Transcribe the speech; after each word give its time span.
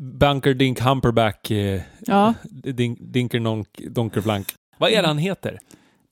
Bunker 0.00 0.54
Dink 0.54 0.80
Humperback, 0.80 1.50
eh, 1.50 1.82
Ja, 2.06 2.34
dink, 2.50 2.98
Dinker 3.00 3.40
Nonk, 3.40 3.68
Donkerflank. 3.90 4.54
Vad 4.78 4.90
är 4.90 5.02
det 5.02 5.08
han 5.08 5.18
heter? 5.18 5.58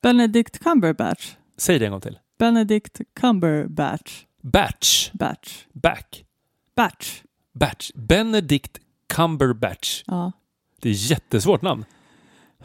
Benedict 0.02 0.58
Cumberbatch. 0.58 1.32
Säg 1.56 1.78
det 1.78 1.84
en 1.86 1.92
gång 1.92 2.00
till. 2.00 2.18
Benedict 2.38 3.00
Cumberbatch. 3.20 4.24
Batch. 4.42 5.10
Batch. 5.12 5.64
Back. 5.72 6.24
Batch. 6.76 7.22
Batch. 7.54 7.90
Benedict 7.94 8.78
Cumberbatch. 9.14 10.02
Ja. 10.06 10.32
Det 10.80 10.88
är 10.88 10.92
ett 10.92 11.10
jättesvårt 11.10 11.62
namn. 11.62 11.84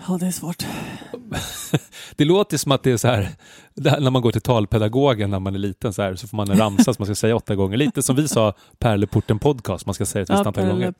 ja, 0.07 0.17
det 0.17 0.25
är 0.27 0.31
svårt. 0.31 0.65
Det 2.15 2.25
låter 2.25 2.57
som 2.57 2.71
att 2.71 2.83
det 2.83 2.91
är 2.91 2.97
så 2.97 3.07
här, 3.07 3.29
när 3.75 4.09
man 4.11 4.21
går 4.21 4.31
till 4.31 4.41
talpedagogen 4.41 5.29
när 5.29 5.39
man 5.39 5.55
är 5.55 5.59
liten 5.59 5.93
så 5.93 6.01
här, 6.01 6.15
så 6.15 6.27
får 6.27 6.37
man 6.37 6.51
en 6.51 6.57
ramsa 6.57 6.83
som 6.83 6.95
man 7.01 7.05
ska 7.05 7.15
säga 7.15 7.35
åtta 7.35 7.55
gånger. 7.55 7.77
Lite 7.77 8.03
som 8.03 8.15
vi 8.15 8.27
sa 8.27 8.53
Pärleporten 8.79 9.39
podcast, 9.39 9.85
man 9.85 9.95
ska 9.95 10.05
säga 10.05 10.23
ett 10.23 10.29
visst 10.29 10.39
Ja, 10.39 10.47
antal 10.47 10.63
gånger. 10.67 10.91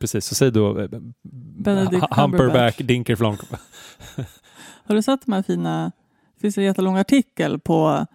Precis, 0.00 0.26
så 0.26 0.34
säg 0.34 0.50
då 0.50 0.80
eh, 0.80 0.88
Benedict 1.58 2.02
hu- 2.02 2.20
Humperback. 2.22 2.78
Dinkerflonk. 2.78 3.40
Har 4.86 4.94
du 4.94 5.02
sett 5.02 5.20
de 5.26 5.32
här 5.32 5.42
fina, 5.42 5.92
det 6.34 6.40
finns 6.40 6.58
en 6.58 6.64
jättelång 6.64 6.96
artikel 6.96 7.58
på 7.58 8.06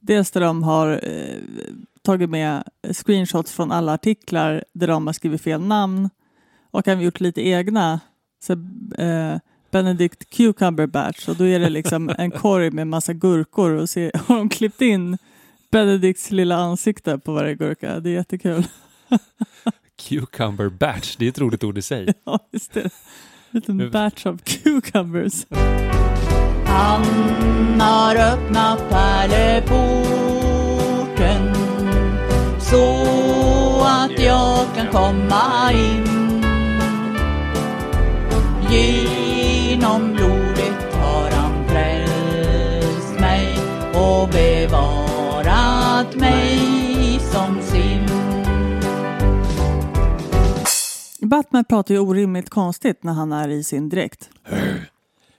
dels 0.00 0.30
där 0.30 0.40
de 0.40 0.62
har 0.62 1.00
eh, 1.02 1.36
tagit 2.02 2.30
med 2.30 2.62
screenshots 2.92 3.52
från 3.52 3.72
alla 3.72 3.94
artiklar 3.94 4.64
där 4.72 4.86
de 4.86 5.06
har 5.06 5.12
skrivit 5.14 5.40
fel 5.42 5.60
namn 5.60 6.10
och 6.70 6.88
även 6.88 7.04
gjort 7.04 7.20
lite 7.20 7.46
egna. 7.48 8.00
Så, 8.42 8.52
eh, 9.02 9.36
Benedict 9.70 10.30
Cucumber 10.30 10.86
Batch 10.86 11.28
och 11.28 11.36
då 11.36 11.44
är 11.44 11.60
det 11.60 11.68
liksom 11.68 12.10
en 12.18 12.30
korg 12.30 12.70
med 12.70 12.86
massa 12.86 13.12
gurkor 13.12 13.70
och 13.70 13.90
så 13.90 14.00
har 14.00 14.36
de 14.36 14.48
klippt 14.48 14.80
in 14.80 15.18
Benedicts 15.70 16.30
lilla 16.30 16.56
ansikte 16.56 17.18
på 17.18 17.32
varje 17.32 17.54
gurka. 17.54 18.00
Det 18.00 18.10
är 18.10 18.14
jättekul. 18.14 18.64
Cucumber 20.08 20.68
batch, 20.68 21.16
det 21.16 21.24
är 21.24 21.28
ett 21.28 21.38
roligt 21.38 21.64
ord 21.64 21.78
i 21.78 21.82
sig. 21.82 22.14
Ja, 22.24 22.38
just 22.52 22.72
det. 22.72 22.80
En 22.80 22.90
liten 23.50 23.90
batch 23.90 24.26
of 24.26 24.40
cucumbers. 24.44 25.46
Han 26.66 27.04
har 27.80 28.16
öppnat 28.16 28.90
pärleporten 28.90 31.54
så 32.60 33.04
att 33.84 34.20
jag 34.20 34.66
kan 34.74 34.86
komma 34.86 35.72
in. 35.72 36.09
Batman 51.30 51.64
pratar 51.64 51.94
ju 51.94 52.00
orimligt 52.00 52.50
konstigt 52.50 53.02
när 53.02 53.12
han 53.12 53.32
är 53.32 53.48
i 53.48 53.64
sin 53.64 53.88
dräkt. 53.88 54.30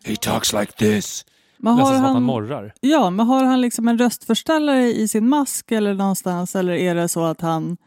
He 0.03 0.16
talks 0.16 0.53
like 0.53 0.72
this. 0.72 1.25
Men 1.58 1.75
Nästan 1.75 1.88
har 1.94 1.95
som 1.95 2.06
att 2.06 2.14
han 2.14 2.23
morrar. 2.23 2.73
ja, 2.81 3.09
men 3.09 3.25
har 3.25 3.44
han 3.44 3.61
liksom 3.61 3.88
en 3.88 3.97
röstförställare 3.97 4.84
i 4.84 5.08
sin 5.08 5.30
mask 5.30 5.72
eller 5.72 5.94
någonstans 5.94 6.56
eller 6.56 6.73
är 6.73 6.95
det 6.95 7.08
så 7.08 7.23
att 7.25 7.42
han 7.42 7.78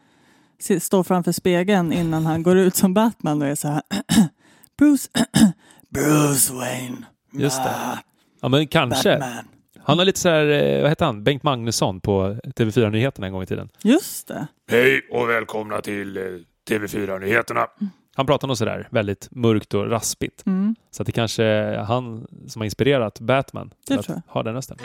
står 0.81 1.03
framför 1.03 1.31
spegeln 1.31 1.93
innan 1.93 2.25
han 2.25 2.43
går 2.43 2.57
ut 2.57 2.75
som 2.75 2.93
Batman 2.93 3.41
och 3.41 3.47
är 3.47 3.55
så 3.55 3.67
här 3.67 3.81
Bruce, 4.77 5.09
Bruce 5.89 6.53
Wayne, 6.53 6.97
Just 7.33 7.63
det. 7.63 7.99
Ja, 8.41 8.49
men 8.49 8.67
kanske. 8.67 9.09
Batman. 9.19 9.45
Han 9.79 9.97
har 9.97 10.05
lite 10.05 10.19
så 10.19 10.29
här, 10.29 10.45
eh, 10.45 10.81
vad 10.81 10.91
heter 10.91 11.05
han, 11.05 11.23
Bengt 11.23 11.43
Magnusson 11.43 12.01
på 12.01 12.37
TV4-nyheterna 12.55 13.27
en 13.27 13.33
gång 13.33 13.43
i 13.43 13.45
tiden. 13.45 13.69
Just 13.83 14.27
det. 14.27 14.47
Hej 14.69 15.01
och 15.11 15.29
välkomna 15.29 15.81
till 15.81 16.17
eh, 16.17 16.23
TV4-nyheterna. 16.69 17.67
Han 18.15 18.25
pratar 18.25 18.47
nog 18.47 18.57
sådär 18.57 18.87
väldigt 18.91 19.27
mörkt 19.31 19.73
och 19.73 19.89
raspigt. 19.89 20.45
Mm. 20.45 20.75
Så 20.91 21.03
att 21.03 21.05
det 21.05 21.11
kanske 21.11 21.43
är 21.43 21.77
han 21.77 22.27
som 22.47 22.59
har 22.59 22.65
inspirerat 22.65 23.19
Batman 23.19 23.73
Det 23.87 24.03
till 24.03 24.13
att 24.13 24.23
ha 24.27 24.43
den 24.43 24.53
rösten. 24.53 24.77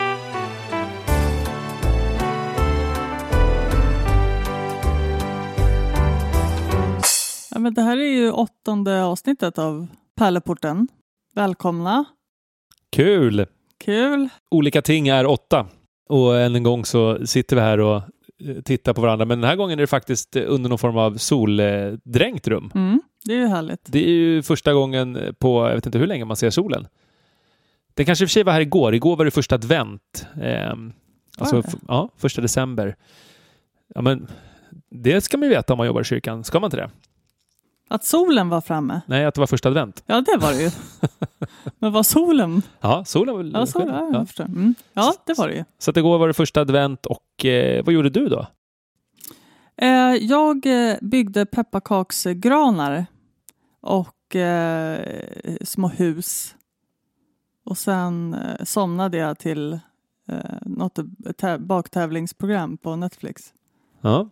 Ja, 7.53 7.59
men 7.59 7.73
det 7.73 7.81
här 7.81 7.97
är 7.97 8.11
ju 8.11 8.31
åttonde 8.31 9.03
avsnittet 9.03 9.57
av 9.57 9.87
Pärleporten. 10.15 10.87
Välkomna. 11.35 12.05
Kul! 12.91 13.45
Kul. 13.77 14.29
Olika 14.51 14.81
ting 14.81 15.07
är 15.07 15.25
åtta. 15.25 15.67
Och 16.09 16.39
än 16.39 16.55
en 16.55 16.63
gång 16.63 16.85
så 16.85 17.27
sitter 17.27 17.55
vi 17.55 17.61
här 17.61 17.79
och 17.79 18.01
eh, 18.47 18.61
tittar 18.61 18.93
på 18.93 19.01
varandra. 19.01 19.25
Men 19.25 19.41
den 19.41 19.49
här 19.49 19.55
gången 19.55 19.79
är 19.79 19.83
det 19.83 19.87
faktiskt 19.87 20.35
eh, 20.35 20.43
under 20.47 20.69
någon 20.69 20.77
form 20.79 20.97
av 20.97 21.17
soldränkt 21.17 22.47
rum. 22.47 22.71
Mm. 22.75 23.01
Det 23.25 23.33
är 23.33 23.37
ju 23.37 23.47
härligt. 23.47 23.81
Det 23.85 23.99
är 23.99 24.09
ju 24.09 24.41
första 24.41 24.73
gången 24.73 25.35
på, 25.39 25.67
jag 25.67 25.75
vet 25.75 25.85
inte 25.85 25.97
hur 25.97 26.07
länge 26.07 26.25
man 26.25 26.37
ser 26.37 26.49
solen. 26.49 26.87
Den 27.93 28.05
kanske 28.05 28.23
i 28.23 28.25
och 28.25 28.29
för 28.29 28.33
sig 28.33 28.43
var 28.43 28.53
här 28.53 28.61
igår. 28.61 28.95
Igår 28.95 29.15
var 29.15 29.25
det 29.25 29.31
första 29.31 29.55
advent. 29.55 30.25
Ehm, 30.41 30.93
alltså, 31.37 31.61
det? 31.61 31.73
ja, 31.87 32.09
första 32.17 32.41
december. 32.41 32.95
Ja, 33.95 34.01
men 34.01 34.27
det 34.89 35.21
ska 35.21 35.37
man 35.37 35.49
ju 35.49 35.55
veta 35.55 35.73
om 35.73 35.77
man 35.77 35.87
jobbar 35.87 36.01
i 36.01 36.03
kyrkan. 36.03 36.43
Ska 36.43 36.59
man 36.59 36.67
inte 36.67 36.77
det? 36.77 36.89
Att 37.91 38.03
solen 38.05 38.49
var 38.49 38.61
framme. 38.61 39.01
Nej, 39.05 39.25
att 39.25 39.35
det 39.35 39.39
var 39.41 39.47
första 39.47 39.69
advent. 39.69 40.03
Ja, 40.05 40.21
det 40.21 40.37
var 40.37 40.51
det 40.51 40.61
ju. 40.61 40.69
Men 41.79 41.91
var 41.91 42.03
solen? 42.03 42.61
Ja, 42.81 43.05
solen 43.05 43.35
var 43.35 43.59
Ja, 43.59 43.65
så, 43.65 43.79
sken. 43.79 43.87
ja, 43.89 43.99
ja. 44.11 44.17
jag 44.17 44.27
förstår. 44.27 44.43
Mm. 44.45 44.75
ja, 44.93 45.13
det 45.25 45.37
var 45.37 45.47
det 45.47 45.53
ju. 45.53 45.63
Så 45.79 45.91
att 45.91 45.97
igår 45.97 46.17
var 46.17 46.27
det 46.27 46.33
första 46.33 46.61
advent 46.61 47.05
och 47.05 47.45
eh, 47.45 47.85
vad 47.85 47.93
gjorde 47.93 48.09
du 48.09 48.29
då? 48.29 48.47
Eh, 49.77 49.87
jag 50.15 50.65
eh, 50.65 50.95
byggde 51.01 51.45
pepparkaksgranar 51.45 53.05
och 53.81 54.35
eh, 54.35 54.99
små 55.61 55.87
hus. 55.87 56.55
Och 57.65 57.77
sen 57.77 58.33
eh, 58.33 58.63
somnade 58.65 59.17
jag 59.17 59.37
till 59.39 59.73
eh, 60.27 60.39
något 60.61 60.97
tä- 61.37 61.57
baktävlingsprogram 61.59 62.77
på 62.77 62.95
Netflix. 62.95 63.53
Ja, 64.01 64.29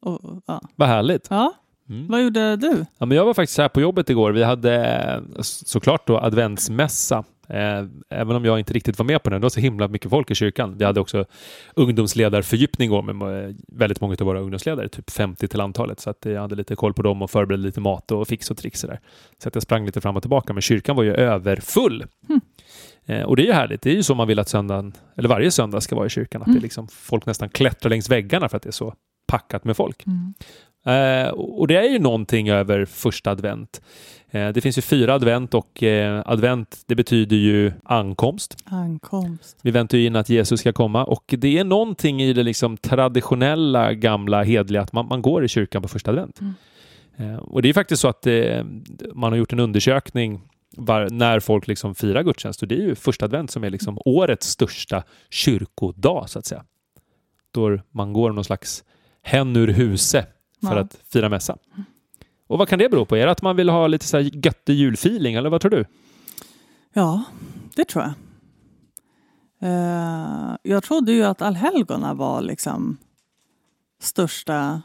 och, 0.00 0.42
ja. 0.46 0.60
vad 0.76 0.88
härligt. 0.88 1.26
ja, 1.30 1.52
Mm. 1.88 2.06
vad 2.08 2.22
gjorde 2.22 2.56
du? 2.56 2.84
Ja, 2.98 3.06
men 3.06 3.16
jag 3.16 3.24
var 3.24 3.34
faktiskt 3.34 3.58
här 3.58 3.68
på 3.68 3.80
jobbet 3.80 4.10
igår. 4.10 4.32
Vi 4.32 4.42
hade 4.42 4.84
eh, 4.84 5.42
såklart 5.42 6.06
då 6.06 6.18
adventsmässa. 6.18 7.24
Eh, 7.48 7.84
även 8.10 8.36
om 8.36 8.44
jag 8.44 8.58
inte 8.58 8.72
riktigt 8.72 8.98
var 8.98 9.06
med 9.06 9.22
på 9.22 9.30
den. 9.30 9.40
Det 9.40 9.44
var 9.44 9.50
så 9.50 9.60
himla 9.60 9.88
mycket 9.88 10.10
folk 10.10 10.30
i 10.30 10.34
kyrkan. 10.34 10.78
Vi 10.78 10.84
hade 10.84 11.00
också 11.00 11.24
ungdomsledarfördjupning 11.74 12.86
igår 12.86 13.02
med 13.02 13.48
eh, 13.48 13.54
väldigt 13.68 14.00
många 14.00 14.16
av 14.20 14.26
våra 14.26 14.40
ungdomsledare, 14.40 14.88
typ 14.88 15.10
50 15.10 15.48
till 15.48 15.60
antalet. 15.60 16.00
Så 16.00 16.10
att 16.10 16.24
jag 16.24 16.40
hade 16.40 16.54
lite 16.54 16.76
koll 16.76 16.94
på 16.94 17.02
dem 17.02 17.22
och 17.22 17.30
förberedde 17.30 17.62
lite 17.62 17.80
mat 17.80 18.10
och 18.10 18.28
fix 18.28 18.50
och 18.50 18.56
tricks. 18.56 18.82
Där. 18.82 19.00
Så 19.42 19.48
att 19.48 19.54
jag 19.54 19.62
sprang 19.62 19.86
lite 19.86 20.00
fram 20.00 20.16
och 20.16 20.22
tillbaka. 20.22 20.52
Men 20.52 20.62
kyrkan 20.62 20.96
var 20.96 21.02
ju 21.02 21.14
överfull. 21.14 22.04
Eh, 23.06 23.22
och 23.22 23.36
det 23.36 23.42
är 23.42 23.46
ju 23.46 23.52
härligt. 23.52 23.82
Det 23.82 23.90
är 23.90 23.94
ju 23.94 24.02
så 24.02 24.14
man 24.14 24.28
vill 24.28 24.38
att 24.38 24.48
söndagen, 24.48 24.92
eller 25.16 25.28
varje 25.28 25.50
söndag 25.50 25.80
ska 25.80 25.96
vara 25.96 26.06
i 26.06 26.10
kyrkan. 26.10 26.42
Att 26.42 26.52
det 26.52 26.58
är 26.58 26.62
liksom, 26.62 26.88
folk 26.88 27.26
nästan 27.26 27.48
klättrar 27.48 27.90
längs 27.90 28.10
väggarna 28.10 28.48
för 28.48 28.56
att 28.56 28.62
det 28.62 28.70
är 28.70 28.72
så 28.72 28.94
packat 29.26 29.64
med 29.64 29.76
folk. 29.76 30.04
Eh, 30.86 31.28
och 31.28 31.68
det 31.68 31.76
är 31.76 31.90
ju 31.90 31.98
någonting 31.98 32.48
över 32.48 32.84
första 32.84 33.30
advent. 33.30 33.80
Eh, 34.30 34.48
det 34.48 34.60
finns 34.60 34.78
ju 34.78 34.82
fyra 34.82 35.14
advent 35.14 35.54
och 35.54 35.82
eh, 35.82 36.22
advent 36.26 36.82
det 36.86 36.94
betyder 36.94 37.36
ju 37.36 37.72
ankomst. 37.84 38.56
Ankomst. 38.64 39.58
Vi 39.62 39.70
väntar 39.70 39.98
ju 39.98 40.06
in 40.06 40.16
att 40.16 40.28
Jesus 40.28 40.60
ska 40.60 40.72
komma 40.72 41.04
och 41.04 41.34
det 41.38 41.58
är 41.58 41.64
någonting 41.64 42.22
i 42.22 42.32
det 42.32 42.42
liksom 42.42 42.76
traditionella 42.76 43.92
gamla 43.92 44.42
hedliga 44.42 44.82
att 44.82 44.92
man, 44.92 45.06
man 45.08 45.22
går 45.22 45.44
i 45.44 45.48
kyrkan 45.48 45.82
på 45.82 45.88
första 45.88 46.10
advent. 46.10 46.40
Eh, 47.16 47.36
och 47.36 47.62
det 47.62 47.68
är 47.68 47.72
faktiskt 47.72 48.02
så 48.02 48.08
att 48.08 48.26
eh, 48.26 48.64
man 49.14 49.32
har 49.32 49.36
gjort 49.36 49.52
en 49.52 49.60
undersökning 49.60 50.40
var, 50.76 51.10
när 51.10 51.40
folk 51.40 51.66
liksom 51.66 51.94
firar 51.94 52.22
gudstjänst 52.22 52.62
och 52.62 52.68
det 52.68 52.74
är 52.74 52.82
ju 52.82 52.94
första 52.94 53.24
advent 53.24 53.50
som 53.50 53.64
är 53.64 53.70
liksom 53.70 53.98
årets 54.04 54.46
största 54.46 55.02
kyrkodag 55.30 56.30
så 56.30 56.38
att 56.38 56.46
säga. 56.46 56.64
Då 57.50 57.78
man 57.90 58.12
går 58.12 58.32
någon 58.32 58.44
slags 58.44 58.84
hen 59.26 59.56
ur 59.56 59.68
huse 59.68 60.26
för 60.60 60.74
Ja. 60.76 60.80
att 60.80 60.96
fira 61.12 61.28
mässa. 61.28 61.56
Och 62.46 62.58
vad 62.58 62.68
kan 62.68 62.78
det 62.78 62.88
bero 62.88 63.04
på? 63.04 63.16
Är 63.16 63.26
det 63.26 63.32
att 63.32 63.42
man 63.42 63.56
vill 63.56 63.68
ha 63.68 63.86
lite 63.86 64.04
så 64.06 64.16
här 64.16 64.30
göttig 64.46 64.74
julfeeling 64.74 65.34
eller 65.34 65.50
vad 65.50 65.60
tror 65.60 65.70
du? 65.70 65.84
Ja, 66.92 67.22
det 67.74 67.84
tror 67.84 68.04
jag. 68.04 68.12
Eh, 69.60 70.56
jag 70.62 70.82
trodde 70.82 71.12
ju 71.12 71.22
att 71.24 71.42
allhelgona 71.42 72.14
var 72.14 72.40
liksom 72.42 72.96
största... 74.00 74.82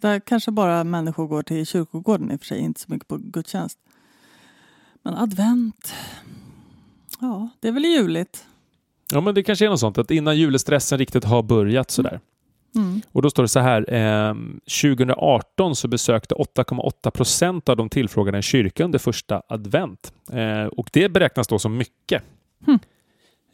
Där 0.00 0.20
kanske 0.20 0.50
bara 0.50 0.84
människor 0.84 1.26
går 1.26 1.42
till 1.42 1.66
kyrkogården 1.66 2.30
i 2.32 2.36
och 2.36 2.40
för 2.40 2.46
sig, 2.46 2.58
inte 2.60 2.80
så 2.80 2.92
mycket 2.92 3.08
på 3.08 3.16
gudstjänst. 3.18 3.78
Men 5.02 5.14
advent, 5.14 5.94
ja, 7.20 7.48
det 7.60 7.68
är 7.68 7.72
väl 7.72 7.84
juligt. 7.84 8.46
Ja, 9.12 9.20
men 9.20 9.34
det 9.34 9.42
kanske 9.42 9.64
är 9.66 9.70
något 9.70 9.80
sånt 9.80 9.98
att 9.98 10.10
innan 10.10 10.36
julestressen 10.36 10.98
riktigt 10.98 11.24
har 11.24 11.42
börjat 11.42 11.90
sådär. 11.90 12.20
Mm. 12.74 13.00
Och 13.12 13.22
då 13.22 13.30
står 13.30 13.42
det 13.42 13.48
så 13.48 13.60
här. 13.60 13.92
Eh, 13.94 14.34
2018 14.82 15.76
så 15.76 15.88
besökte 15.88 16.34
8,8 16.34 17.10
procent 17.10 17.68
av 17.68 17.76
de 17.76 17.88
tillfrågade 17.88 18.38
en 18.38 18.42
kyrka 18.42 18.84
under 18.84 18.98
första 18.98 19.42
advent. 19.48 20.12
Eh, 20.32 20.64
och 20.64 20.90
det 20.92 21.08
beräknas 21.08 21.48
då 21.48 21.58
som 21.58 21.76
mycket. 21.76 22.22
Hmm. 22.66 22.78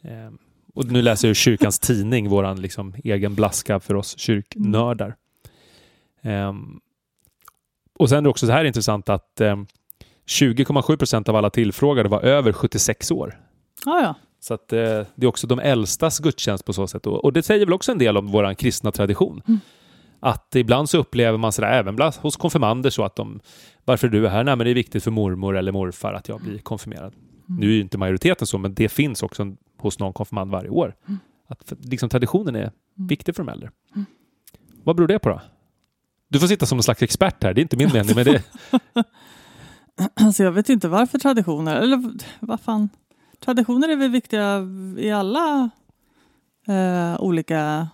Eh, 0.01 0.31
och 0.73 0.85
nu 0.91 1.01
läser 1.01 1.27
jag 1.27 1.35
kyrkans 1.37 1.79
tidning, 1.79 2.29
våran 2.29 2.61
liksom 2.61 2.93
egen 3.03 3.35
blaska 3.35 3.79
för 3.79 3.95
oss 3.95 4.17
kyrknördar. 4.17 5.15
Eh, 6.21 6.53
Och 7.99 8.09
sen 8.09 8.17
är 8.17 8.21
det 8.21 8.29
också 8.29 8.45
så 8.45 8.51
här 8.51 8.65
intressant 8.65 9.09
att 9.09 9.41
eh, 9.41 9.55
20,7 10.27 10.97
procent 10.97 11.29
av 11.29 11.35
alla 11.35 11.49
tillfrågade 11.49 12.09
var 12.09 12.21
över 12.21 12.51
76 12.53 13.11
år. 13.11 13.39
Ja, 13.85 14.01
ja. 14.01 14.15
Så 14.47 14.53
att, 14.53 14.73
eh, 14.73 14.79
det 15.15 15.25
är 15.25 15.25
också 15.25 15.47
de 15.47 15.59
äldstas 15.59 16.19
gudstjänst 16.19 16.65
på 16.65 16.73
så 16.73 16.87
sätt. 16.87 17.07
Och, 17.07 17.25
och 17.25 17.33
det 17.33 17.43
säger 17.43 17.65
väl 17.65 17.73
också 17.73 17.91
en 17.91 17.97
del 17.97 18.17
om 18.17 18.27
vår 18.27 18.53
kristna 18.53 18.91
tradition. 18.91 19.41
Mm. 19.47 19.59
Att 20.19 20.55
ibland 20.55 20.89
så 20.89 20.97
upplever 20.97 21.37
man 21.37 21.51
sådär, 21.51 21.71
även 21.71 21.95
bland, 21.95 22.15
hos 22.15 22.37
konfirmander, 22.37 22.89
så 22.89 23.03
att 23.03 23.15
de, 23.15 23.39
varför 23.85 24.07
du 24.07 24.25
är 24.25 24.29
här? 24.29 24.43
Nej, 24.43 24.55
men 24.55 24.65
det 24.65 24.71
är 24.71 24.75
viktigt 24.75 25.03
för 25.03 25.11
mormor 25.11 25.57
eller 25.57 25.71
morfar 25.71 26.13
att 26.13 26.29
jag 26.29 26.41
blir 26.41 26.59
konfirmerad. 26.59 27.13
Mm. 27.49 27.59
Nu 27.59 27.67
är 27.67 27.71
ju 27.71 27.81
inte 27.81 27.97
majoriteten 27.97 28.47
så, 28.47 28.57
men 28.57 28.73
det 28.73 28.89
finns 28.89 29.23
också 29.23 29.41
en, 29.41 29.57
hos 29.77 29.99
någon 29.99 30.13
konfirmand 30.13 30.51
varje 30.51 30.69
år. 30.69 30.95
Mm. 31.07 31.19
Att 31.47 31.73
liksom, 31.79 32.09
traditionen 32.09 32.55
är 32.55 32.71
viktig 32.95 33.35
för 33.35 33.43
de 33.43 33.51
äldre. 33.51 33.71
Mm. 33.95 34.05
Vad 34.83 34.95
beror 34.95 35.07
det 35.07 35.19
på 35.19 35.29
då? 35.29 35.41
Du 36.29 36.39
får 36.39 36.47
sitta 36.47 36.65
som 36.65 36.77
en 36.77 36.83
slags 36.83 37.01
expert 37.01 37.43
här, 37.43 37.53
det 37.53 37.59
är 37.59 37.63
inte 37.63 37.77
min 37.77 37.93
mening, 37.93 38.15
men 38.15 38.25
det, 38.25 38.43
Alltså 40.21 40.43
jag 40.43 40.51
vet 40.51 40.69
inte 40.69 40.87
varför 40.87 41.19
traditioner, 41.19 41.75
eller 41.75 42.13
vad 42.39 42.61
fan. 42.61 42.89
Traditioner 43.39 43.89
är 43.89 43.95
väl 43.95 44.11
viktiga 44.11 44.67
i 44.97 45.11
alla 45.11 45.69
eh, 46.67 47.21
olika, 47.21 47.87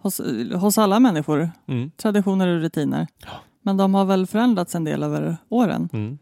hos, 0.00 0.20
hos 0.54 0.78
alla 0.78 1.00
människor. 1.00 1.50
mm, 1.66 1.90
Traditioner 1.90 2.48
och 2.48 2.60
rutiner. 2.60 3.06
Ja. 3.18 3.28
Men 3.62 3.76
de 3.76 3.94
har 3.94 4.04
väl 4.04 4.26
förändrats 4.26 4.74
en 4.74 4.84
del 4.84 5.02
över 5.02 5.36
åren. 5.48 5.88
mm, 5.92 6.18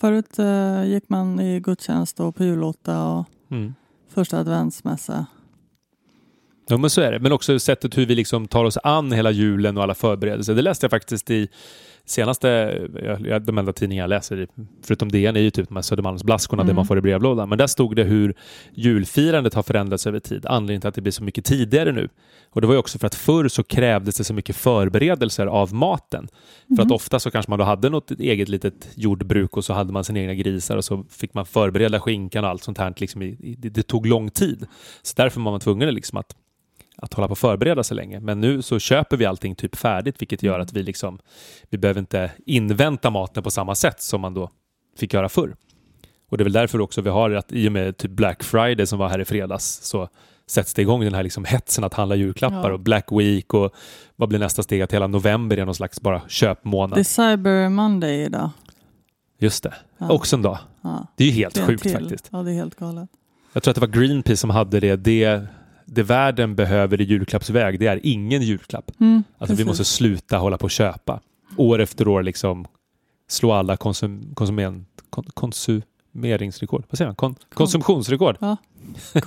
Förut 0.00 0.38
eh, 0.38 0.84
gick 0.84 1.08
man 1.08 1.40
i 1.40 1.60
gudstjänst 1.60 2.20
och 2.20 2.36
på 2.36 2.44
julotta 2.44 3.06
och 3.06 3.26
mm. 3.50 3.74
första 4.08 4.38
adventsmässa. 4.38 5.26
Ja, 6.68 6.76
men 6.76 6.90
så 6.90 7.00
är 7.00 7.12
det. 7.12 7.18
Men 7.18 7.32
också 7.32 7.58
sättet 7.58 7.98
hur 7.98 8.06
vi 8.06 8.14
liksom 8.14 8.48
tar 8.48 8.64
oss 8.64 8.78
an 8.82 9.12
hela 9.12 9.30
julen 9.30 9.76
och 9.76 9.82
alla 9.82 9.94
förberedelser. 9.94 10.54
Det 10.54 10.62
läste 10.62 10.84
jag 10.84 10.90
faktiskt 10.90 11.30
i 11.30 11.48
senaste, 12.10 12.48
jag, 13.24 13.42
de 13.42 13.58
enda 13.58 13.72
tidningar 13.72 14.02
jag 14.04 14.08
läser, 14.08 14.46
förutom 14.84 15.08
DN, 15.12 15.36
är 15.36 15.40
ju 15.40 15.50
typ 15.50 15.68
de 15.68 15.74
här 15.74 15.82
Södermalmsblaskorna 15.82 16.62
Mm. 16.62 16.76
man 16.76 16.86
får 16.86 16.98
i 16.98 17.00
brevlådan. 17.00 17.48
Men 17.48 17.58
där 17.58 17.66
stod 17.66 17.96
det 17.96 18.04
hur 18.04 18.34
julfirandet 18.74 19.54
har 19.54 19.62
förändrats 19.62 20.06
över 20.06 20.18
tid. 20.18 20.46
Anledningen 20.46 20.80
till 20.80 20.88
att 20.88 20.94
det 20.94 21.00
blir 21.00 21.12
så 21.12 21.24
mycket 21.24 21.44
tidigare 21.44 21.92
nu. 21.92 22.08
Och 22.50 22.60
det 22.60 22.66
var 22.66 22.74
ju 22.74 22.78
också 22.80 22.98
för 22.98 23.06
att 23.06 23.14
förr 23.14 23.48
så 23.48 23.62
krävdes 23.62 24.16
det 24.16 24.24
så 24.24 24.34
mycket 24.34 24.56
förberedelser 24.56 25.46
av 25.46 25.74
maten. 25.74 26.28
För 26.76 26.82
att 26.82 26.88
Mhm. 26.88 26.92
ofta 26.94 27.20
så 27.20 27.30
kanske 27.30 27.50
man 27.50 27.58
då 27.58 27.64
hade 27.64 27.88
något 27.88 28.10
eget 28.10 28.48
litet 28.48 28.88
jordbruk 28.94 29.56
och 29.56 29.64
så 29.64 29.72
hade 29.72 29.92
man 29.92 30.04
sina 30.04 30.20
egna 30.20 30.34
grisar 30.34 30.76
och 30.76 30.84
så 30.84 31.04
fick 31.10 31.34
man 31.34 31.46
förbereda 31.46 32.00
skinkan 32.00 32.44
och 32.44 32.50
allt 32.50 32.62
sånt 32.64 32.78
här. 32.78 32.94
Liksom 32.96 33.22
i, 33.22 33.26
i, 33.26 33.54
det, 33.58 33.68
det 33.68 33.82
tog 33.82 34.06
lång 34.06 34.30
tid. 34.30 34.66
Så 35.02 35.14
därför 35.16 35.40
var 35.40 35.50
man 35.50 35.60
tvungen 35.60 35.94
liksom 35.94 36.18
att 36.18 36.36
att 37.02 37.14
hålla 37.14 37.28
på 37.28 37.32
och 37.32 37.38
förbereda 37.38 37.82
sig 37.84 37.96
länge. 37.96 38.20
Men 38.20 38.40
nu 38.40 38.62
så 38.62 38.78
köper 38.78 39.16
vi 39.16 39.24
allting 39.24 39.54
typ 39.54 39.76
färdigt, 39.76 40.22
vilket 40.22 40.42
gör 40.42 40.58
att 40.60 40.72
vi 40.72 40.82
liksom 40.82 41.18
vi 41.70 41.78
behöver 41.78 41.98
inte 42.00 42.30
invänta 42.46 43.10
maten 43.10 43.42
på 43.42 43.50
samma 43.50 43.74
sätt 43.74 44.02
som 44.02 44.20
man 44.20 44.34
då 44.34 44.50
fick 44.98 45.14
göra 45.14 45.28
förr. 45.28 45.56
Och 46.30 46.38
det 46.38 46.42
är 46.42 46.44
väl 46.44 46.52
därför 46.52 46.80
också 46.80 47.00
vi 47.00 47.10
har 47.10 47.30
att 47.30 47.52
i 47.52 47.68
och 47.68 47.72
med 47.72 47.96
typ 47.96 48.10
Black 48.10 48.42
Friday 48.42 48.86
som 48.86 48.98
var 48.98 49.08
här 49.08 49.18
i 49.18 49.24
fredags 49.24 49.80
så 49.82 50.08
sätts 50.46 50.74
det 50.74 50.82
igång 50.82 51.00
den 51.04 51.14
här 51.14 51.22
liksom 51.22 51.44
hetsen 51.44 51.84
att 51.84 51.94
handla 51.94 52.14
julklappar 52.14 52.68
Ja. 52.68 52.72
och 52.72 52.80
Black 52.80 53.06
Week 53.12 53.54
och 53.54 53.74
vad 54.16 54.28
blir 54.28 54.38
nästa 54.38 54.62
steg? 54.62 54.82
Att 54.82 54.92
hela 54.92 55.06
november 55.06 55.56
är 55.56 55.64
någon 55.64 55.74
slags 55.74 56.00
bara 56.00 56.22
köpmånad. 56.28 56.96
Det 56.96 57.00
är 57.00 57.04
Cyber 57.04 57.68
Monday 57.68 58.22
idag. 58.24 58.50
Just 59.38 59.62
det. 59.62 59.74
Ja. 59.98 60.10
Också 60.10 60.36
en 60.36 60.42
dag. 60.42 60.58
Ja. 60.82 61.06
Det 61.16 61.24
är 61.24 61.28
ju 61.28 61.34
helt 61.34 61.54
Det 61.54 61.60
är 61.60 61.66
sjukt 61.66 61.82
till. 61.82 61.92
faktiskt. 61.92 62.28
Ja, 62.32 62.42
det 62.42 62.50
är 62.50 62.54
helt 62.54 62.74
galet. 62.76 63.08
Jag 63.52 63.62
tror 63.62 63.70
att 63.72 63.74
det 63.74 63.80
var 63.80 63.88
Greenpeace 64.06 64.36
som 64.36 64.50
hade 64.50 64.80
det. 64.80 64.96
Det, 64.96 65.42
det 65.92 66.02
världen 66.02 66.54
behöver 66.54 67.00
i 67.00 67.04
julklappsväg, 67.04 67.78
det 67.80 67.86
är 67.86 68.00
ingen 68.02 68.42
julklapp. 68.42 68.90
Mm, 69.00 69.22
Alltså 69.38 69.56
vi 69.56 69.64
måste 69.64 69.84
sluta 69.84 70.38
hålla 70.38 70.58
på 70.58 70.64
och 70.64 70.70
köpa. 70.70 71.20
År 71.56 71.78
efter 71.78 72.08
år 72.08 72.22
liksom 72.22 72.66
slå 73.28 73.52
alla 73.52 73.76
konsum, 73.76 74.34
konsumen, 74.34 74.86
kon, 75.10 75.24
konsumeringsrekord. 75.34 76.84
Vad 76.90 76.98
säger 76.98 77.08
man? 77.08 77.14
Kon, 77.16 77.34
konsumtionsrekord. 77.54 78.36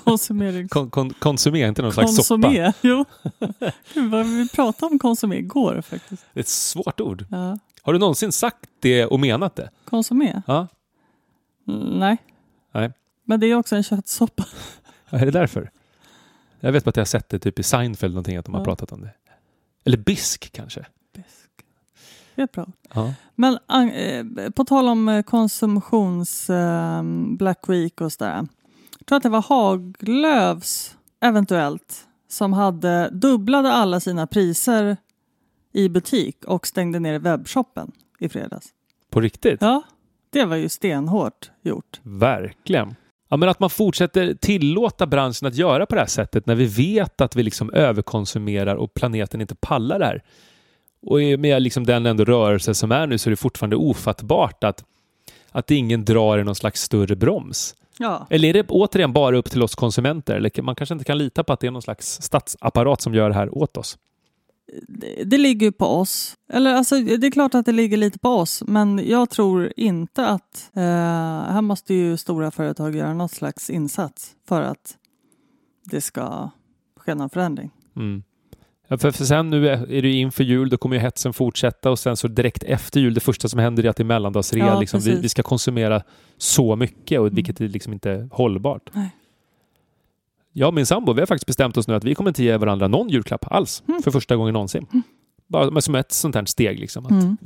Konsumering. 0.04 0.68
Kon, 0.70 0.90
kon, 0.90 1.10
konsumé, 1.20 1.68
inte 1.68 1.82
någon 1.82 1.94
slags 1.94 2.16
soppa. 2.16 2.42
Konsumé. 2.42 2.74
Jo. 2.82 3.06
Gud, 3.94 4.12
vad 4.12 4.26
vi 4.26 4.50
pratade 4.50 4.92
om 4.92 5.00
konsumé 5.00 5.36
igår 5.38 5.82
faktiskt. 5.82 6.26
Det 6.34 6.40
är 6.40 6.42
ett 6.42 6.48
svårt 6.48 7.02
ord. 7.02 7.26
Ja. 7.30 7.58
Har 7.82 7.94
du 7.94 8.00
någonsin 8.00 8.32
sagt 8.32 8.70
det 8.80 9.06
och 9.06 9.20
menat 9.20 9.56
det? 9.56 9.70
Konsumé? 9.86 10.42
Ja. 10.48 10.68
Mm, 11.68 12.00
Nej. 12.00 12.18
Nej. 12.74 12.92
Men 13.26 13.40
det 13.40 13.48
är 13.48 13.56
också 13.56 13.76
en 13.76 13.84
köttsoppa. 13.84 14.46
ja 15.10 15.18
är 15.18 15.26
det 15.26 15.32
därför? 15.32 15.72
Jag 16.66 16.72
vet 16.72 16.84
bara 16.84 16.90
att 16.90 16.96
jag 16.98 17.02
har 17.02 17.06
sett 17.06 17.30
det 17.30 17.40
typ 17.40 17.60
i 17.60 17.64
Seinfeld 17.64 18.14
någonting, 18.14 18.38
att 18.38 18.46
de 18.46 18.54
har 18.54 18.62
Ja. 18.62 18.66
pratat 18.66 18.92
om 18.92 19.02
det. 19.02 19.10
Eller 19.86 19.98
bisk 19.98 20.52
kanske. 20.52 20.86
Bisk. 21.16 21.50
Det 22.36 22.42
är 22.42 22.48
bra. 22.54 22.68
Ja. 22.94 23.14
Men 23.36 23.60
eh, 23.92 24.50
på 24.50 24.66
tal 24.66 24.88
om 24.88 25.10
eh, 25.10 25.22
konsumtions 25.24 26.50
eh, 26.50 27.04
Black 27.38 27.70
Week 27.70 28.02
och 28.02 28.12
sådär. 28.14 28.48
Jag 29.00 29.06
tror 29.06 29.18
att 29.18 29.24
det 29.24 29.30
var 29.30 29.42
Haglöfs 29.42 30.98
eventuellt 31.22 32.08
som 32.30 32.54
hade 32.54 33.10
dubblade 33.10 33.72
alla 33.72 34.00
sina 34.00 34.28
priser 34.28 34.98
i 35.74 35.90
butik 35.90 36.46
och 36.46 36.68
stängde 36.68 37.00
ner 37.00 37.20
webbshoppen 37.20 37.92
i 38.20 38.30
fredags. 38.30 38.68
På 39.10 39.22
riktigt? 39.22 39.62
Ja, 39.62 39.82
det 40.30 40.46
var 40.46 40.56
ju 40.56 40.70
stenhårt 40.70 41.52
gjort. 41.62 42.00
Verkligen. 42.04 42.96
Ja, 43.34 43.38
men 43.38 43.50
att 43.50 43.60
man 43.60 43.70
fortsätter 43.70 44.34
tillåta 44.34 45.08
branschen 45.08 45.48
att 45.48 45.56
göra 45.56 45.86
på 45.86 45.96
det 45.96 46.02
här 46.02 46.08
sättet 46.08 46.46
när 46.46 46.56
vi 46.56 46.66
vet 46.66 47.22
att 47.22 47.36
vi 47.36 47.44
liksom 47.44 47.74
överkonsumerar 47.74 48.76
och 48.76 48.94
planeten 48.94 49.42
inte 49.42 49.56
pallar 49.56 50.00
det 50.00 50.06
här. 50.06 50.24
Och 51.02 51.40
med 51.40 51.62
liksom 51.62 51.86
den 51.86 52.06
ändå 52.06 52.26
rörelse 52.26 52.74
som 52.74 52.92
är 52.92 53.08
nu 53.08 53.18
så 53.18 53.30
är 53.30 53.32
det 53.32 53.36
fortfarande 53.38 53.76
ofattbart 53.76 54.64
att, 54.64 54.84
att 55.52 55.72
ingen 55.72 56.06
drar 56.06 56.40
i 56.40 56.44
någon 56.44 56.56
slags 56.56 56.82
större 56.82 57.16
broms. 57.16 57.76
Ja. 58.00 58.28
Eller 58.30 58.50
är 58.50 58.54
det 58.54 58.70
återigen 58.70 59.14
bara 59.14 59.38
upp 59.38 59.52
till 59.52 59.64
oss 59.64 59.76
konsumenter? 59.76 60.36
Eller 60.36 60.62
man 60.62 60.76
kanske 60.76 60.94
inte 60.94 61.06
kan 61.06 61.18
lita 61.18 61.44
på 61.44 61.54
att 61.54 61.60
det 61.60 61.68
är 61.68 61.72
någon 61.72 61.82
slags 61.82 62.22
statsapparat 62.22 63.02
som 63.02 63.16
gör 63.16 63.30
det 63.30 63.36
här 63.36 63.58
åt 63.58 63.78
oss? 63.78 63.98
Det, 64.88 65.24
det 65.24 65.38
ligger 65.38 65.66
ju 65.66 65.72
på 65.72 65.86
oss. 65.86 66.36
Eller 66.54 66.74
alltså, 66.74 66.96
det 67.00 67.28
är 67.28 67.32
klart 67.32 67.56
att 67.56 67.66
det 67.66 67.72
ligger 67.72 67.98
lite 67.98 68.20
på 68.20 68.30
oss, 68.30 68.64
men 68.68 69.02
jag 69.08 69.30
tror 69.30 69.74
inte 69.76 70.28
att... 70.28 70.70
Eh, 70.74 70.82
här 71.54 71.62
måste 71.62 71.94
ju 71.94 72.18
stora 72.18 72.52
företag 72.52 72.96
göra 72.96 73.14
något 73.14 73.32
slags 73.32 73.70
insats 73.70 74.36
för 74.48 74.62
att 74.62 74.98
det 75.86 76.02
ska 76.02 76.50
ske 77.00 77.16
någon 77.16 77.30
förändring. 77.30 77.72
Mm. 77.96 78.24
Ja, 78.88 78.98
för, 78.98 79.12
för 79.12 79.26
sen 79.26 79.50
nu 79.50 79.70
är 79.70 79.92
är 79.92 80.02
det 80.02 80.08
ju 80.08 80.20
inför 80.20 80.44
jul, 80.44 80.70
då 80.70 80.78
kommer 80.78 80.96
ju 80.96 81.02
hetsen 81.02 81.34
fortsätta 81.34 81.92
och 81.92 82.00
sen 82.00 82.18
så 82.18 82.28
direkt 82.28 82.64
efter 82.64 83.00
jul, 83.00 83.14
det 83.14 83.20
första 83.20 83.50
som 83.50 83.60
händer 83.60 83.86
är 83.86 83.90
att 83.90 83.98
det 83.98 84.04
är 84.04 84.06
mellandagsrea. 84.06 84.66
Ja, 84.66 84.80
liksom, 84.80 85.00
vi, 85.00 85.16
vi 85.16 85.30
ska 85.30 85.44
konsumera 85.44 86.02
så 86.38 86.76
mycket, 86.76 87.20
och, 87.20 87.26
Mm. 87.26 87.36
vilket 87.36 87.62
är 87.62 87.68
liksom 87.68 87.94
inte 87.94 88.28
hållbart. 88.32 88.90
Nej. 88.94 89.10
Jag 90.54 90.68
och 90.68 90.74
min 90.74 90.86
sambo, 90.86 91.14
vi 91.14 91.22
har 91.22 91.26
faktiskt 91.26 91.48
bestämt 91.48 91.78
oss 91.78 91.88
nu 91.88 91.94
att 91.96 92.04
vi 92.04 92.16
kommer 92.16 92.30
inte 92.30 92.44
ge 92.44 92.58
varandra 92.58 92.88
någon 92.88 93.10
julklapp 93.10 93.52
alls 93.52 93.84
Mm. 93.88 94.02
för 94.02 94.12
första 94.12 94.36
gången 94.36 94.54
någonsin. 94.54 94.88
Bara 95.48 95.72
men 95.72 95.82
som 95.82 95.96
ett 95.96 96.12
sånt 96.12 96.36
här 96.36 96.46
steg. 96.46 96.80
Liksom, 96.80 97.06
Mm. 97.06 97.38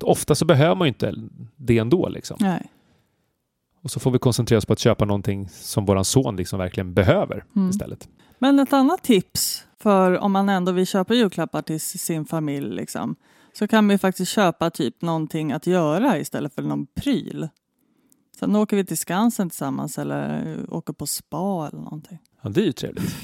ofta 0.00 0.34
så 0.34 0.44
behöver 0.44 0.74
man 0.74 0.86
ju 0.86 0.88
inte 0.88 1.14
det 1.56 1.78
ändå. 1.78 2.08
Liksom. 2.08 2.36
Nej. 2.40 2.66
Och 3.82 3.90
så 3.90 4.00
får 4.00 4.10
vi 4.10 4.18
koncentrera 4.18 4.58
oss 4.58 4.66
på 4.66 4.72
att 4.72 4.78
köpa 4.78 5.04
någonting 5.04 5.48
som 5.48 5.84
våran 5.84 6.04
son 6.04 6.36
liksom 6.36 6.58
verkligen 6.58 6.94
behöver 6.94 7.44
Mm. 7.56 7.70
istället. 7.70 8.08
Men 8.38 8.58
ett 8.60 8.72
annat 8.72 9.02
tips 9.02 9.64
för 9.80 10.18
om 10.18 10.32
man 10.32 10.48
ändå 10.48 10.72
vill 10.72 10.86
köpa 10.86 11.14
julklappar 11.14 11.62
till 11.62 11.80
sin 11.80 12.24
familj 12.24 12.74
liksom, 12.74 13.16
så 13.52 13.68
kan 13.68 13.86
man 13.86 13.94
ju 13.94 13.98
faktiskt 13.98 14.32
köpa 14.32 14.70
typ 14.70 15.02
någonting 15.02 15.52
att 15.52 15.66
göra 15.66 16.18
istället 16.18 16.54
för 16.54 16.62
någon 16.62 16.86
pryl. 16.86 17.48
Sen 18.38 18.56
åker 18.56 18.76
vi 18.76 18.84
till 18.84 18.98
Skansen 18.98 19.50
tillsammans 19.50 19.98
eller 19.98 20.52
eh, 20.58 20.74
åker 20.74 20.92
på 20.92 21.06
spa 21.06 21.68
eller 21.72 21.82
någonting. 21.82 22.18
Ja, 22.42 22.48
det 22.48 22.60
är 22.60 22.64
ju 22.64 22.72
trevligt. 22.72 23.16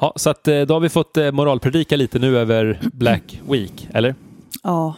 Ja, 0.00 0.12
så 0.16 0.30
att, 0.30 0.48
eh, 0.48 0.60
då 0.60 0.74
har 0.74 0.80
vi 0.80 0.88
fått 0.88 1.16
eh, 1.16 1.32
moralpredika 1.32 1.96
lite 1.96 2.18
nu 2.18 2.38
över 2.38 2.80
Black 2.92 3.40
Week, 3.48 3.88
eller? 3.94 4.14
Ja. 4.62 4.94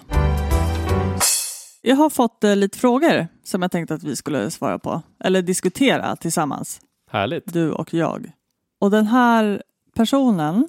Jag 1.83 1.97
har 1.97 2.11
fått 2.11 2.43
lite 2.43 2.79
frågor 2.79 3.27
som 3.45 3.63
jag 3.63 3.71
tänkte 3.71 3.95
att 3.95 4.03
vi 4.03 4.17
skulle 4.17 4.51
svara 4.51 4.79
på. 4.79 5.03
Eller 5.25 5.43
diskutera 5.43 6.17
tillsammans, 6.17 6.81
Härligt. 7.11 7.53
du 7.53 7.71
och 7.73 7.95
jag. 7.95 8.33
Och 8.79 8.91
den 8.91 9.07
här 9.07 9.63
personen 9.97 10.69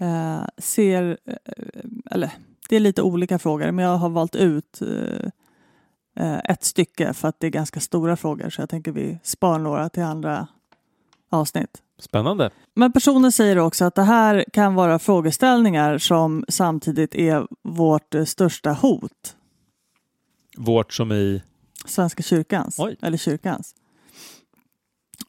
eh, 0.00 0.42
ser, 0.58 1.18
eller 2.10 2.30
det 2.68 2.76
är 2.76 2.80
lite 2.80 3.02
olika 3.02 3.38
frågor, 3.38 3.70
men 3.70 3.84
jag 3.84 3.96
har 3.96 4.08
valt 4.08 4.36
ut 4.36 4.82
eh, 4.82 5.30
ett 6.44 6.64
stycke 6.64 7.12
för 7.12 7.28
att 7.28 7.40
det 7.40 7.46
är 7.46 7.50
ganska 7.50 7.80
stora 7.80 8.16
frågor 8.16 8.50
så 8.50 8.62
jag 8.62 8.68
tänker 8.68 8.92
vi 8.92 9.18
spar 9.22 9.58
några 9.58 9.88
till 9.88 10.02
andra 10.02 10.48
avsnitt. 11.30 11.82
Spännande. 11.98 12.50
Men 12.74 12.92
personen 12.92 13.32
säger 13.32 13.58
också 13.58 13.84
att 13.84 13.94
det 13.94 14.02
här 14.02 14.44
kan 14.52 14.74
vara 14.74 14.98
frågeställningar 14.98 15.98
som 15.98 16.44
samtidigt 16.48 17.14
är 17.14 17.46
vårt 17.62 18.14
eh, 18.14 18.24
största 18.24 18.72
hot. 18.72 19.36
Vårt 20.56 20.92
som 20.92 21.12
i... 21.12 21.42
Svenska 21.84 22.22
kyrkans, 22.22 22.78
Oj. 22.78 22.96
eller 23.02 23.18
kyrkans. 23.18 23.74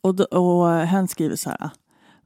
Och, 0.01 0.19
och 0.19 0.71
eh, 0.71 0.85
hen 0.85 1.07
skriver 1.07 1.35
så 1.35 1.49
här. 1.49 1.69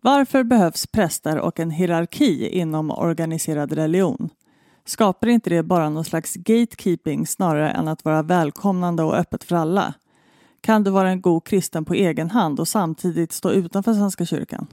Varför 0.01 0.43
behövs 0.43 0.87
präster 0.87 1.37
och 1.37 1.59
en 1.59 1.71
hierarki 1.71 2.49
inom 2.49 2.91
organiserad 2.91 3.71
religion? 3.73 4.29
Skapar 4.85 5.27
inte 5.27 5.49
det 5.49 5.63
bara 5.63 5.89
någon 5.89 6.05
slags 6.05 6.35
gatekeeping 6.35 7.27
snarare 7.27 7.71
än 7.71 7.87
att 7.87 8.05
vara 8.05 8.21
välkomnande 8.23 9.03
och 9.03 9.15
öppet 9.15 9.43
för 9.43 9.55
alla? 9.55 9.93
Kan 10.61 10.83
du 10.83 10.91
vara 10.91 11.09
en 11.09 11.21
god 11.21 11.43
kristen 11.43 11.85
på 11.85 11.93
egen 11.93 12.29
hand 12.29 12.59
och 12.59 12.67
samtidigt 12.67 13.31
stå 13.31 13.51
utanför 13.51 13.93
Svenska 13.93 14.25
kyrkan? 14.25 14.67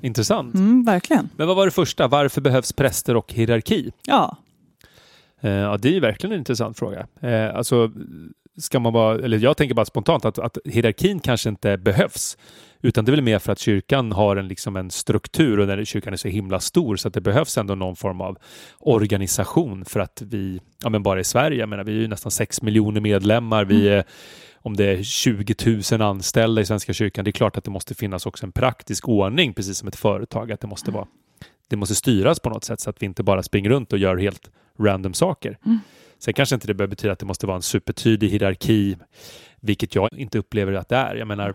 Intressant. 0.00 0.54
Mm, 0.54 0.84
verkligen. 0.84 1.28
Men 1.36 1.46
vad 1.46 1.56
var 1.56 1.64
det 1.64 1.70
första? 1.70 2.08
Varför 2.08 2.40
behövs 2.40 2.72
präster 2.72 3.16
och 3.16 3.32
hierarki? 3.32 3.92
Ja, 4.06 4.36
Eh, 5.40 5.50
Ja, 5.50 5.76
det 5.76 5.88
är 5.88 5.92
ju 5.92 6.00
verkligen 6.00 6.32
en 6.32 6.38
intressant 6.38 6.78
fråga. 6.78 7.06
Eh, 7.20 7.54
Alltså, 7.56 7.90
ska 8.58 8.80
man 8.80 8.92
bara, 8.92 9.14
eller 9.14 9.38
jag 9.38 9.56
tänker 9.56 9.74
bara 9.74 9.86
spontant 9.86 10.24
att, 10.24 10.38
att 10.38 10.58
hierarkin 10.64 11.20
kanske 11.20 11.48
inte 11.48 11.76
behövs. 11.78 12.38
Utan 12.86 13.04
det 13.04 13.10
är 13.10 13.12
väl 13.12 13.22
mer 13.22 13.38
för 13.38 13.52
att 13.52 13.58
kyrkan 13.58 14.12
har 14.12 14.36
en, 14.36 14.48
liksom 14.48 14.76
en 14.76 14.90
struktur 14.90 15.60
och 15.60 15.66
när 15.66 15.84
kyrkan 15.84 16.12
är 16.12 16.16
så 16.16 16.28
himla 16.28 16.60
stor 16.60 16.96
så 16.96 17.08
att 17.08 17.14
det 17.14 17.20
behövs 17.20 17.58
ändå 17.58 17.74
någon 17.74 17.96
form 17.96 18.20
av 18.20 18.38
organisation 18.78 19.84
för 19.84 20.00
att 20.00 20.22
vi, 20.26 20.60
ja 20.82 20.88
men 20.88 21.02
bara 21.02 21.20
i 21.20 21.24
Sverige, 21.24 21.58
jag 21.58 21.68
menar 21.68 21.84
vi 21.84 21.92
är 21.92 22.00
ju 22.00 22.08
nästan 22.08 22.30
6 22.30 22.62
miljoner 22.62 23.00
medlemmar, 23.00 23.64
vi 23.64 23.88
är, 23.88 24.04
om 24.54 24.76
det 24.76 24.84
är 24.84 25.02
20 25.02 25.82
000 25.92 26.02
anställda 26.02 26.60
i 26.62 26.66
Svenska 26.66 26.92
kyrkan, 26.92 27.24
det 27.24 27.30
är 27.30 27.32
klart 27.32 27.56
att 27.56 27.64
det 27.64 27.70
måste 27.70 27.94
finnas 27.94 28.26
också 28.26 28.46
en 28.46 28.52
praktisk 28.52 29.08
ordning, 29.08 29.54
precis 29.54 29.78
som 29.78 29.88
ett 29.88 29.96
företag, 29.96 30.52
att 30.52 30.60
det 30.60 30.66
måste 30.66 30.90
vara 30.90 31.06
det 31.68 31.76
måste 31.76 31.94
styras 31.94 32.40
på 32.40 32.50
något 32.50 32.64
sätt 32.64 32.80
så 32.80 32.90
att 32.90 33.02
vi 33.02 33.06
inte 33.06 33.22
bara 33.22 33.42
springer 33.42 33.70
runt 33.70 33.92
och 33.92 33.98
gör 33.98 34.16
helt 34.16 34.50
random 34.78 35.14
saker. 35.14 35.58
Sen 36.18 36.34
kanske 36.34 36.54
inte 36.54 36.66
det 36.66 36.74
behöver 36.74 36.90
betyda 36.90 37.12
att 37.12 37.18
det 37.18 37.26
måste 37.26 37.46
vara 37.46 37.56
en 37.56 37.62
supertydlig 37.62 38.28
hierarki, 38.28 38.96
vilket 39.60 39.94
jag 39.94 40.08
inte 40.12 40.38
upplever 40.38 40.72
att 40.72 40.88
det 40.88 40.96
är. 40.96 41.14
Jag 41.14 41.28
menar, 41.28 41.54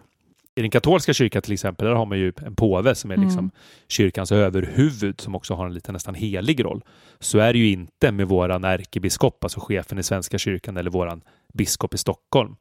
i 0.56 0.62
den 0.62 0.72
katolska 0.72 1.14
kyrkan 1.14 1.42
till 1.42 1.54
exempel, 1.54 1.88
där 1.88 1.94
har 1.94 2.06
man 2.06 2.20
ju 2.20 2.34
en 2.46 2.56
påve 2.56 2.96
som 2.96 3.12
är 3.12 3.18
liksom 3.18 3.52
kyrkans 3.88 4.32
överhuvud, 4.32 5.22
som 5.22 5.36
också 5.36 5.54
har 5.54 5.66
en 5.66 5.74
lite 5.74 5.92
nästan 5.92 6.16
helig 6.16 6.66
roll. 6.66 6.84
Så 7.20 7.40
är 7.40 7.54
det 7.54 7.60
ju 7.60 7.72
inte 7.72 8.12
med 8.12 8.28
våran 8.28 8.64
ärkebiskop, 8.64 9.44
alltså 9.44 9.60
chefen 9.60 10.00
i 10.00 10.04
Svenska 10.04 10.38
kyrkan, 10.38 10.78
eller 10.78 10.92
våran 10.92 11.22
biskop 11.54 11.94
i 11.94 11.98
Stockholm. 11.98 12.56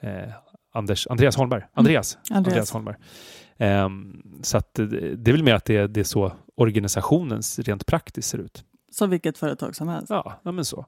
Eh, 0.00 0.10
Anders, 0.72 1.06
Andreas 1.06 1.36
Holmberg. 1.36 1.62
Andreas, 1.72 2.18
Andreas. 2.30 2.46
Andreas 2.46 2.70
Holmberg. 2.70 2.96
Ehm, 3.58 4.22
så 4.42 4.58
att 4.58 4.74
det, 4.74 5.16
det 5.16 5.30
är 5.30 5.32
väl 5.32 5.42
mer 5.42 5.54
att 5.54 5.64
det, 5.64 5.86
det 5.86 6.00
är 6.00 6.04
så 6.04 6.32
organisationens 6.56 7.58
rent 7.58 7.86
praktiskt 7.86 8.28
ser 8.28 8.38
ut. 8.38 8.64
som 8.90 9.10
vilket 9.10 9.38
företag 9.38 9.76
som 9.76 9.88
helst. 9.88 10.10
Ja, 10.10 10.40
ja 10.42 10.52
men 10.52 10.64
så. 10.64 10.86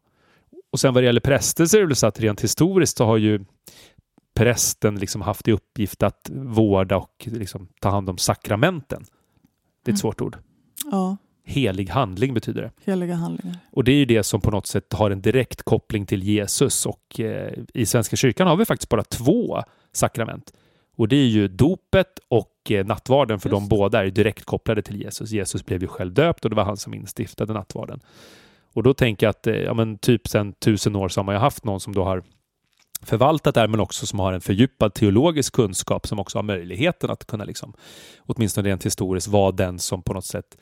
Och 0.73 0.81
sen 0.81 0.95
vad 0.95 1.03
det 1.03 1.07
gäller 1.07 1.21
präster 1.21 1.67
så 1.67 1.77
är 1.77 1.81
det 1.81 1.87
väl 1.87 1.97
så 1.97 2.07
att 2.07 2.21
rent 2.21 2.41
historiskt 2.41 2.97
så 2.97 3.05
har 3.05 3.17
ju 3.17 3.45
prästen 4.37 4.95
liksom 4.99 5.21
haft 5.23 5.49
i 5.49 5.53
uppgift 5.53 6.03
att 6.03 6.31
vårda 6.33 6.97
och 6.97 7.29
liksom 7.33 7.69
ta 7.81 7.91
hand 7.91 8.11
om 8.11 8.19
sakramenten. 8.19 9.03
Det 9.85 9.91
är 9.91 9.93
ett 9.95 9.97
Mm. 9.97 9.97
svårt 9.97 10.21
ord. 10.21 10.37
Ja, 10.91 11.17
Helig 11.49 11.89
handling 11.91 12.35
betyder 12.35 12.63
det. 12.63 12.71
heliga 12.85 13.15
handlingar. 13.15 13.57
Och 13.73 13.85
det 13.85 13.93
är 13.93 13.97
ju 13.97 14.05
det 14.05 14.23
som 14.23 14.41
på 14.41 14.51
något 14.51 14.67
sätt 14.67 14.93
har 14.93 15.11
en 15.11 15.23
direkt 15.23 15.63
koppling 15.63 16.07
till 16.07 16.23
Jesus 16.23 16.87
och 16.87 17.21
eh, 17.21 17.53
i 17.75 17.87
Svenska 17.87 18.17
kyrkan 18.17 18.47
har 18.47 18.57
vi 18.57 18.65
faktiskt 18.65 18.89
bara 18.89 19.03
två 19.05 19.63
sakrament. 19.93 20.53
Och 20.97 21.09
det 21.09 21.17
är 21.17 21.27
ju 21.27 21.49
dopet 21.49 22.19
och 22.29 22.71
eh, 22.71 22.87
nattvarden 22.87 23.41
för 23.41 23.49
Just 23.49 23.61
de 23.61 23.69
båda 23.69 24.05
är 24.07 24.11
direkt 24.11 24.45
kopplade 24.45 24.83
till 24.83 25.03
Jesus. 25.03 25.31
Jesus 25.31 25.67
blev 25.67 25.83
ju 25.83 25.89
själv 25.89 26.13
döpt 26.15 26.45
och 26.45 26.51
det 26.51 26.57
var 26.57 26.65
han 26.65 26.77
som 26.77 26.95
instiftade 26.95 27.53
nattvarden. 27.53 28.01
Och 28.75 28.83
då 28.83 28.95
tänker 28.95 29.27
jag 29.27 29.31
att 29.31 29.47
eh, 29.47 29.55
ja, 29.55 29.75
men 29.75 29.99
typ 29.99 30.29
sedan 30.29 30.53
tusen 30.53 30.97
år 30.97 31.09
så 31.09 31.21
har 31.21 31.25
man 31.25 31.35
ju 31.35 31.39
haft 31.39 31.65
någon 31.65 31.81
som 31.81 31.95
då 31.95 32.05
har 32.05 32.23
förvaltat 33.07 33.55
där, 33.55 33.69
men 33.69 33.81
också 33.81 34.07
som 34.07 34.19
har 34.19 34.33
en 34.33 34.41
fördjupad 34.41 34.95
teologisk 34.95 35.53
kunskap 35.53 36.07
som 36.07 36.19
också 36.19 36.39
har 36.39 36.43
möjligheten 36.43 37.11
att 37.11 37.27
kunna 37.27 37.45
liksom, 37.45 37.75
åtminstone 38.19 38.69
rent 38.69 38.87
historiskt 38.87 39.29
vara 39.29 39.53
den 39.53 39.79
som 39.79 40.03
på 40.03 40.13
något 40.13 40.25
sätt 40.25 40.57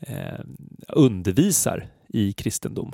eh, 0.00 0.40
undervisar 0.88 1.86
i 2.08 2.32
kristendom. 2.32 2.92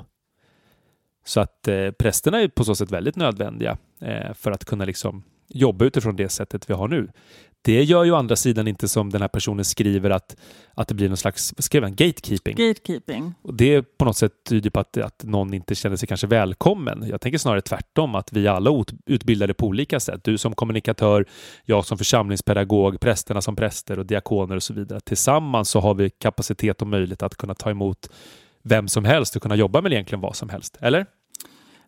Så 1.25 1.39
att 1.39 1.67
eh, 1.67 1.91
prästerna 1.91 2.41
är 2.41 2.47
på 2.47 2.63
så 2.63 2.75
sätt 2.75 2.91
väldigt 2.91 3.15
nödvändiga 3.15 3.77
eh, 4.01 4.33
för 4.33 4.51
att 4.51 4.65
kunna 4.65 4.85
liksom 4.85 5.23
jobba 5.47 5.85
utifrån 5.85 6.15
det 6.15 6.29
sättet 6.29 6.69
vi 6.69 6.73
har 6.73 6.87
nu. 6.87 7.09
Det 7.61 7.83
gör 7.83 8.03
ju 8.03 8.11
å 8.11 8.15
andra 8.15 8.35
sidan 8.35 8.67
inte 8.67 8.87
som 8.87 9.09
den 9.09 9.21
här 9.21 9.27
personen 9.27 9.65
skriver 9.65 10.09
att, 10.09 10.37
att 10.73 10.87
det 10.87 10.93
blir 10.93 11.07
någon 11.07 11.17
slags, 11.17 11.53
skrev 11.57 11.83
han, 11.83 11.95
gatekeeping. 11.95 12.55
Gatekeeping. 12.55 13.33
Och 13.41 13.53
det 13.53 13.97
på 13.97 14.05
något 14.05 14.17
sätt 14.17 14.31
tyder 14.49 14.69
på 14.69 14.79
att, 14.79 14.97
att 14.97 15.23
någon 15.23 15.53
inte 15.53 15.75
känner 15.75 15.95
sig 15.95 16.07
kanske 16.07 16.27
välkommen. 16.27 17.05
Jag 17.09 17.21
tänker 17.21 17.37
snarare 17.37 17.61
tvärtom, 17.61 18.15
att 18.15 18.33
vi 18.33 18.47
alla 18.47 18.85
utbildade 19.05 19.53
på 19.53 19.65
olika 19.67 19.99
sätt. 19.99 20.23
Du 20.23 20.37
som 20.37 20.55
kommunikatör, 20.55 21.25
jag 21.65 21.85
som 21.85 21.97
församlingspedagog, 21.97 22.99
prästerna 22.99 23.41
som 23.41 23.55
präster 23.55 23.99
och 23.99 24.05
diakoner 24.05 24.55
och 24.55 24.63
så 24.63 24.73
vidare. 24.73 24.99
Tillsammans 24.99 25.69
så 25.69 25.79
har 25.79 25.93
vi 25.93 26.09
kapacitet 26.09 26.81
och 26.81 26.87
möjlighet 26.87 27.23
att 27.23 27.35
kunna 27.35 27.53
ta 27.53 27.69
emot 27.69 28.09
vem 28.63 28.87
som 28.87 29.05
helst 29.05 29.35
och 29.35 29.41
kunna 29.41 29.55
jobba 29.55 29.81
med 29.81 29.91
egentligen 29.91 30.21
vad 30.21 30.35
som 30.35 30.49
helst. 30.49 30.77
Eller? 30.81 31.05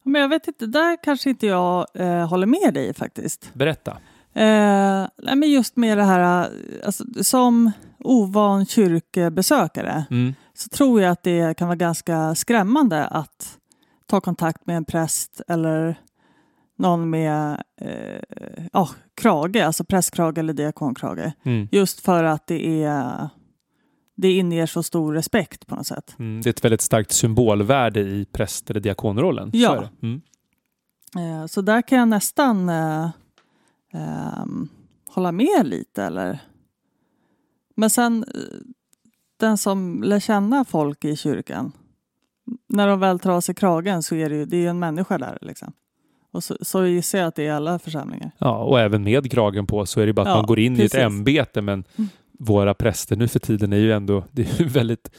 Men 0.03 0.21
jag 0.21 0.29
vet 0.29 0.47
inte, 0.47 0.65
där 0.65 0.97
kanske 1.03 1.29
inte 1.29 1.47
jag 1.47 1.87
eh, 1.93 2.27
håller 2.27 2.47
med 2.47 2.73
dig 2.73 2.93
faktiskt. 2.93 3.51
Berätta. 3.53 3.97
Eh, 4.39 5.07
men 5.35 5.49
just 5.51 5.75
med 5.75 5.97
det 5.97 6.03
här, 6.03 6.49
alltså, 6.85 7.03
som 7.21 7.71
ovan 7.99 8.65
kyrkbesökare 8.65 10.05
Mm. 10.11 10.33
så 10.53 10.69
tror 10.69 11.01
jag 11.01 11.11
att 11.11 11.23
det 11.23 11.57
kan 11.57 11.67
vara 11.67 11.75
ganska 11.75 12.35
skrämmande 12.35 13.05
att 13.07 13.57
ta 14.05 14.21
kontakt 14.21 14.65
med 14.67 14.77
en 14.77 14.85
präst 14.85 15.41
eller 15.47 15.95
någon 16.77 17.09
med 17.09 17.63
eh, 17.81 18.67
ja, 18.73 18.89
krage, 19.15 19.55
alltså 19.65 19.83
prästkrage 19.83 20.37
eller 20.37 20.53
diakonkrage. 20.53 21.31
Mm. 21.43 21.67
Just 21.71 21.99
för 21.99 22.23
att 22.23 22.47
det 22.47 22.83
är 22.83 23.29
det 24.17 24.31
inger 24.31 24.65
så 24.65 24.83
stor 24.83 25.13
respekt 25.13 25.67
på 25.67 25.75
något 25.75 25.87
sätt. 25.87 26.15
Mm. 26.19 26.41
Det 26.41 26.47
är 26.49 26.51
ett 26.51 26.63
väldigt 26.65 26.81
starkt 26.81 27.11
symbolvärde 27.11 27.99
i 27.99 28.25
präst 28.31 28.69
eller 28.69 28.79
diakonrollen. 28.79 29.51
Så 29.51 29.57
Ja. 29.57 29.75
det. 30.01 30.07
Mm. 30.07 30.21
Eh, 31.41 31.45
så 31.47 31.61
där 31.61 31.81
kan 31.81 31.97
jag 31.99 32.07
nästan 32.07 32.69
eh, 32.69 33.09
ehm, 33.93 34.69
hålla 35.09 35.31
med 35.31 35.61
lite. 35.67 36.03
Eller... 36.03 36.39
Men 37.75 37.89
sen 37.89 38.23
eh, 38.23 38.41
den 39.37 39.57
som 39.57 40.03
lär 40.03 40.19
känna 40.19 40.65
folk 40.65 41.05
i 41.05 41.15
kyrkan. 41.15 41.71
När 42.67 42.87
de 42.87 42.99
väl 42.99 43.19
av 43.23 43.41
sig 43.41 43.55
kragen 43.55 44.03
så 44.03 44.15
är 44.15 44.29
det 44.29 44.35
ju 44.35 44.45
det 44.45 44.65
är 44.65 44.69
en 44.69 44.79
människa 44.79 45.17
där. 45.17 45.37
Liksom. 45.41 45.73
Och 46.31 46.43
så, 46.43 46.57
så 46.61 46.85
gissar 46.85 47.19
jag 47.19 47.27
att 47.27 47.35
det 47.35 47.43
är 47.43 47.47
i 47.47 47.49
alla 47.49 47.79
församlingar. 47.79 48.31
Ja, 48.37 48.63
och 48.63 48.79
även 48.79 49.03
med 49.03 49.31
kragen 49.31 49.67
på 49.67 49.85
så 49.85 50.01
är 50.01 50.05
det 50.05 50.13
bara 50.13 50.21
att 50.21 50.27
Ja, 50.27 50.35
man 50.35 50.45
går 50.45 50.59
in 50.59 50.75
precis. 50.75 50.93
i 50.95 50.97
ett 50.97 51.03
ämbete 51.03 51.61
men 51.61 51.83
Mm. 51.97 52.09
våra 52.39 52.73
präster 52.73 53.15
nu 53.15 53.27
för 53.27 53.39
tiden 53.39 53.73
är 53.73 53.77
ju 53.77 53.91
ändå 53.91 54.23
det 54.31 54.59
är 54.59 54.63
väldigt 54.63 55.11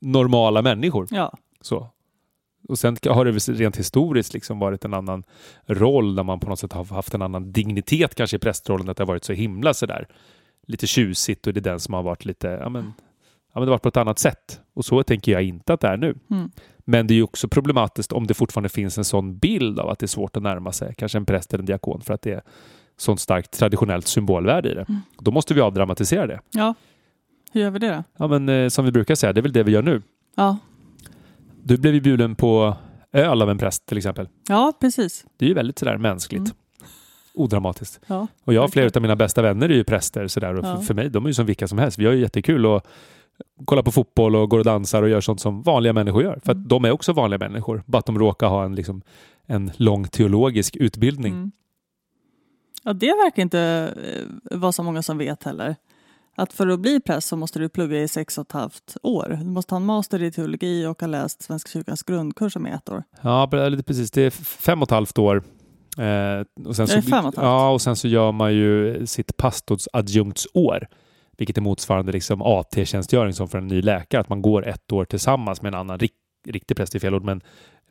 normala 0.00 0.62
människor. 0.62 1.06
Ja, 1.10 1.32
Så. 1.60 1.88
Och 2.68 2.78
sen 2.78 2.96
har 3.06 3.24
det 3.24 3.32
rent 3.32 3.76
historiskt 3.76 4.34
liksom 4.34 4.58
varit 4.58 4.84
en 4.84 4.94
annan 4.94 5.24
roll 5.66 6.14
där 6.14 6.22
man 6.22 6.40
på 6.40 6.48
något 6.48 6.58
sätt 6.58 6.72
har 6.72 6.84
haft 6.84 7.14
en 7.14 7.22
annan 7.22 7.52
dignitet 7.52 8.14
kanske 8.14 8.36
i 8.36 8.40
prästrollen, 8.40 8.88
att 8.88 8.96
det 8.96 9.02
har 9.02 9.08
varit 9.08 9.24
så 9.24 9.32
himla 9.32 9.74
sådär 9.74 10.06
lite 10.66 10.86
tjusigt 10.86 11.46
och 11.46 11.52
det 11.52 11.60
är 11.60 11.62
den 11.62 11.80
som 11.80 11.94
har 11.94 12.02
varit 12.02 12.24
lite, 12.24 12.48
ja 12.48 12.68
men, 12.68 12.84
ja 12.84 13.60
men 13.60 13.62
det 13.62 13.66
har 13.66 13.70
varit 13.70 13.82
på 13.82 13.88
ett 13.88 13.96
annat 13.96 14.18
sätt. 14.18 14.60
Och 14.74 14.84
så 14.84 15.02
tänker 15.02 15.32
jag 15.32 15.42
inte 15.42 15.72
att 15.72 15.80
det 15.80 15.88
är 15.88 15.96
nu. 15.96 16.14
Mm. 16.30 16.50
Men 16.84 17.06
det 17.06 17.14
är 17.14 17.16
ju 17.16 17.22
också 17.22 17.48
problematiskt 17.48 18.12
om 18.12 18.26
det 18.26 18.34
fortfarande 18.34 18.68
finns 18.68 18.98
en 18.98 19.04
sån 19.04 19.38
bild 19.38 19.80
av 19.80 19.88
att 19.88 19.98
det 19.98 20.04
är 20.04 20.08
svårt 20.08 20.36
att 20.36 20.42
närma 20.42 20.72
sig 20.72 20.94
kanske 20.98 21.18
en 21.18 21.26
präst 21.26 21.52
eller 21.52 21.62
en 21.62 21.66
diakon 21.66 22.00
för 22.00 22.14
att 22.14 22.22
det 22.22 22.32
är 22.32 22.42
sånt 22.96 23.20
starkt 23.20 23.58
traditionellt 23.58 24.06
symbolvärde 24.06 24.70
i 24.70 24.74
det. 24.74 24.84
Mm. 24.88 25.00
Då 25.18 25.30
måste 25.30 25.54
vi 25.54 25.60
avdramatisera 25.60 26.26
det. 26.26 26.40
ja. 26.50 26.74
Hur 27.52 27.60
gör 27.60 27.70
vi 27.70 27.78
det 27.78 27.88
då? 27.88 28.04
Ja 28.16 28.26
men 28.26 28.48
eh, 28.48 28.68
som 28.68 28.84
vi 28.84 28.92
brukar 28.92 29.14
säga, 29.14 29.32
det 29.32 29.40
är 29.40 29.42
väl 29.42 29.52
det 29.52 29.62
vi 29.62 29.72
gör 29.72 29.82
nu. 29.82 30.02
Ja, 30.34 30.58
Du 31.64 31.76
blev 31.76 31.94
ju 31.94 32.00
bjuden 32.00 32.34
på 32.34 32.76
öl 33.12 33.42
av 33.42 33.50
en 33.50 33.58
präst 33.58 33.86
till 33.86 33.98
exempel. 33.98 34.28
ja 34.48 34.72
precis. 34.80 35.24
Det 35.36 35.44
är 35.44 35.48
ju 35.48 35.54
väldigt 35.54 35.78
sådär 35.78 35.96
mänskligt. 35.98 36.40
Mm. 36.40 36.52
Odramatiskt. 37.34 38.00
Ja. 38.06 38.26
Och 38.44 38.54
jag 38.54 38.64
och 38.64 38.72
flera 38.72 38.90
av 38.94 39.02
mina 39.02 39.16
bästa 39.16 39.42
vänner 39.42 39.68
är 39.68 39.74
ju 39.74 39.84
präster 39.84 40.26
sådär. 40.28 40.54
Och 40.54 40.64
Ja. 40.66 40.80
för, 40.80 40.94
mig, 40.94 41.10
de 41.10 41.24
är 41.24 41.28
ju 41.28 41.34
som 41.34 41.46
vilka 41.46 41.68
som 41.68 41.78
helst. 41.78 41.98
Vi 41.98 42.06
har 42.06 42.12
ju 42.12 42.20
jättekul 42.20 42.66
och 42.66 42.86
kollar 43.64 43.82
på 43.82 43.90
fotboll 43.92 44.36
och 44.36 44.50
går 44.50 44.58
och 44.58 44.64
dansar 44.64 45.02
och 45.02 45.08
gör 45.08 45.20
sånt 45.20 45.40
som 45.40 45.62
vanliga 45.62 45.92
människor 45.92 46.22
gör. 46.22 46.40
För 46.44 46.52
att 46.52 46.56
Mm. 46.56 46.68
de 46.68 46.84
är 46.84 46.90
också 46.90 47.12
vanliga 47.12 47.38
människor. 47.38 47.82
Bara 47.86 47.98
att 47.98 48.06
de 48.06 48.18
råkar 48.18 48.48
ha 48.48 48.64
en, 48.64 48.74
liksom, 48.74 49.02
en 49.46 49.70
lång 49.76 50.08
teologisk 50.08 50.76
utbildning. 50.76 51.32
Mm. 51.32 51.52
Ja, 52.82 52.92
det 52.92 53.06
verkar 53.06 53.42
inte 53.42 53.60
eh, 54.50 54.58
vara 54.58 54.72
så 54.72 54.82
många 54.82 55.02
som 55.02 55.18
vet 55.18 55.42
heller. 55.42 55.76
Att 56.36 56.52
för 56.52 56.68
att 56.68 56.80
bli 56.80 57.00
präst 57.00 57.28
så 57.28 57.36
måste 57.36 57.58
du 57.58 57.68
plugga 57.68 58.02
i 58.02 58.08
sex 58.08 58.38
och 58.38 58.46
ett 58.46 58.52
halvt 58.52 58.96
år. 59.02 59.38
Du 59.40 59.50
måste 59.50 59.74
ha 59.74 59.80
en 59.80 59.86
master 59.86 60.22
i 60.22 60.32
teologi 60.32 60.86
och 60.86 61.00
ha 61.00 61.06
läst 61.06 61.42
Svenska 61.42 61.70
kyrkans 61.70 62.02
grundkurs 62.02 62.56
är 62.56 62.74
ett 62.74 62.88
år. 62.88 63.02
Ja, 63.20 63.48
precis. 63.86 64.10
Det 64.10 64.22
är 64.22 64.30
fem 64.30 64.82
och 64.82 64.88
ett 64.88 64.90
halvt 64.90 65.18
år. 65.18 65.42
Eh, 65.98 66.66
och 66.66 66.76
sen 66.76 66.88
så, 66.88 66.98
och? 67.28 67.34
Ja, 67.36 67.70
och 67.70 67.80
sen 67.80 67.96
så 67.96 68.08
gör 68.08 68.32
man 68.32 68.54
ju 68.54 69.06
sitt 69.06 69.36
pastorsadjunktsår. 69.36 70.88
Vilket 71.38 71.56
är 71.56 71.62
motsvarande 71.62 72.12
liksom 72.12 72.42
AT-tjänstgöring 72.42 73.32
som 73.32 73.48
för 73.48 73.58
en 73.58 73.66
ny 73.66 73.82
läkare. 73.82 74.20
Att 74.20 74.28
man 74.28 74.42
går 74.42 74.68
ett 74.68 74.92
år 74.92 75.04
tillsammans 75.04 75.62
med 75.62 75.74
en 75.74 75.80
annan 75.80 75.98
rik, 75.98 76.12
riktig 76.48 76.76
präst, 76.76 76.94
i 76.94 77.00
fel 77.00 77.14
ord, 77.14 77.24
men 77.24 77.40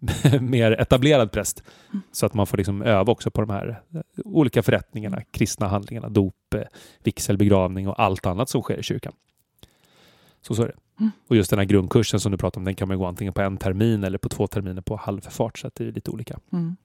mer 0.42 0.72
etablerad 0.72 1.32
präst. 1.32 1.64
Så 2.12 2.26
att 2.26 2.34
man 2.34 2.48
får 2.48 2.58
liksom 2.58 2.82
öva 2.82 3.12
också 3.12 3.32
på 3.32 3.42
de 3.42 3.50
här 3.50 3.82
eh, 3.94 4.02
olika 4.26 4.64
förrättningarna, 4.64 5.18
Mm. 5.18 5.26
kristna 5.32 5.68
handlingarna, 5.68 6.10
dop, 6.10 6.54
eh, 6.56 6.62
vigsel, 7.04 7.38
begravning 7.38 7.88
och 7.88 8.00
allt 8.00 8.26
annat 8.26 8.50
som 8.50 8.62
sker 8.62 8.78
i 8.80 8.84
kyrkan. 8.84 9.14
Så 10.42 10.56
så 10.56 10.64
är 10.64 10.68
det. 10.68 10.74
Mm. 11.00 11.12
Och 11.28 11.36
just 11.36 11.50
den 11.50 11.60
här 11.60 11.66
grundkursen 11.66 12.20
som 12.20 12.32
du 12.32 12.38
pratar 12.38 12.62
om, 12.62 12.66
den 12.66 12.76
kan 12.76 12.88
man 12.88 12.98
gå 12.98 13.06
antingen 13.06 13.34
på 13.34 13.42
en 13.42 13.58
termin 13.58 14.04
eller 14.04 14.18
på 14.18 14.30
två 14.30 14.48
terminer 14.48 14.82
på 14.82 14.96
halvfart. 14.96 15.58
Så 15.58 15.68
att 15.68 15.76
det 15.76 15.88
är 15.88 15.92
lite 15.92 16.12
olika. 16.12 16.40
Mm. 16.54 16.76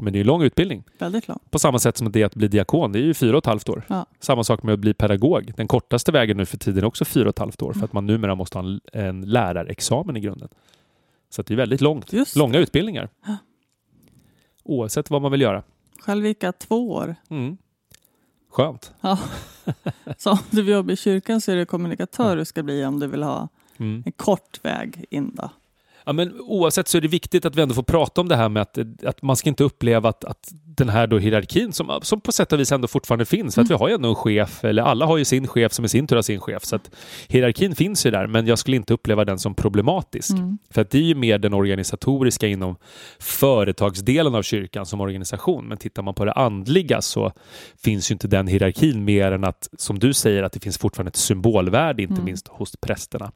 Men 0.00 0.12
det 0.12 0.18
är 0.18 0.20
en 0.20 0.26
lång 0.26 0.42
utbildning. 0.42 0.84
Väldigt 0.98 1.28
lång. 1.28 1.38
På 1.50 1.58
samma 1.58 1.78
sätt 1.78 1.96
som 1.96 2.12
det 2.12 2.22
att 2.24 2.34
bli 2.34 2.48
diakon. 2.48 2.92
Det 2.92 2.98
är 2.98 3.02
ju 3.02 3.14
fyra 3.14 3.36
och 3.36 3.42
ett 3.42 3.46
halvt 3.46 3.68
år. 3.68 3.82
Ja. 3.88 4.06
Samma 4.20 4.44
sak 4.44 4.62
med 4.62 4.72
att 4.72 4.78
bli 4.80 4.94
pedagog. 4.94 5.52
Den 5.56 5.68
kortaste 5.68 6.12
vägen 6.12 6.36
nu 6.36 6.46
för 6.46 6.56
tiden 6.58 6.82
är 6.82 6.86
också 6.86 7.04
fyra 7.04 7.24
och 7.24 7.28
ett 7.34 7.38
halvt 7.38 7.62
år. 7.62 7.72
För 7.72 7.78
Mm. 7.78 7.84
att 7.84 7.92
man 7.92 8.06
numera 8.06 8.34
måste 8.34 8.58
ha 8.58 8.64
en, 8.66 8.80
en 8.92 9.20
lärarexamen 9.20 10.16
i 10.16 10.20
grunden. 10.20 10.48
Så 11.36 11.42
det 11.42 11.54
är 11.54 11.56
väldigt 11.56 11.80
långt. 11.80 12.12
Just 12.12 12.36
Långa 12.36 12.58
utbildningar. 12.58 13.08
Ja. 13.26 13.36
Oavsett 14.64 15.10
vad 15.10 15.22
man 15.22 15.32
vill 15.32 15.40
göra. 15.40 15.62
Själv 15.98 16.26
gick 16.26 16.42
jag 16.42 16.58
två 16.58 16.90
år. 16.92 17.16
Mm. 17.30 17.56
Skönt. 18.50 18.92
Ja. 19.00 19.18
Så 20.18 20.30
om 20.30 20.38
du 20.50 20.62
vill 20.62 20.74
jobba 20.74 20.92
i 20.92 20.96
kyrkan 20.96 21.40
så 21.40 21.52
är 21.52 21.56
det 21.56 21.64
kommunikatör 21.66 22.36
du 22.36 22.44
ska 22.44 22.62
bli 22.62 22.84
om 22.84 23.00
du 23.00 23.06
vill 23.06 23.22
ha 23.22 23.48
Mm. 23.78 24.02
en 24.06 24.12
kort 24.12 24.64
väg 24.64 25.04
in 25.10 25.34
då. 25.34 25.50
Ja, 26.06 26.12
men 26.12 26.40
oavsett 26.40 26.88
så 26.88 26.96
är 26.98 27.02
det 27.02 27.08
viktigt 27.08 27.44
att 27.44 27.56
vi 27.56 27.62
ändå 27.62 27.74
får 27.74 27.82
prata 27.82 28.20
om 28.20 28.28
det 28.28 28.36
här 28.36 28.48
med 28.48 28.62
att, 28.62 28.78
att 29.04 29.22
man 29.22 29.36
ska 29.36 29.48
inte 29.48 29.64
uppleva 29.64 30.08
att, 30.08 30.24
att 30.24 30.52
den 30.64 30.88
här 30.88 31.06
då 31.06 31.18
hierarkin 31.18 31.72
som, 31.72 32.00
som 32.02 32.20
på 32.20 32.32
sätt 32.32 32.52
och 32.52 32.60
vis 32.60 32.72
ändå 32.72 32.88
fortfarande 32.88 33.24
finns. 33.24 33.54
För 33.54 33.62
att 33.62 33.70
vi 33.70 33.74
har 33.74 33.88
ju 33.88 33.94
ändå 33.94 34.08
en 34.08 34.14
chef, 34.14 34.64
eller 34.64 34.82
alla 34.82 35.06
har 35.06 35.16
ju 35.16 35.24
sin 35.24 35.46
chef 35.46 35.72
som 35.72 35.84
i 35.84 35.88
sin 35.88 36.06
tur 36.06 36.16
har 36.16 36.22
sin 36.22 36.40
chef. 36.40 36.64
Så 36.64 36.76
att 36.76 36.90
hierarkin 37.28 37.74
finns 37.74 38.06
ju 38.06 38.10
där, 38.10 38.26
men 38.26 38.46
jag 38.46 38.58
skulle 38.58 38.76
inte 38.76 38.94
uppleva 38.94 39.24
den 39.24 39.38
som 39.38 39.54
problematisk. 39.54 40.30
Mm. 40.30 40.58
För 40.70 40.82
att 40.82 40.90
det 40.90 40.98
är 40.98 41.02
ju 41.02 41.14
mer 41.14 41.38
den 41.38 41.54
organisatoriska 41.54 42.46
inom 42.46 42.76
företagsdelen 43.18 44.34
av 44.34 44.42
kyrkan 44.42 44.86
som 44.86 45.00
organisation. 45.00 45.68
Men 45.68 45.78
tittar 45.78 46.02
man 46.02 46.14
på 46.14 46.24
det 46.24 46.32
andliga 46.32 47.02
så 47.02 47.32
finns 47.82 48.10
ju 48.10 48.12
inte 48.12 48.28
den 48.28 48.46
hierarkin 48.46 49.04
mer 49.04 49.32
än 49.32 49.44
att, 49.44 49.68
som 49.78 49.98
du 49.98 50.14
säger, 50.14 50.42
att 50.42 50.52
det 50.52 50.60
finns 50.60 50.78
fortfarande 50.78 51.08
ett 51.08 51.16
symbolvärde, 51.16 52.02
inte 52.02 52.12
Mm. 52.14 52.24
minst 52.24 52.48
hos 52.48 52.76
prästerna. 52.76 53.32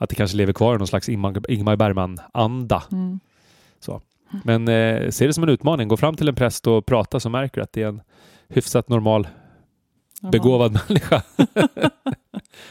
Att 0.00 0.08
det 0.08 0.14
kanske 0.14 0.36
lever 0.36 0.52
kvar 0.52 0.74
i 0.74 0.78
någon 0.78 0.86
slags 0.86 1.08
Ingmar, 1.08 1.50
Ingmar 1.50 1.76
Bergman-anda. 1.76 2.82
Mm. 2.92 3.20
Men 4.44 4.68
eh, 4.68 5.10
se 5.10 5.26
det 5.26 5.32
som 5.32 5.42
en 5.44 5.48
utmaning. 5.50 5.88
Gå 5.88 5.96
fram 5.96 6.16
till 6.16 6.28
en 6.28 6.34
präst 6.34 6.66
och 6.66 6.86
prata 6.86 7.20
så 7.20 7.30
märker 7.30 7.56
du 7.56 7.62
att 7.62 7.72
det 7.72 7.82
är 7.82 7.88
en 7.88 8.02
hyfsat 8.48 8.88
normal, 8.88 9.28
Jaha. 10.20 10.30
begåvad 10.30 10.72
människa. 10.88 11.22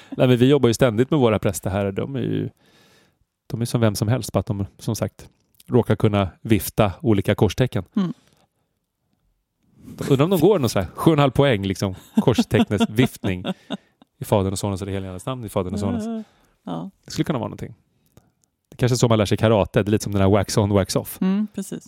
Nej, 0.09 0.27
men 0.27 0.37
vi 0.37 0.49
jobbar 0.49 0.67
ju 0.67 0.73
ständigt 0.73 1.11
med 1.11 1.19
våra 1.19 1.39
präster 1.39 1.69
här. 1.69 1.91
De 1.91 2.15
är 2.15 2.19
ju 2.19 2.49
de 3.47 3.61
är 3.61 3.65
som 3.65 3.81
vem 3.81 3.95
som 3.95 4.07
helst, 4.07 4.31
bara 4.31 4.39
att 4.39 4.45
de 4.45 4.65
som 4.77 4.95
sagt 4.95 5.29
råkar 5.67 5.95
kunna 5.95 6.29
vifta 6.41 6.91
olika 7.01 7.35
korstecken. 7.35 7.83
Mm. 7.95 8.13
Undrar 10.09 10.23
om 10.23 10.29
de 10.29 10.39
går 10.39 10.59
någon 10.59 10.69
sån 10.69 10.81
här 10.81 10.89
7,5 10.95 11.29
poäng, 11.29 11.65
liksom, 11.65 11.95
korstecknets 12.21 12.85
viftning 12.89 13.45
i 14.17 14.25
Faderns 14.25 14.51
och 14.51 14.59
Sonens 14.59 14.81
och 14.81 14.87
det 14.87 14.93
heliga 14.93 15.19
namn 15.25 15.45
i 15.45 15.49
Faderns 15.49 15.73
och 15.73 15.79
Sonens. 15.79 16.25
Ja, 16.65 16.91
Det 17.05 17.11
skulle 17.11 17.23
kunna 17.25 17.39
vara 17.39 17.47
någonting. 17.47 17.75
Det 18.69 18.77
kanske 18.77 18.93
är 18.93 18.97
så 18.97 19.07
man 19.07 19.17
lär 19.17 19.25
sig 19.25 19.37
karate. 19.37 19.83
Det 19.83 19.89
är 19.89 19.91
lite 19.91 20.03
som 20.03 20.13
den 20.13 20.21
här 20.21 20.29
wax 20.29 20.57
on, 20.57 20.69
wax 20.69 20.95
off. 20.95 21.21
mm, 21.21 21.47
precis. 21.55 21.87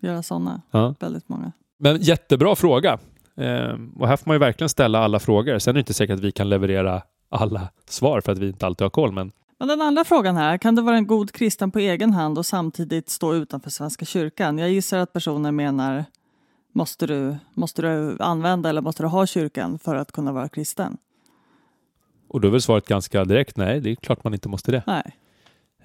Göra 0.00 0.22
sådana, 0.22 0.62
Ja. 0.70 0.94
väldigt 1.00 1.28
många. 1.28 1.52
Men 1.78 1.96
jättebra 2.02 2.56
fråga. 2.56 2.98
Ehm, 3.36 3.90
och 3.90 4.08
här 4.08 4.16
får 4.16 4.28
man 4.28 4.34
ju 4.34 4.38
verkligen 4.38 4.68
ställa 4.68 4.98
alla 4.98 5.18
frågor. 5.18 5.58
Sen 5.58 5.70
är 5.70 5.74
det 5.74 5.78
inte 5.80 5.94
säkert 5.94 6.14
att 6.14 6.20
vi 6.20 6.32
kan 6.32 6.48
leverera 6.48 7.02
alla 7.28 7.68
svar 7.88 8.20
för 8.20 8.32
att 8.32 8.38
vi 8.38 8.46
inte 8.46 8.66
alltid 8.66 8.84
har 8.84 8.90
koll. 8.90 9.12
Men 9.12 9.32
Men 9.58 9.68
den 9.68 9.80
andra 9.80 10.04
frågan 10.04 10.36
här, 10.36 10.58
kan 10.58 10.74
du 10.74 10.82
vara 10.82 10.96
en 10.96 11.06
god 11.06 11.32
kristen 11.32 11.70
på 11.70 11.78
egen 11.78 12.12
hand 12.12 12.38
och 12.38 12.46
samtidigt 12.46 13.08
stå 13.08 13.34
utanför 13.34 13.70
Svenska 13.70 14.04
kyrkan? 14.04 14.58
Jag 14.58 14.70
gissar 14.70 14.98
att 14.98 15.12
personen 15.12 15.56
menar, 15.56 16.04
måste 16.72 17.06
du, 17.06 17.36
måste 17.54 17.82
du 17.82 18.16
använda 18.20 18.68
eller 18.68 18.80
måste 18.80 19.02
du 19.02 19.06
ha 19.06 19.26
kyrkan 19.26 19.78
för 19.78 19.96
att 19.96 20.12
kunna 20.12 20.32
vara 20.32 20.48
kristen? 20.48 20.96
Och 22.30 22.40
då 22.40 22.48
är 22.48 22.52
väl 22.52 22.62
svaret 22.62 22.86
ganska 22.86 23.24
direkt. 23.24 23.56
Nej, 23.56 23.80
det 23.80 23.90
är 23.90 23.94
klart 23.94 24.24
man 24.24 24.34
inte 24.34 24.48
måste 24.48 24.72
det. 24.72 24.82
Nej. 24.86 25.02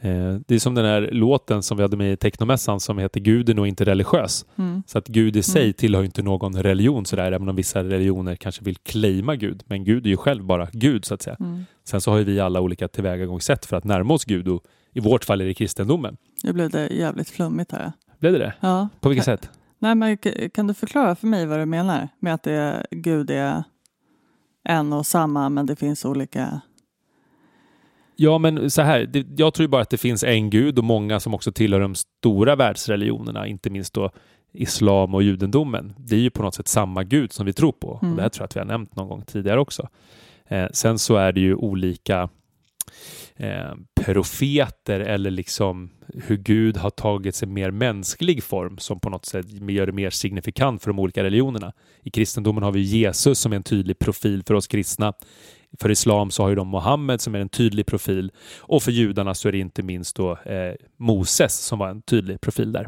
Eh, 0.01 0.37
det 0.47 0.55
är 0.55 0.59
som 0.59 0.75
den 0.75 0.85
här 0.85 1.09
låten 1.11 1.63
som 1.63 1.77
vi 1.77 1.83
hade 1.83 1.97
med 1.97 2.13
i 2.13 2.17
Teknomässan 2.17 2.79
som 2.79 2.97
heter 2.97 3.19
Gud 3.19 3.49
är 3.49 3.53
nog 3.53 3.67
inte 3.67 3.85
religiös. 3.85 4.45
Mm. 4.55 4.83
Så 4.87 4.97
att 4.97 5.07
Gud 5.07 5.35
i 5.35 5.43
sig 5.43 5.61
Mm. 5.63 5.73
tillhör 5.73 6.03
inte 6.03 6.21
någon 6.23 6.63
religion 6.63 7.05
sådär, 7.05 7.31
även 7.31 7.49
om 7.49 7.55
vissa 7.55 7.83
religioner 7.83 8.35
kanske 8.35 8.63
vill 8.63 8.75
claima 8.77 9.35
Gud. 9.35 9.63
Men 9.67 9.83
Gud 9.83 10.05
är 10.05 10.09
ju 10.09 10.17
själv 10.17 10.43
bara 10.43 10.67
Gud 10.71 11.05
så 11.05 11.13
att 11.13 11.21
säga. 11.21 11.37
Mm. 11.39 11.65
Sen 11.83 12.01
så 12.01 12.11
har 12.11 12.17
ju 12.17 12.23
vi 12.23 12.39
alla 12.39 12.61
olika 12.61 12.87
tillvägagångssätt 12.87 13.65
för 13.65 13.77
att 13.77 13.83
närma 13.83 14.13
oss 14.13 14.25
Gud 14.25 14.47
och 14.47 14.63
i 14.93 14.99
vårt 14.99 15.25
fall 15.25 15.41
är 15.41 15.45
det 15.45 15.53
kristendomen. 15.53 16.17
Nu 16.43 16.53
blev 16.53 16.69
det 16.69 16.87
jävligt 16.87 17.29
flummigt 17.29 17.71
här. 17.71 17.91
Blev 18.19 18.33
det 18.33 18.39
det? 18.39 18.53
Ja. 18.59 18.89
På 18.99 19.09
vilket 19.09 19.25
sätt? 19.25 19.49
Nej, 19.79 19.95
men 19.95 20.17
kan 20.53 20.67
du 20.67 20.73
förklara 20.73 21.15
för 21.15 21.27
mig 21.27 21.45
vad 21.45 21.59
du 21.59 21.65
menar 21.65 22.09
med 22.19 22.33
att 22.33 22.43
det, 22.43 22.85
Gud 22.91 23.29
är 23.31 23.63
en 24.65 24.93
och 24.93 25.05
samma 25.05 25.49
men 25.49 25.65
det 25.65 25.75
finns 25.75 26.05
olika... 26.05 26.61
Ja, 28.15 28.37
men 28.37 28.71
så 28.71 28.81
här. 28.81 29.05
Det, 29.05 29.27
jag 29.37 29.53
tror 29.53 29.63
ju 29.63 29.67
bara 29.67 29.81
att 29.81 29.89
det 29.89 29.97
finns 29.97 30.23
en 30.23 30.49
gud 30.49 30.77
och 30.77 30.83
många 30.83 31.19
som 31.19 31.33
också 31.33 31.51
tillhör 31.51 31.79
de 31.79 31.95
stora 31.95 32.55
världsreligionerna, 32.55 33.47
inte 33.47 33.69
minst 33.69 33.93
då 33.93 34.11
islam 34.53 35.13
och 35.13 35.23
judendomen. 35.23 35.93
Det 35.97 36.15
är 36.15 36.19
ju 36.19 36.29
på 36.29 36.43
något 36.43 36.55
sätt 36.55 36.67
samma 36.67 37.03
gud 37.03 37.31
som 37.31 37.45
vi 37.45 37.53
tror 37.53 37.71
på. 37.71 37.99
Mm. 38.01 38.11
Och 38.11 38.17
det 38.17 38.23
här 38.23 38.29
tror 38.29 38.41
jag 38.41 38.45
att 38.45 38.55
vi 38.55 38.59
har 38.59 38.67
nämnt 38.67 38.95
någon 38.95 39.07
gång 39.07 39.21
tidigare 39.21 39.59
också. 39.59 39.89
Eh, 40.47 40.67
sen 40.71 40.99
så 40.99 41.15
är 41.15 41.31
det 41.31 41.39
ju 41.39 41.55
olika 41.55 42.29
eh, 43.39 43.73
profeter 43.95 44.99
eller 44.99 45.31
liksom 45.31 45.91
hur 46.13 46.37
Gud 46.37 46.77
har 46.77 46.89
tagit 46.89 47.35
sig 47.35 47.47
mer 47.47 47.71
mänsklig 47.71 48.43
form 48.43 48.77
som 48.77 48.99
på 48.99 49.09
något 49.09 49.25
sätt 49.25 49.45
gör 49.49 49.85
det 49.85 49.91
mer 49.91 50.09
signifikant 50.09 50.81
för 50.81 50.89
de 50.89 50.99
olika 50.99 51.23
religionerna. 51.23 51.73
I 52.03 52.09
kristendomen 52.09 52.63
har 52.63 52.71
vi 52.71 52.79
Jesus 52.79 53.39
som 53.39 53.51
är 53.51 53.55
en 53.55 53.63
tydlig 53.63 53.99
profil 53.99 54.43
för 54.47 54.53
oss 54.53 54.67
kristna. 54.67 55.13
För 55.79 55.91
islam 55.91 56.31
så 56.31 56.43
har 56.43 56.49
ju 56.49 56.55
de 56.55 56.67
Mohammed 56.67 57.21
som 57.21 57.35
är 57.35 57.39
en 57.39 57.49
tydlig 57.49 57.85
profil 57.85 58.31
och 58.59 58.83
för 58.83 58.91
judarna 58.91 59.33
så 59.33 59.47
är 59.47 59.51
det 59.51 59.57
inte 59.57 59.83
minst 59.83 60.15
då 60.15 60.31
eh, 60.31 60.73
Moses 60.97 61.55
som 61.55 61.79
var 61.79 61.89
en 61.89 62.01
tydlig 62.01 62.41
profil 62.41 62.71
där. 62.71 62.87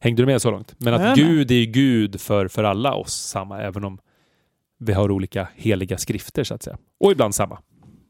Hängde 0.00 0.22
du 0.22 0.26
med 0.26 0.42
så 0.42 0.50
långt? 0.50 0.74
Men 0.78 0.94
att. 0.94 1.16
Gud 1.16 1.50
är 1.50 1.64
Gud 1.64 2.20
för, 2.20 2.48
för 2.48 2.64
alla 2.64 2.94
oss 2.94 3.12
samma, 3.12 3.60
även 3.62 3.84
om 3.84 3.98
vi 4.78 4.92
har 4.92 5.10
olika 5.10 5.48
heliga 5.54 5.98
skrifter 5.98 6.44
så 6.44 6.54
att 6.54 6.62
säga. 6.62 6.78
Och 7.00 7.12
ibland 7.12 7.34
samma. 7.34 7.58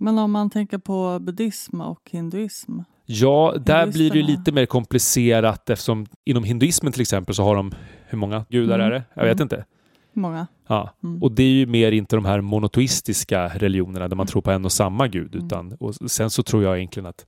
Men 0.02 0.18
om 0.18 0.30
man 0.32 0.50
tänker 0.50 0.78
på 0.78 1.18
buddhism 1.20 1.80
och 1.80 2.10
hinduism? 2.10 2.78
Ja, 3.06 3.54
där 3.66 3.92
blir 3.92 4.10
det 4.10 4.16
ju 4.18 4.22
lite 4.24 4.52
mer 4.52 4.66
komplicerat 4.66 5.70
eftersom 5.70 6.06
inom 6.24 6.44
hinduismen 6.44 6.92
till 6.92 7.02
exempel 7.02 7.34
så 7.34 7.42
har 7.42 7.56
de, 7.56 7.72
hur 8.06 8.18
många 8.18 8.44
gudar 8.48 8.74
Mm. 8.78 8.86
är 8.86 8.90
det? 8.90 9.02
Jag 9.14 9.24
vet 9.24 9.32
Mm. 9.40 9.42
inte. 9.42 9.64
Många. 10.12 10.46
Ja. 10.68 10.90
Mm. 11.04 11.22
Och 11.22 11.32
det 11.32 11.42
är 11.42 11.48
ju 11.52 11.66
mer 11.66 11.92
inte 11.92 12.16
de 12.16 12.24
här 12.24 12.40
monotoistiska 12.40 13.48
religionerna 13.48 14.08
där 14.08 14.16
man 14.16 14.26
tror 14.26 14.42
på 14.42 14.50
en 14.50 14.64
och 14.64 14.72
samma 14.72 15.08
gud. 15.08 15.34
Mm. 15.34 15.46
Utan, 15.46 15.72
och 15.72 15.94
sen 15.94 16.30
så 16.30 16.42
tror 16.42 16.62
jag 16.62 16.76
egentligen 16.76 17.06
att 17.06 17.26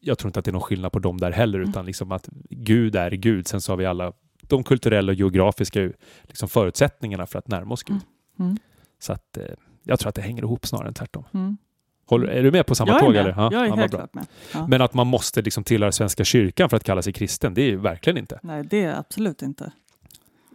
jag 0.00 0.18
tror 0.18 0.28
inte 0.28 0.38
att 0.38 0.44
det 0.44 0.50
är 0.50 0.52
någon 0.52 0.60
skillnad 0.62 0.92
på 0.92 0.98
dem 0.98 1.18
där 1.20 1.30
heller, 1.32 1.58
Mm. 1.58 1.70
utan 1.70 1.86
liksom 1.86 2.12
att 2.12 2.28
Gud 2.50 2.96
är 2.96 3.10
Gud. 3.10 3.48
Sen 3.48 3.60
så 3.60 3.72
har 3.72 3.76
vi 3.76 3.86
alla 3.86 4.12
de 4.48 4.62
kulturella 4.64 5.12
och 5.12 5.16
geografiska 5.18 5.90
liksom 6.22 6.48
förutsättningarna 6.48 7.26
för 7.26 7.38
att 7.38 7.48
närma 7.48 7.72
oss 7.74 7.82
Gud. 7.82 8.00
Mm. 8.38 8.56
Så 8.98 9.12
att 9.12 9.36
eh, 9.36 9.44
jag 9.84 9.98
tror 10.00 10.08
att 10.08 10.14
det 10.14 10.22
hänger 10.22 10.42
ihop 10.42 10.66
snarare 10.66 10.88
än 10.88 10.94
tvärtom. 10.94 11.24
Mm. 12.10 12.22
Håller, 12.22 12.26
är 12.38 12.42
du 12.42 12.50
med 12.50 12.66
på 12.66 12.74
samma 12.74 12.92
jag 12.92 13.00
tåg? 13.00 13.16
Eller? 13.16 13.30
Ja, 13.30 13.48
jag 13.52 13.66
är 13.66 13.76
helt 13.76 13.90
bra. 13.90 13.98
klart 13.98 14.14
med. 14.14 14.26
Ja. 14.54 14.66
Men 14.66 14.82
att 14.82 14.94
man 14.94 15.06
måste 15.06 15.42
liksom 15.42 15.64
tillhöra 15.64 15.92
Svenska 15.92 16.24
kyrkan 16.24 16.70
för 16.70 16.76
att 16.76 16.84
kalla 16.84 17.02
sig 17.02 17.12
kristen, 17.12 17.54
det 17.54 17.62
är 17.62 17.66
ju 17.66 17.76
verkligen 17.76 18.16
inte. 18.18 18.40
Nej, 18.42 18.64
det 18.70 18.84
är 18.84 18.98
absolut 18.98 19.42
inte. 19.42 19.72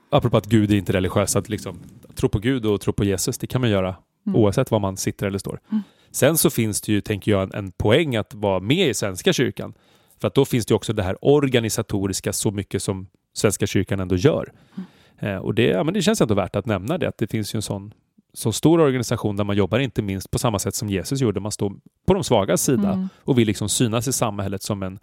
Apropå 0.09 0.37
att 0.37 0.45
Gud 0.45 0.71
är 0.71 0.75
inte 0.75 0.93
religiös, 0.93 1.35
att 1.35 1.49
liksom 1.49 1.79
tro 2.15 2.29
på 2.29 2.39
Gud 2.39 2.65
och 2.65 2.81
tro 2.81 2.93
på 2.93 3.03
Jesus, 3.03 3.37
det 3.37 3.47
kan 3.47 3.61
man 3.61 3.69
göra 3.69 3.95
Mm. 4.27 4.41
oavsett 4.41 4.71
var 4.71 4.79
man 4.79 4.97
sitter 4.97 5.27
eller 5.27 5.37
står. 5.37 5.59
Mm. 5.71 5.83
Sen 6.11 6.37
så 6.37 6.49
finns 6.49 6.81
det 6.81 6.91
ju, 6.91 7.01
tänker 7.01 7.31
jag, 7.31 7.43
en, 7.43 7.53
en 7.53 7.71
poäng 7.71 8.15
att 8.15 8.33
vara 8.33 8.59
med 8.59 8.89
i 8.89 8.93
Svenska 8.93 9.33
kyrkan. 9.33 9.73
För 10.21 10.27
att 10.27 10.35
då 10.35 10.45
finns 10.45 10.65
det 10.65 10.73
också 10.73 10.93
det 10.93 11.03
här 11.03 11.17
organisatoriska 11.21 12.33
så 12.33 12.51
mycket 12.51 12.83
som 12.83 13.07
Svenska 13.33 13.67
kyrkan 13.67 13.99
ändå 13.99 14.15
gör. 14.15 14.51
Mm. 14.77 15.35
Eh, 15.35 15.41
och 15.41 15.53
det, 15.53 15.63
ja, 15.65 15.83
men 15.83 15.93
det 15.93 16.01
känns 16.01 16.21
ändå 16.21 16.33
värt 16.33 16.55
att 16.55 16.65
nämna 16.65 16.97
det, 16.97 17.07
att 17.07 17.17
det 17.17 17.27
finns 17.27 17.55
ju 17.55 17.57
en 17.57 17.61
sån 17.61 17.93
så 18.33 18.51
stor 18.51 18.79
organisation 18.79 19.35
där 19.35 19.43
man 19.43 19.55
jobbar 19.55 19.79
inte 19.79 20.01
minst 20.01 20.31
på 20.31 20.39
samma 20.39 20.59
sätt 20.59 20.75
som 20.75 20.89
Jesus 20.89 21.21
gjorde. 21.21 21.39
Man 21.39 21.51
står 21.51 21.73
på 22.07 22.13
de 22.13 22.23
svagas 22.23 22.61
sida 22.63 22.93
Mm. 22.93 23.09
och 23.23 23.37
vill 23.39 23.47
liksom 23.47 23.69
synas 23.69 24.07
i 24.07 24.13
samhället 24.13 24.63
som 24.63 24.83
en, 24.83 24.99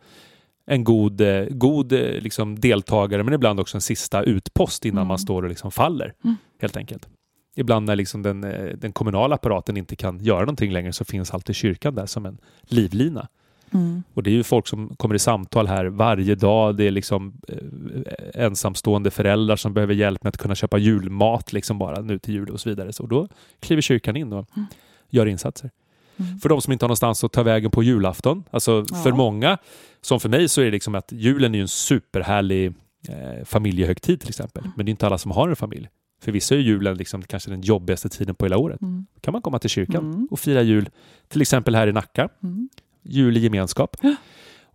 en 0.67 0.85
god, 0.85 1.21
eh, 1.21 1.45
god 1.51 1.93
eh, 1.93 2.01
liksom 2.01 2.61
deltagare 2.61 3.23
men 3.23 3.35
ibland 3.35 3.61
också 3.61 3.77
en 3.77 3.81
sista 3.81 4.23
utpost 4.23 4.85
innan 4.85 4.99
Mm. 4.99 5.09
man 5.09 5.19
står 5.19 5.43
och 5.43 5.49
liksom 5.49 5.71
faller. 5.71 6.13
Mm. 6.25 6.37
Helt 6.61 6.77
enkelt. 6.77 7.09
Ibland 7.57 7.87
när 7.87 7.97
liksom 7.97 8.23
den, 8.23 8.45
eh, 8.45 8.65
den 8.77 8.93
kommunala 8.93 9.35
apparaten 9.35 9.77
inte 9.77 9.97
kan 9.97 10.21
göra 10.25 10.41
någonting 10.41 10.73
längre 10.73 10.93
så 10.93 11.05
finns 11.05 11.31
alltid 11.31 11.55
kyrkan 11.57 11.95
där 11.95 12.07
som 12.07 12.27
en 12.27 12.39
livlina. 12.63 13.29
Mm. 13.71 14.03
Och 14.15 14.23
det 14.23 14.31
är 14.31 14.35
ju 14.35 14.43
folk 14.43 14.67
som 14.67 14.97
kommer 14.97 15.15
i 15.15 15.19
samtal 15.19 15.67
här 15.67 15.85
varje 15.87 16.35
dag. 16.35 16.77
Det 16.77 16.85
är 16.85 16.91
liksom 16.91 17.33
eh, 17.49 18.45
ensamstående 18.45 19.11
föräldrar 19.11 19.57
som 19.57 19.75
behöver 19.75 19.95
hjälp 19.95 20.23
med 20.23 20.29
att 20.29 20.37
kunna 20.37 20.55
köpa 20.55 20.79
julmat 20.79 21.53
liksom 21.53 21.79
bara 21.79 22.01
nu 22.01 22.19
till 22.19 22.35
jul 22.35 22.51
och 22.51 22.61
så 22.61 22.69
vidare. 22.69 22.93
Så 22.93 23.07
då 23.07 23.29
kliver 23.61 23.83
kyrkan 23.83 24.17
in 24.17 24.33
och 24.33 24.49
Mm. 24.57 24.67
gör 25.11 25.27
insatser. 25.27 25.71
Mm. 26.17 26.39
För 26.39 26.49
de 26.49 26.61
som 26.61 26.73
inte 26.73 26.85
har 26.85 26.89
någonstans 26.89 27.25
att 27.25 27.33
ta 27.33 27.43
vägen 27.43 27.71
på 27.71 27.83
julafton. 27.83 28.45
Alltså 28.51 28.85
Ja. 28.91 28.97
för 29.03 29.13
många, 29.13 29.59
som 30.01 30.21
för 30.21 30.29
mig, 30.29 30.49
så 30.49 30.61
är 30.61 30.65
det 30.65 30.71
liksom 30.71 30.95
att 30.95 31.13
julen 31.13 31.55
är 31.55 31.61
en 31.61 31.69
superhärlig 31.69 32.67
eh, 33.09 33.45
familjehögtid 33.45 34.21
till 34.21 34.29
exempel. 34.29 34.63
Mm. 34.65 34.73
Men 34.77 34.87
det 34.87 34.91
är 34.91 34.93
inte 34.93 35.07
alla 35.07 35.19
som 35.19 35.31
har 35.31 35.49
en 35.49 35.57
familj. 35.57 35.89
För 36.23 36.33
vissa 36.33 36.55
är 36.55 36.59
julen 36.59 36.97
liksom 36.97 37.23
kanske 37.23 37.51
den 37.51 37.61
jobbigaste 37.61 38.09
tiden 38.09 38.35
på 38.35 38.45
hela 38.45 38.59
året. 38.59 38.83
Mm. 38.83 39.07
Då 39.15 39.21
kan 39.21 39.33
man 39.33 39.43
komma 39.43 39.59
till 39.59 39.71
kyrkan 39.71 40.05
Mm. 40.05 40.29
och 40.31 40.39
fira 40.41 40.63
jul, 40.63 40.89
till 41.29 41.43
exempel 41.43 41.75
här 41.75 41.87
i 41.87 41.93
Nacka. 41.93 42.29
I 43.09 43.39
gemenskap. 43.39 43.97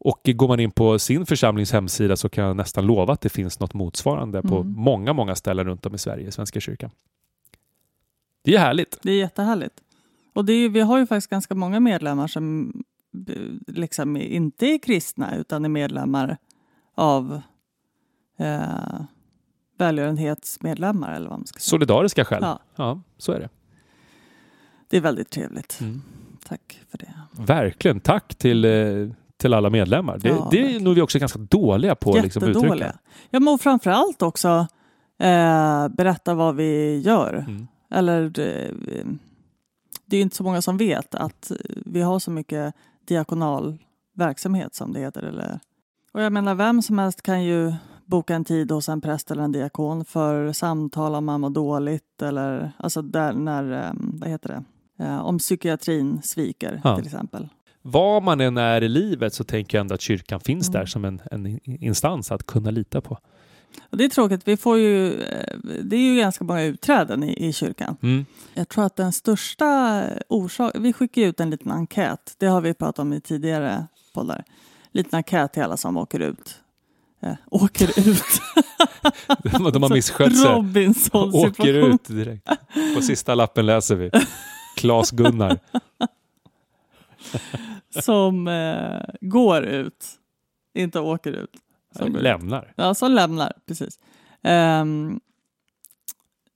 Och 0.03 0.19
går 0.23 0.47
man 0.47 0.59
in 0.59 0.71
på 0.71 0.99
sin 0.99 1.25
församlings 1.25 1.71
hemsida 1.71 2.15
så 2.15 2.29
kan 2.29 2.43
jag 2.43 2.55
nästan 2.55 2.85
lova 2.85 3.13
att 3.13 3.21
det 3.21 3.29
finns 3.29 3.59
något 3.59 3.73
motsvarande 3.73 4.41
på 4.41 4.55
Mm. 4.57 4.73
många, 4.73 5.13
många 5.13 5.35
ställen 5.35 5.65
runt 5.65 5.85
om 5.85 5.95
i 5.95 5.97
Sverige, 5.97 6.27
i 6.27 6.31
Svenska 6.31 6.59
kyrkan. 6.59 6.89
Det 8.43 8.55
är 8.55 8.59
härligt. 8.59 8.99
Det 9.01 9.11
är 9.11 9.17
jättehärligt. 9.17 9.81
Och 10.33 10.49
är, 10.49 10.69
vi 10.69 10.79
har 10.79 10.97
ju 10.99 11.07
faktiskt 11.07 11.29
ganska 11.29 11.55
många 11.55 11.79
medlemmar 11.79 12.27
som 12.27 12.73
eh, 13.27 13.35
liksom 13.67 14.17
inte 14.17 14.65
är 14.65 14.77
kristna 14.77 15.35
utan 15.35 15.65
är 15.65 15.69
medlemmar 15.69 16.37
av 16.95 17.41
eh, 18.37 19.01
välgörenhetsmedlemmar 19.77 21.13
eller 21.13 21.29
vad 21.29 21.39
man 21.39 21.47
ska 21.47 21.59
säga. 21.59 21.69
Solidariska 21.69 22.25
skäl. 22.25 22.39
Ja. 22.43 22.59
Ja, 22.75 23.01
så 23.17 23.31
är 23.31 23.39
det. 23.39 23.49
det 24.87 24.97
är 24.97 25.01
väldigt 25.01 25.29
trevligt. 25.29 25.77
Mm. 25.81 26.01
Tack 26.51 26.79
för 26.89 26.97
det. 26.97 27.13
Verkligen. 27.31 27.99
Tack 27.99 28.35
till, 28.35 28.65
eh, 28.65 28.71
till 29.37 29.53
alla 29.53 29.69
medlemmar. 29.69 30.17
Det, 30.17 30.29
Ja, 30.29 30.47
det 30.51 30.75
är 30.75 30.79
nog 30.79 30.95
vi 30.95 31.01
också 31.01 31.19
ganska 31.19 31.39
dåliga 31.39 31.95
på 31.95 32.11
att 32.11 32.23
liksom, 32.23 32.43
uttrycka. 32.43 32.99
Ja, 33.29 33.39
men 33.39 33.53
och 33.53 33.61
framförallt 33.61 34.21
också 34.21 34.67
eh, 35.19 35.87
berätta 35.87 36.33
vad 36.33 36.55
vi 36.55 36.99
gör. 36.99 37.33
Mm. 37.33 37.67
Eller 37.91 38.23
eh, 38.23 38.71
det 40.05 40.15
är 40.15 40.17
ju 40.17 40.21
inte 40.21 40.35
så 40.35 40.43
många 40.43 40.61
som 40.61 40.77
vet 40.77 41.15
att 41.15 41.51
vi 41.85 42.01
har 42.01 42.19
så 42.19 42.31
mycket 42.31 42.73
diakonal 43.07 43.77
verksamhet 44.13 44.75
som 44.75 44.93
det 44.93 44.99
heter. 44.99 45.23
Eller, 45.23 45.59
och 46.13 46.21
jag 46.21 46.33
menar 46.33 46.55
vem 46.55 46.81
som 46.81 46.99
helst 46.99 47.21
kan 47.21 47.43
ju 47.43 47.73
boka 48.05 48.35
en 48.35 48.45
tid 48.45 48.71
hos 48.71 48.89
en 48.89 49.01
präst 49.01 49.31
eller 49.31 49.43
en 49.43 49.51
diakon 49.51 50.05
för 50.05 50.53
samtal 50.53 51.15
om 51.15 51.25
man 51.25 51.41
mår 51.41 51.49
dåligt 51.49 52.21
eller 52.21 52.71
alltså 52.77 53.01
där 53.01 53.33
när, 53.33 53.71
eh, 53.71 53.91
vad 53.93 54.29
heter 54.29 54.49
det, 54.49 54.63
om 55.21 55.37
psykiatrin 55.39 56.21
sviker 56.23 56.81
Ja. 56.83 56.95
till 56.97 57.05
exempel. 57.05 57.47
Var 57.81 58.21
man 58.21 58.41
än 58.41 58.57
är 58.57 58.83
i 58.83 58.89
livet 58.89 59.33
så 59.33 59.43
tänker 59.43 59.77
jag 59.77 59.81
ändå 59.81 59.95
att 59.95 60.01
kyrkan 60.01 60.39
finns 60.39 60.69
Mm. 60.69 60.79
där 60.79 60.85
som 60.85 61.05
en, 61.05 61.21
en 61.31 61.59
instans 61.83 62.31
att 62.31 62.45
kunna 62.45 62.71
lita 62.71 63.01
på. 63.01 63.17
Och 63.89 63.97
det 63.97 64.03
är 64.05 64.09
tråkigt, 64.09 64.41
vi 64.45 64.57
får 64.57 64.77
ju, 64.77 65.21
eh, 65.21 65.57
det 65.83 65.95
är 65.95 65.99
ju 66.13 66.15
ganska 66.19 66.43
många 66.43 66.63
utträden 66.63 67.23
i, 67.23 67.47
i 67.47 67.53
kyrkan. 67.53 67.97
Mm. 68.01 68.25
Jag 68.53 68.69
tror 68.69 68.85
att 68.85 68.95
den 68.95 69.11
största 69.11 70.03
orsaken, 70.29 70.83
vi 70.83 70.93
skickar 70.93 71.21
ut 71.21 71.39
en 71.39 71.49
liten 71.49 71.71
enkät, 71.71 72.35
det 72.37 72.45
har 72.45 72.61
vi 72.61 72.73
pratat 72.73 72.99
om 72.99 73.13
i 73.13 73.21
tidigare 73.21 73.85
poddar. 74.13 74.43
Liten 74.91 75.17
enkät 75.17 75.53
till 75.53 75.63
alla 75.63 75.77
som 75.77 75.97
åker 75.97 76.19
ut. 76.19 76.55
Eh, 77.23 77.33
åker 77.51 77.99
ut. 78.09 78.23
De 79.73 79.83
har 79.83 79.93
misskött 79.93 80.37
sig. 80.37 80.51
Robinson 80.51 81.35
Åker 81.35 81.73
ut 81.73 82.03
direkt. 82.07 82.47
På 82.95 83.01
sista 83.01 83.35
lappen 83.35 83.65
läser 83.65 83.95
vi. 83.95 84.11
Klas-Gunnar. 84.75 85.59
Som 88.03 88.47
eh, 88.47 89.01
går 89.21 89.63
ut, 89.63 90.05
inte 90.73 90.99
åker 90.99 91.31
ut. 91.31 91.57
Som. 91.95 92.13
Lämnar. 92.13 92.73
Ja, 92.75 92.93
som 92.93 93.11
lämnar, 93.11 93.53
precis. 93.65 93.99
Um, 94.43 95.19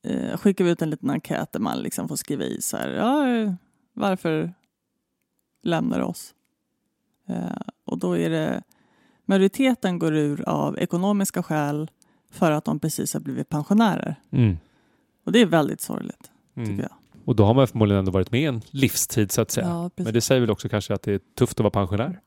uh, 0.07 0.37
skickar 0.37 0.65
vi 0.65 0.71
ut 0.71 0.81
en 0.81 0.89
liten 0.89 1.09
enkät 1.09 1.51
där 1.51 1.59
man 1.59 1.79
liksom 1.79 2.07
får 2.07 2.15
skriva 2.15 2.43
i 2.43 2.61
så 2.61 2.77
här, 2.77 2.89
ja, 2.89 3.27
eh, 3.29 3.53
varför 3.93 4.53
lämnar 5.63 5.99
du 5.99 6.05
oss? 6.05 6.35
Eh, 7.27 7.57
och 7.85 7.97
då 7.97 8.17
är 8.17 8.29
det, 8.29 8.63
majoriteten 9.25 9.99
går 9.99 10.15
ur 10.15 10.49
av 10.49 10.79
ekonomiska 10.79 11.43
skäl 11.43 11.91
för 12.31 12.51
att 12.51 12.65
de 12.65 12.79
precis 12.79 13.13
har 13.13 13.21
blivit 13.21 13.49
pensionärer. 13.49 14.15
Mm. 14.31 14.57
Och 15.25 15.31
det 15.31 15.39
är 15.39 15.45
väldigt 15.45 15.81
sorgligt, 15.81 16.31
tycker 16.55 16.71
Mm. 16.71 16.79
jag. 16.79 16.93
Och 17.25 17.35
då 17.35 17.45
har 17.45 17.53
man 17.53 17.67
förmodligen 17.67 17.99
ändå 17.99 18.11
varit 18.11 18.31
med 18.31 18.49
en 18.49 18.61
livstid 18.71 19.31
så 19.31 19.41
att 19.41 19.51
säga. 19.51 19.67
Ja. 19.67 19.89
Men 19.95 20.13
det 20.13 20.21
säger 20.21 20.41
väl 20.41 20.51
också 20.51 20.69
kanske 20.69 20.93
att 20.93 21.01
det 21.01 21.13
är 21.13 21.19
tufft 21.37 21.59
att 21.59 21.63
vara 21.63 21.71
pensionär. 21.71 22.19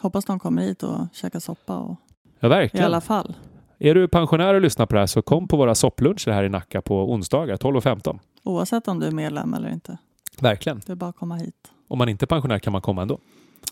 Hoppas 0.00 0.24
de 0.24 0.38
kommer 0.38 0.62
hit 0.62 0.82
och 0.82 0.98
käkar 1.12 1.40
soppa 1.40 1.78
och, 1.78 1.96
Ja, 2.40 2.46
i 2.46 2.48
verkligen. 2.48 2.86
alla 2.86 3.00
fall. 3.00 3.34
Är 3.78 3.94
du 3.94 4.08
pensionär 4.08 4.54
och 4.54 4.60
lyssnar 4.60 4.86
på 4.86 4.94
det 4.94 5.00
här 5.00 5.06
så 5.06 5.22
kom 5.22 5.48
på 5.48 5.56
våra 5.56 5.74
soppluncher 5.74 6.30
här 6.30 6.44
i 6.44 6.48
Nacka 6.48 6.82
på 6.82 7.12
onsdagar 7.12 7.56
12 7.56 7.76
och 7.76 7.82
15. 7.82 8.18
Oavsett 8.42 8.88
om 8.88 9.00
du 9.00 9.06
är 9.06 9.10
medlem 9.10 9.54
eller 9.54 9.68
inte. 9.72 9.98
Verkligen. 10.40 10.80
Det 10.86 10.92
är 10.92 10.96
bara 10.96 11.10
att 11.10 11.16
komma 11.16 11.36
hit. 11.36 11.72
Om 11.88 11.98
man 11.98 12.08
inte 12.08 12.24
är 12.24 12.26
pensionär 12.26 12.58
kan 12.58 12.72
man 12.72 12.82
komma 12.82 13.02
ändå. 13.02 13.18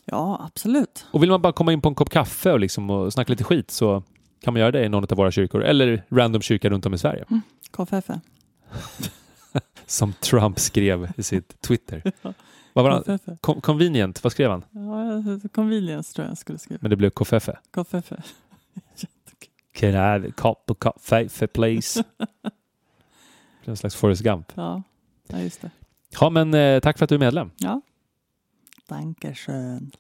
Ja, 0.04 0.40
absolut. 0.46 1.06
Och 1.12 1.22
vill 1.22 1.30
man 1.30 1.42
bara 1.42 1.52
komma 1.52 1.72
in 1.72 1.80
på 1.80 1.88
en 1.88 1.94
kopp 1.94 2.10
kaffe 2.10 2.52
och, 2.52 2.60
liksom 2.60 2.90
och 2.90 3.12
snacka 3.12 3.32
lite 3.32 3.44
skit 3.44 3.70
så 3.70 4.02
kan 4.42 4.54
man 4.54 4.60
göra 4.60 4.70
det 4.70 4.84
i 4.84 4.88
någon 4.88 5.04
av 5.10 5.16
våra 5.16 5.30
kyrkor 5.30 5.62
eller 5.64 6.04
random 6.10 6.42
kyrka 6.42 6.70
runt 6.70 6.86
om 6.86 6.94
i 6.94 6.98
Sverige. 6.98 7.24
KFF. 7.70 8.04
Som 9.86 10.12
Trump 10.12 10.58
skrev 10.58 11.08
i 11.16 11.22
sitt 11.22 11.60
Twitter. 11.60 12.02
Vad 12.72 12.84
var 12.84 13.18
han? 13.44 13.60
Convenient, 13.60 14.24
vad 14.24 14.32
skrev 14.32 14.50
han? 14.50 14.64
Ja, 14.70 15.48
convenience 15.48 16.14
tror 16.14 16.28
jag 16.28 16.38
skulle 16.38 16.58
skriva. 16.58 16.78
Men 16.82 16.90
det 16.90 16.96
blev 16.96 17.10
Kofefe. 17.10 17.58
KFF. 17.70 18.12
Can 19.72 19.90
I 19.90 19.92
have 19.92 20.28
a 20.28 20.32
cup 20.36 20.70
of 20.70 20.78
coffee 20.78 21.46
please? 21.46 22.04
Det 22.18 22.26
är 23.64 23.70
En 23.70 23.76
slags 23.76 23.94
Forrest 23.94 24.22
Gump. 24.22 24.52
Ja, 24.54 24.82
ja 25.28 25.38
just 25.40 25.60
det. 25.62 25.70
Ja, 26.20 26.30
men 26.30 26.54
eh, 26.54 26.80
tack 26.80 26.98
för 26.98 27.04
att 27.04 27.08
du 27.08 27.14
är 27.14 27.18
medlem. 27.18 27.50
Ja. 27.56 27.80
Dankeschön. 28.88 29.90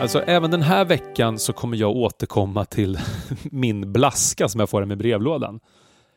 Alltså 0.00 0.20
även 0.22 0.50
den 0.50 0.62
här 0.62 0.84
veckan 0.84 1.38
så 1.38 1.52
kommer 1.52 1.76
jag 1.76 1.90
återkomma 1.96 2.64
till 2.64 2.98
min 3.42 3.92
blaska 3.92 4.48
som 4.48 4.60
jag 4.60 4.70
får 4.70 4.84
med 4.84 4.98
brevlådan. 4.98 5.60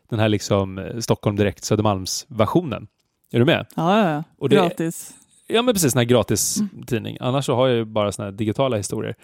Den 0.09 0.19
här 0.19 0.29
liksom 0.29 0.77
eh, 0.77 0.97
Stockholm 0.99 1.35
Direkt 1.35 1.63
Södermalms-versionen. 1.63 2.87
Är 3.31 3.39
du 3.39 3.45
med? 3.45 3.65
Ja, 3.75 3.99
ja, 4.03 4.11
ja. 4.11 4.23
Och 4.37 4.49
det- 4.49 4.55
Gratis. 4.55 5.13
Ja 5.47 5.61
men 5.61 5.73
precis, 5.73 5.93
den 5.93 5.99
här 5.99 6.05
gratis 6.05 6.57
tidning. 6.87 7.17
Annars 7.19 7.45
så 7.45 7.55
har 7.55 7.67
jag 7.67 7.77
ju 7.77 7.85
bara 7.85 8.11
såna 8.11 8.25
här 8.25 8.31
digitala 8.31 8.77
historier. 8.77 9.15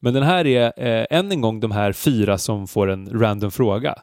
Men 0.00 0.14
den 0.14 0.22
här 0.22 0.46
är 0.46 0.72
eh, 0.76 1.06
än 1.18 1.32
en 1.32 1.40
gång 1.40 1.60
de 1.60 1.70
här 1.70 1.92
fyra 1.92 2.38
som 2.38 2.66
får 2.68 2.90
en 2.90 3.20
random 3.20 3.50
fråga. 3.50 3.94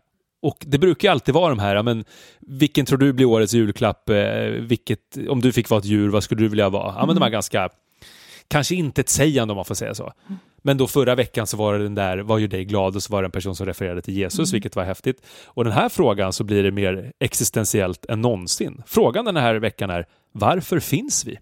Och 0.42 0.58
det 0.68 0.78
brukar 0.78 1.12
alltid 1.12 1.34
vara 1.36 1.50
de 1.50 1.60
här, 1.60 1.84
men 1.84 2.06
vilken 2.40 2.86
tror 2.86 2.98
du 2.98 3.14
blir 3.14 3.26
årets 3.26 3.54
julklapp? 3.54 4.10
Eh, 4.10 4.16
vilket, 4.60 5.18
om 5.30 5.42
du 5.42 5.52
fick 5.52 5.70
vara 5.70 5.78
ett 5.80 5.86
djur, 5.86 6.10
vad 6.10 6.24
skulle 6.24 6.42
du 6.42 6.48
vilja 6.48 6.70
vara? 6.70 6.94
Ja 6.98 7.06
men 7.06 7.16
de 7.16 7.22
här 7.22 7.30
ganska, 7.30 7.70
kanske 8.52 8.76
inte 8.76 9.02
ett 9.02 9.10
sägande 9.10 9.52
om 9.52 9.56
man 9.56 9.66
får 9.66 9.76
säga 9.76 9.96
så. 9.96 10.12
Men 10.62 10.78
då 10.78 10.88
förra 10.88 11.16
veckan 11.16 11.48
så 11.48 11.58
var 11.58 11.74
det 11.74 11.84
den 11.84 11.96
där, 11.96 12.18
vad 12.18 12.40
gör 12.40 12.48
dig 12.48 12.66
glad? 12.66 12.96
Och 12.96 13.04
så 13.04 13.14
var 13.14 13.22
det 13.22 13.26
en 13.26 13.32
person 13.32 13.56
som 13.56 13.66
refererade 13.66 14.02
till 14.02 14.14
Jesus, 14.14 14.54
vilket 14.54 14.76
var 14.76 14.84
häftigt. 14.84 15.26
Och 15.46 15.64
den 15.64 15.74
här 15.74 15.90
frågan 15.90 16.34
så 16.34 16.44
blir 16.44 16.64
det 16.64 16.72
mer 16.72 17.12
existentiellt 17.20 18.06
än 18.06 18.22
någonsin. 18.22 18.84
Frågan 18.86 19.26
den 19.26 19.38
här 19.38 19.56
veckan 19.56 19.90
är, 19.90 20.06
varför 20.32 20.80
finns 20.80 21.26
vi? 21.26 21.40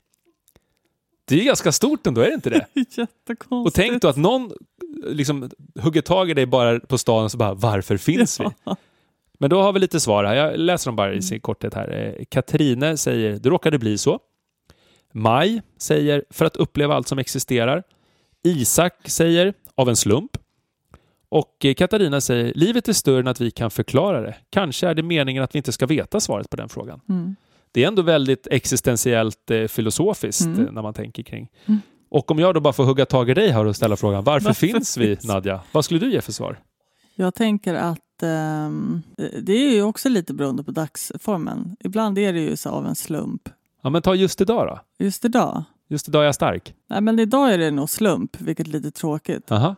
Det 1.26 1.36
är 1.36 1.40
ju 1.40 1.46
ganska 1.46 1.72
stort 1.72 2.08
ändå, 2.08 2.22
är 2.22 2.26
det 2.26 2.34
inte 2.34 2.50
det? 2.50 2.66
Jättekonstigt. 2.74 3.52
Och 3.52 3.74
tänk 3.74 4.02
då 4.02 4.08
att 4.08 4.18
någon 4.18 4.52
liksom 5.06 5.50
hugger 5.80 6.02
tag 6.02 6.30
i 6.30 6.34
dig 6.34 6.46
bara 6.46 6.80
på 6.80 6.98
stan 6.98 7.24
och 7.24 7.32
så 7.32 7.38
bara, 7.38 7.54
varför 7.54 7.98
finns 7.98 8.40
vi? 8.40 8.46
Men 9.40 9.50
då 9.50 9.62
har 9.62 9.74
vi 9.74 9.80
lite 9.80 10.00
svar 10.00 10.24
här. 10.24 10.36
Jag 10.36 10.60
läser 10.60 10.88
dem 10.88 10.96
bara 10.96 11.14
i 11.14 11.22
sin 11.22 11.40
korthet 11.40 11.74
här. 11.74 12.16
Eh, 12.20 12.26
Katrine 12.30 12.98
säger, 12.98 13.40
det 13.40 13.50
råkade 13.50 13.80
bli 13.80 13.98
så. 13.98 14.20
Maj 15.14 15.62
säger, 15.78 16.26
för 16.30 16.46
att 16.46 16.56
uppleva 16.56 16.96
allt 16.96 17.08
som 17.08 17.20
existerar. 17.20 17.84
Isak 18.44 19.10
säger, 19.10 19.54
av 19.76 19.90
en 19.90 19.96
slump. 19.96 20.32
Och 21.30 21.66
eh, 21.66 21.74
Katarina 21.74 22.22
säger, 22.22 22.54
livet 22.54 22.88
är 22.88 22.94
större 22.94 23.20
än 23.20 23.28
att 23.28 23.42
vi 23.42 23.52
kan 23.52 23.72
förklara 23.72 24.22
det. 24.22 24.36
Kanske 24.50 24.88
är 24.88 24.94
det 24.96 25.04
meningen 25.04 25.44
att 25.44 25.56
vi 25.56 25.58
inte 25.58 25.72
ska 25.72 25.86
veta 25.86 26.20
svaret 26.20 26.50
på 26.50 26.58
den 26.58 26.70
frågan. 26.70 27.02
Mm. 27.10 27.36
Det 27.72 27.84
är 27.84 27.88
ändå 27.88 28.02
väldigt 28.02 28.48
existentiellt 28.52 29.52
eh, 29.52 29.68
filosofiskt 29.68 30.46
Mm. 30.46 30.66
eh, 30.68 30.72
när 30.72 30.82
man 30.82 30.94
tänker 30.94 31.24
kring. 31.24 31.50
Mm. 31.66 31.80
Och 32.10 32.32
om 32.32 32.40
jag 32.40 32.54
då 32.54 32.60
bara 32.60 32.74
får 32.74 32.84
hugga 32.84 33.06
tag 33.06 33.30
i 33.30 33.34
dig 33.34 33.50
här 33.50 33.66
och 33.66 33.76
ställa 33.76 33.96
frågan, 33.96 34.24
varför, 34.24 34.46
Varför 34.46 34.68
finns 34.68 34.98
vi? 34.98 35.18
Nadja? 35.24 35.62
Vad 35.72 35.86
skulle 35.86 36.00
du 36.00 36.12
ge 36.12 36.22
för 36.22 36.32
svar? 36.32 36.60
Jag 37.16 37.36
tänker 37.36 37.74
att 37.74 38.24
ehm, 38.24 39.02
det 39.42 39.54
är 39.54 39.74
ju 39.74 39.84
också 39.84 40.10
lite 40.10 40.34
beroende 40.34 40.64
på 40.64 40.72
dagsformen. 40.72 41.76
Ibland 41.80 42.18
är 42.18 42.34
det 42.34 42.40
ju 42.40 42.56
så 42.56 42.70
av 42.70 42.88
en 42.88 42.96
slump. 42.96 43.50
Ja 43.82 43.90
men 43.90 44.02
ta 44.02 44.16
just 44.16 44.42
idag 44.42 44.68
då. 44.68 45.06
Just 45.06 45.26
idag. 45.26 45.64
Just 45.88 46.08
idag 46.08 46.22
är 46.22 46.26
jag 46.26 46.36
stark. 46.36 46.74
Nej, 46.90 47.02
men 47.02 47.20
idag 47.20 47.54
är 47.54 47.58
det 47.58 47.72
nog 47.72 47.90
slump, 47.90 48.42
vilket 48.42 48.68
är 48.68 48.72
lite 48.72 48.92
tråkigt. 48.92 49.52
Aha. 49.52 49.76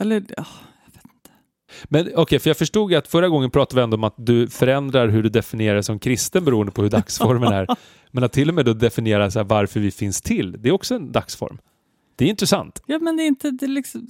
Eller, 0.00 0.24
ja, 0.36 0.46
Men 1.84 2.10
okej, 2.16 2.38
för 2.38 2.50
jag 2.50 2.56
förstod 2.56 2.90
ju 2.90 2.96
att 2.96 3.08
förra 3.08 3.28
gången 3.28 3.50
pratade 3.50 3.80
vi 3.80 3.84
ändå 3.84 3.94
om 3.96 4.04
att 4.04 4.14
du 4.16 4.48
förändrar 4.48 5.08
hur 5.08 5.22
du 5.22 5.28
definierar 5.28 5.74
dig 5.74 5.82
som 5.82 5.98
kristen 5.98 6.44
beroende 6.44 6.72
på 6.72 6.82
hur 6.82 6.90
dagsformen 6.90 7.52
är. 7.52 7.66
Men 8.10 8.24
att 8.24 8.32
till 8.32 8.48
och 8.48 8.54
med 8.54 8.64
då 8.64 8.72
definiera 8.72 9.30
så 9.30 9.42
varför 9.42 9.80
vi 9.80 9.90
finns 9.90 10.22
till, 10.22 10.56
det 10.62 10.68
är 10.68 10.72
också 10.72 10.94
en 10.94 11.12
dagsform. 11.12 11.58
Det 12.16 12.24
är 12.24 12.28
intressant. 12.28 12.82
ja, 12.86 12.98
men 12.98 13.16
det 13.16 13.22
är 13.22 13.26
inte... 13.26 13.50
Det 13.50 13.66
är 13.66 13.68
liksom, 13.68 14.08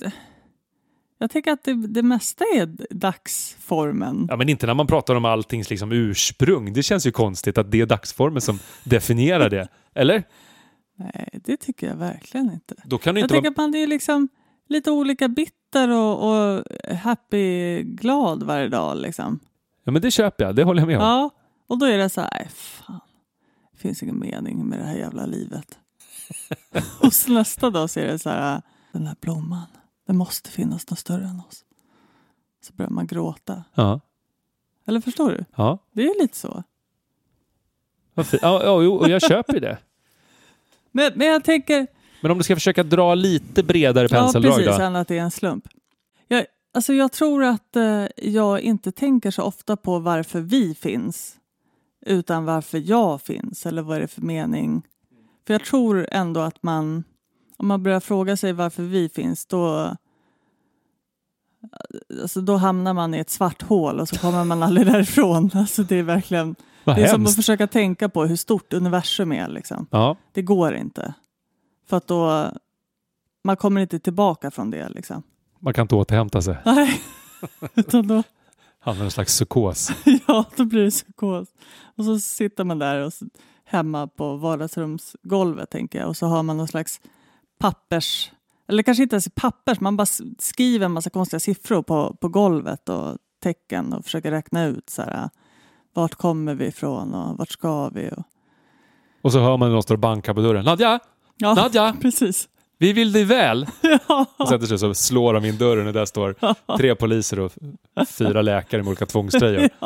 jag 1.21 1.31
tänker 1.31 1.53
att 1.53 1.65
det, 1.65 1.75
det 1.75 2.03
mesta 2.03 2.45
är 2.45 2.95
dagsformen. 2.95 4.27
Ja, 4.31 4.37
men 4.37 4.49
inte 4.49 4.67
när 4.67 4.75
man 4.75 4.87
pratar 4.87 5.15
om 5.15 5.25
alltings 5.25 5.71
liksom 5.71 5.93
ursprung. 5.93 6.73
Det 6.73 6.83
känns 6.83 7.07
ju 7.07 7.11
konstigt 7.11 7.59
att 7.59 7.71
det 7.71 7.81
är 7.81 7.87
dagsformen 7.87 8.41
som 8.41 8.59
definierar 8.85 9.51
det. 9.51 9.69
Eller? 9.95 10.23
Nej, 10.97 11.41
det 11.45 11.57
tycker 11.57 11.89
jag 11.89 11.97
verkligen 11.97 12.53
inte. 12.53 12.75
Då 12.85 12.99
kan 12.99 13.15
det 13.15 13.21
Jag 13.21 13.25
inte 13.25 13.35
tänker 13.35 13.51
vara... 13.51 13.67
att 13.67 13.73
man, 13.73 13.75
är 13.75 13.87
liksom 13.87 14.29
lite 14.69 14.91
olika 14.91 15.29
bitter 15.29 15.91
och, 15.91 16.31
och 16.31 16.65
happy, 16.97 17.83
glad 17.83 18.43
varje 18.43 18.69
dag 18.69 18.97
liksom. 18.97 19.41
Ja, 19.85 19.93
men 19.93 20.03
det 20.03 20.11
köper 20.11 20.45
jag. 20.45 20.57
Det 20.57 20.65
håller 20.65 20.81
jag 20.81 20.87
med 20.87 20.97
om. 20.97 21.03
Ja, 21.03 21.31
och 21.67 21.79
då 21.79 21.87
är 21.87 21.99
det 21.99 22.09
så 22.09 22.21
här, 22.21 22.49
fan, 22.51 23.01
det 23.73 23.79
finns 23.79 24.03
ingen 24.03 24.19
mening 24.19 24.69
med 24.69 24.79
det 24.79 24.85
här 24.85 24.97
jävla 24.97 25.27
livet. 25.27 25.79
och 27.01 27.13
så 27.13 27.33
nästa 27.33 27.71
dag 27.71 27.91
så 27.91 28.01
är 28.01 28.07
det 28.07 28.19
så 28.19 28.31
här, 28.31 28.63
den 28.93 29.07
här 29.07 29.17
blomman, 29.21 29.67
det 30.11 30.15
måste 30.15 30.51
finnas 30.51 30.91
något 30.91 30.99
större 30.99 31.25
än 31.25 31.43
oss. 31.49 31.65
Så 32.61 32.73
börjar 32.73 32.91
man 32.91 33.07
gråta. 33.07 33.65
Ja. 33.75 34.01
Eller 34.87 35.01
förstår 35.01 35.31
du? 35.31 35.45
Ja. 35.57 35.79
Det 35.93 36.03
är 36.03 36.23
lite 36.23 36.37
så. 36.37 36.63
Ja, 38.15 38.25
ja, 38.41 38.83
jo, 38.83 38.95
och 38.95 39.09
jag 39.09 39.23
köper 39.23 39.55
ju 39.55 39.61
det. 39.61 39.79
Men, 40.93 41.13
men 41.15 41.27
jag 41.27 41.45
tänker, 41.45 41.87
Men 42.21 42.31
om 42.31 42.39
du 42.39 42.45
ska 42.45 42.57
försöka 42.57 42.83
dra 42.83 43.15
lite 43.15 43.63
bredare 43.63 44.09
ja 44.11 44.17
penseldrag 44.17 44.57
precis, 44.57 44.77
då? 44.77 44.83
än 44.83 44.97
att 44.97 45.09
det 45.09 45.19
är 45.19 45.23
en 45.23 45.31
slump. 45.31 45.69
Jag, 46.29 46.47
alltså 46.75 46.93
jag 46.93 47.13
tror 47.13 47.45
att 47.45 47.77
eh, 47.77 48.07
jag 48.17 48.61
inte 48.61 48.93
tänker 48.93 49.31
så 49.31 49.43
ofta 49.43 49.77
på 49.77 49.99
varför 49.99 50.41
vi 50.41 50.75
finns, 50.75 51.37
utan 52.07 52.45
varför 52.45 52.79
jag 52.79 53.23
finns, 53.23 53.67
eller 53.67 53.83
vad 53.83 53.97
är 53.97 54.01
det 54.01 54.09
för 54.09 54.23
mening? 54.23 54.83
För 55.47 55.55
jag 55.55 55.65
tror 55.65 56.07
ändå 56.11 56.41
att 56.41 56.63
man, 56.63 57.05
om 57.57 57.67
man 57.67 57.83
börjar 57.83 58.01
fråga 58.01 58.37
sig 58.37 58.53
varför 58.53 58.83
vi 58.83 59.09
finns, 59.09 59.47
då, 59.47 59.97
alltså 62.23 62.41
då 62.41 62.57
hamnar 62.57 62.95
man 62.95 63.15
i 63.15 63.19
ett 63.19 63.31
svart 63.31 63.63
hål 63.63 64.01
och 64.01 64.09
så 64.09 64.17
kommer 64.19 64.45
man 64.45 64.63
aldrig 64.63 64.87
därifrån. 64.87 65.51
Alltså 65.55 65.83
det 65.83 65.97
är 65.97 66.03
verkligen, 66.03 66.57
Vad 66.85 66.97
det 66.97 67.03
är 67.03 67.09
som 67.09 67.27
att 67.27 67.35
försöka 67.35 67.67
tänka 67.67 68.09
på 68.09 68.25
hur 68.25 68.37
stort 68.37 68.73
universum 68.73 69.33
är. 69.33 69.49
Liksom. 69.49 69.87
Ja, 69.91 70.17
Det 70.33 70.43
går 70.43 70.75
inte. 70.75 71.15
För 71.89 71.97
att 71.97 72.07
då, 72.07 72.51
man 73.45 73.57
kommer 73.57 73.81
inte 73.81 73.99
tillbaka 73.99 74.51
från 74.51 74.71
det. 74.71 74.89
Liksom. 74.89 75.23
man 75.59 75.75
kan 75.75 75.83
inte 75.83 75.95
återhämta 75.95 76.43
sig. 76.43 76.57
Nej, 76.65 77.01
utan 77.75 78.07
då, 78.07 78.23
Hamnar 78.83 79.03
i 79.03 79.05
en 79.05 79.11
slags 79.11 79.33
psykos. 79.33 79.91
ja, 80.27 80.45
då 80.57 80.65
blir 80.65 80.85
det 80.85 80.91
psykos. 80.91 81.49
Och 81.97 82.05
så 82.05 82.19
sitter 82.19 82.65
man 82.65 82.79
där 82.79 83.01
och 83.01 83.13
så, 83.13 83.27
hemma 83.65 84.07
på 84.07 84.37
vardagsrumsgolvet 84.37 85.71
tänker 85.71 85.99
jag 85.99 86.09
och 86.09 86.17
så 86.17 86.27
har 86.27 86.43
man 86.43 86.57
någon 86.57 86.69
slags 86.69 87.01
pappers, 87.59 88.33
eller 88.71 88.83
kanske 88.83 89.03
inte 89.03 89.15
ens 89.15 89.29
pappers, 89.35 89.81
man 89.81 89.97
bara 89.97 90.07
skriver 90.39 90.87
en 90.87 90.93
massa 90.93 91.11
konstiga 91.11 91.41
siffror 91.41 91.83
på, 91.83 92.17
på 92.21 92.29
golvet 92.29 92.89
och 92.89 93.17
tecken 93.43 93.93
och 93.93 94.05
försöker 94.05 94.31
räkna 94.31 94.65
ut 94.65 94.91
så 94.91 95.03
här, 95.03 95.31
vart 95.95 96.15
kommer 96.15 96.55
vi 96.55 96.67
ifrån 96.67 97.15
och 97.15 97.39
vart 97.39 97.51
ska 97.51 97.89
vi? 97.89 98.11
Och, 98.17 98.23
Och 99.23 99.33
så 99.33 99.41
hör 99.41 99.57
man 99.57 99.73
någon 99.73 99.83
stå 99.83 99.95
och 99.95 100.01
banka 100.01 100.35
på 100.35 100.41
dörren. 100.41 100.65
Nadja! 100.65 101.01
ja, 101.37 101.55
Nadja! 101.55 101.95
precis. 102.01 102.49
Vi 102.79 102.93
vill 102.93 103.13
dig 103.13 103.25
väl! 103.25 103.67
Ja. 104.09 104.27
Och 104.39 104.49
sätter 104.49 104.67
sig 104.67 104.79
så 104.79 104.95
slår 104.95 105.35
de 105.35 105.45
in 105.45 105.59
dörren 105.59 105.87
och 105.87 105.93
där 105.93 106.05
står 106.05 106.35
tre 106.77 106.95
poliser 106.95 107.41
och 107.41 107.53
fyra 108.09 108.43
läkare 108.43 108.83
med 108.83 108.89
olika 108.89 109.07
tvångströjor. 109.07 109.69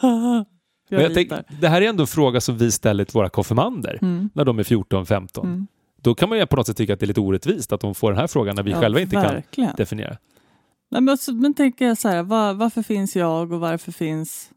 jag 0.00 0.44
Men 0.88 1.00
jag 1.00 1.14
tänk, 1.14 1.32
det 1.60 1.68
här 1.68 1.82
är 1.82 1.88
ändå 1.88 2.02
en 2.02 2.06
fråga 2.06 2.40
som 2.40 2.58
vi 2.58 2.72
ställer 2.72 3.04
till 3.04 3.14
våra 3.14 3.28
konfirmander 3.28 3.98
Mm. 4.02 4.30
när 4.34 4.44
de 4.44 4.58
är 4.58 4.62
14-15. 4.62 5.40
Mm. 5.44 5.66
Då 6.02 6.14
kan 6.14 6.28
man 6.28 6.38
ju 6.38 6.46
på 6.46 6.56
något 6.56 6.66
sätt 6.66 6.76
tycka 6.76 6.92
att 6.94 7.00
det 7.00 7.04
är 7.04 7.08
lite 7.08 7.20
orättvist 7.20 7.72
att 7.72 7.80
de 7.80 7.94
får 7.94 8.10
den 8.10 8.20
här 8.20 8.26
frågan 8.26 8.56
när 8.56 8.62
vi 8.62 8.70
Ja, 8.70 8.80
själva 8.80 9.00
inte 9.00 9.14
kan 9.16 9.22
verkligen. 9.22 9.74
definiera. 9.76 10.16
Nej, 10.90 11.00
men, 11.00 11.18
så, 11.18 11.34
men 11.34 11.54
tänker 11.54 11.86
jag 11.86 11.98
så 11.98 12.08
här, 12.08 12.22
var, 12.22 12.54
varför 12.54 12.82
finns 12.82 13.16
jag 13.16 13.52
och 13.52 13.60
varför 13.60 13.92
finns... 13.92 14.50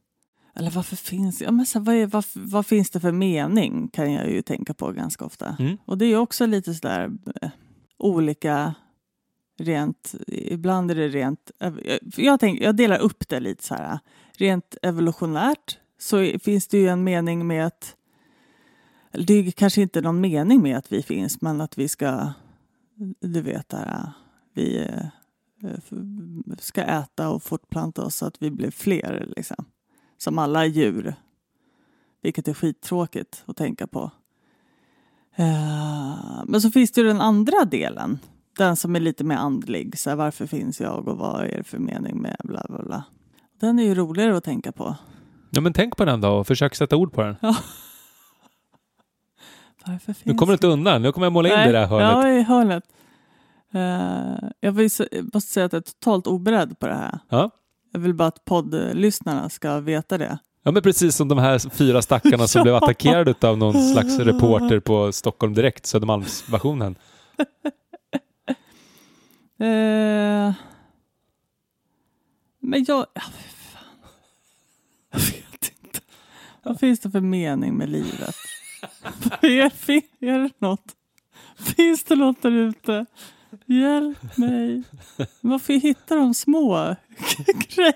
Eller 0.55 0.71
varför 0.71 0.95
finns 0.95 1.41
jag? 1.41 1.53
Men 1.53 1.65
så 1.65 1.79
här, 1.79 1.85
vad, 1.85 1.95
är, 1.95 2.07
vad, 2.07 2.25
vad 2.33 2.65
finns 2.65 2.89
det 2.89 2.99
för 2.99 3.11
mening? 3.11 3.87
Kan 3.93 4.13
jag 4.13 4.29
ju 4.31 4.41
tänka 4.41 4.73
på 4.73 4.91
ganska 4.91 5.25
ofta. 5.25 5.55
Mm. 5.59 5.77
Och 5.85 5.97
det 5.97 6.05
är 6.05 6.17
också 6.17 6.45
lite 6.45 6.73
sådär 6.73 7.11
eh, 7.41 7.49
olika 7.97 8.73
rent... 9.59 10.15
Ibland 10.27 10.91
är 10.91 10.95
det 10.95 11.07
rent... 11.07 11.51
ev- 11.59 11.99
Jag, 12.17 12.39
tänk, 12.39 12.61
jag 12.61 12.75
delar 12.75 12.99
upp 12.99 13.27
det 13.29 13.39
lite 13.39 13.63
så 13.63 13.75
här. 13.75 13.99
Rent 14.37 14.77
evolutionärt 14.81 15.77
så 15.99 16.31
finns 16.43 16.67
det 16.67 16.77
ju 16.77 16.87
en 16.87 17.03
mening 17.03 17.47
med 17.47 17.65
att... 17.65 17.95
Det 19.17 19.33
är 19.33 19.51
kanske 19.51 19.81
inte 19.81 20.01
någon 20.01 20.21
mening 20.21 20.61
med 20.61 20.77
att 20.77 20.91
vi 20.91 21.01
finns, 21.03 21.41
men 21.41 21.61
att 21.61 21.77
vi 21.77 21.87
ska... 21.87 22.33
Du 23.19 23.41
vet, 23.41 23.69
det 23.69 23.77
här, 23.77 24.11
vi... 24.53 24.77
eh, 24.85 25.05
ska 26.59 26.81
äta 26.81 27.29
och 27.29 27.43
fortplanta 27.43 28.05
oss 28.05 28.15
så 28.15 28.25
att 28.25 28.41
vi 28.41 28.51
blir 28.51 28.71
fler. 28.71 29.33
Liksom. 29.37 29.65
Som 30.17 30.39
alla 30.39 30.65
djur. 30.65 31.15
Vilket 32.21 32.47
är 32.47 32.53
skittråkigt 32.53 33.43
att 33.45 33.57
tänka 33.57 33.87
på. 33.87 34.11
Eh, 35.35 36.43
Men 36.45 36.61
så 36.61 36.71
finns 36.71 36.91
det 36.91 37.01
ju 37.01 37.07
den 37.07 37.21
andra 37.21 37.65
delen. 37.65 38.19
Den 38.57 38.75
som 38.75 38.95
är 38.95 38.99
lite 38.99 39.23
mer 39.23 39.35
andlig. 39.35 39.99
Så 39.99 40.09
här, 40.09 40.17
varför 40.17 40.45
finns 40.47 40.79
jag 40.81 41.07
och 41.07 41.17
vad 41.17 41.43
är 41.45 41.57
det 41.57 41.63
för 41.63 41.79
mening 41.79 42.21
med 42.21 42.35
bla 42.43 42.65
bla 42.69 42.83
bla. 42.83 43.03
Den 43.59 43.79
är 43.79 43.83
ju 43.83 43.95
roligare 43.95 44.37
att 44.37 44.43
tänka 44.43 44.71
på. 44.71 44.95
Ja, 45.49 45.61
men 45.61 45.73
tänk 45.73 45.97
på 45.97 46.05
den 46.05 46.21
då 46.21 46.29
och 46.29 46.47
försök 46.47 46.75
sätta 46.75 46.95
ord 46.95 47.13
på 47.13 47.21
den. 47.21 47.35
Varför 49.87 50.13
finns 50.13 50.25
Nu 50.25 50.33
kommer 50.33 50.51
du 50.51 50.53
inte 50.53 50.67
undan. 50.67 51.01
Nu 51.01 51.11
kommer 51.11 51.25
jag 51.25 51.33
måla 51.33 51.49
in 51.49 51.67
det 51.67 51.79
där 51.79 51.87
hörnet. 51.87 52.11
Ja, 52.11 52.29
i 52.29 52.41
hörnet. 52.41 52.83
Eh, 53.73 54.49
jag 54.59 54.71
vill, 54.71 54.89
måste 55.33 55.51
säga 55.53 55.65
att 55.65 55.73
jag 55.73 55.79
är 55.79 55.83
totalt 55.83 56.27
oberedd 56.27 56.79
på 56.79 56.87
det 56.87 56.93
här. 56.93 57.19
Ja. 57.29 57.51
Jag 57.93 57.99
vill 57.99 58.13
bara 58.13 58.27
att 58.27 58.45
poddlyssnarna 58.45 59.49
ska 59.49 59.79
veta 59.79 60.17
det. 60.17 60.37
Ja, 60.63 60.71
men 60.71 60.83
precis 60.83 61.15
som 61.15 61.27
de 61.27 61.37
här 61.37 61.69
fyra 61.69 62.01
stackarna 62.01 62.47
som 62.47 62.59
Ja. 62.59 62.63
blev 62.63 62.75
attackerade 62.75 63.47
av 63.47 63.57
någon 63.57 63.93
slags 63.93 64.19
reporter 64.19 64.79
på 64.79 65.11
Stockholm 65.11 65.53
Direkt, 65.53 65.85
Södermalmsversionen. 65.85 66.95
Eh, 69.59 70.53
men 72.59 72.85
jag... 72.87 73.05
Ja, 73.13 73.21
fan. 73.71 74.09
Jag 75.11 75.19
vet 75.19 75.71
inte. 75.83 75.99
Vad 76.63 76.79
finns 76.79 76.99
det 76.99 77.11
för 77.11 77.19
mening 77.19 77.73
med 77.77 77.89
livet? 77.89 78.35
Är, 79.41 79.69
är 80.19 80.39
det 80.39 80.49
något? 80.61 80.95
Finns 81.75 82.03
det 82.03 82.15
något 82.15 82.41
där 82.41 82.51
ute? 82.51 83.05
Hjälp 83.65 84.37
mig. 84.37 84.83
Varför 85.41 85.73
hittar 85.73 86.15
de 86.17 86.33
små 86.33 86.73
grejer? 86.75 86.95
Gud, 87.75 87.93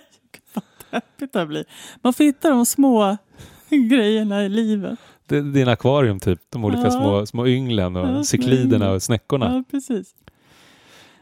Vad 1.19 1.29
det 1.31 1.45
blir. 1.45 1.65
Man 2.01 2.13
får 2.13 2.23
hitta 2.23 2.49
de 2.49 2.65
små 2.65 3.17
grejerna 3.69 4.45
i 4.45 4.49
livet. 4.49 4.99
Det 5.25 5.37
är 5.37 5.41
din 5.41 5.67
akvarium 5.67 6.19
typ, 6.19 6.41
de 6.49 6.65
olika 6.65 6.81
Ja. 6.83 6.91
små, 6.91 7.25
små 7.25 7.47
ynglen 7.47 7.95
Ja, 7.95 8.17
och 8.17 8.25
cykliderna 8.27 8.75
ynglen. 8.75 8.91
och 8.95 9.03
snäckorna. 9.03 9.55
Ja, 9.55 9.63
precis. 9.71 10.15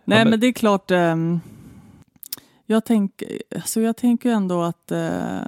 Nej, 0.05 0.17
men- 0.19 0.29
men 0.29 0.39
det 0.39 0.47
är 0.47 0.53
klart. 0.53 0.91
ehm, 0.91 1.39
jag, 2.65 2.85
tänker, 2.85 3.41
alltså 3.55 3.81
jag 3.81 3.97
tänker 3.97 4.31
ändå 4.31 4.61
att 4.63 4.91
eh, 4.91 5.39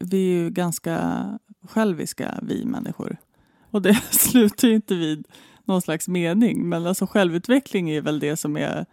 vi 0.00 0.16
är 0.32 0.38
ju 0.42 0.50
ganska 0.50 1.24
själviska, 1.68 2.34
vi 2.42 2.64
människor. 2.64 3.16
Och 3.74 3.82
det 3.82 3.94
slutar 4.10 4.68
ju 4.68 4.74
inte 4.74 4.94
vid 4.94 5.26
någon 5.64 5.82
slags 5.82 6.08
mening. 6.08 6.68
Men 6.68 6.86
alltså 6.86 7.06
självutveckling 7.06 7.90
är 7.90 8.00
väl 8.00 8.20
det 8.20 8.36
som 8.36 8.56
är 8.56 8.86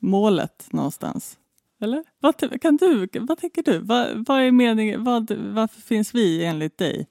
målet 0.00 0.66
någonstans. 0.70 1.38
Eller? 1.80 2.04
Vad, 2.20 2.60
kan 2.62 2.76
du, 2.76 3.08
vad 3.20 3.38
tänker 3.38 3.62
du? 3.62 3.78
Vad, 3.78 4.26
vad 4.28 4.42
är 4.42 4.50
meningen? 4.50 5.04
Vad, 5.04 5.30
varför 5.30 5.80
finns 5.80 6.14
vi 6.14 6.44
enligt 6.44 6.78
dig? 6.78 7.06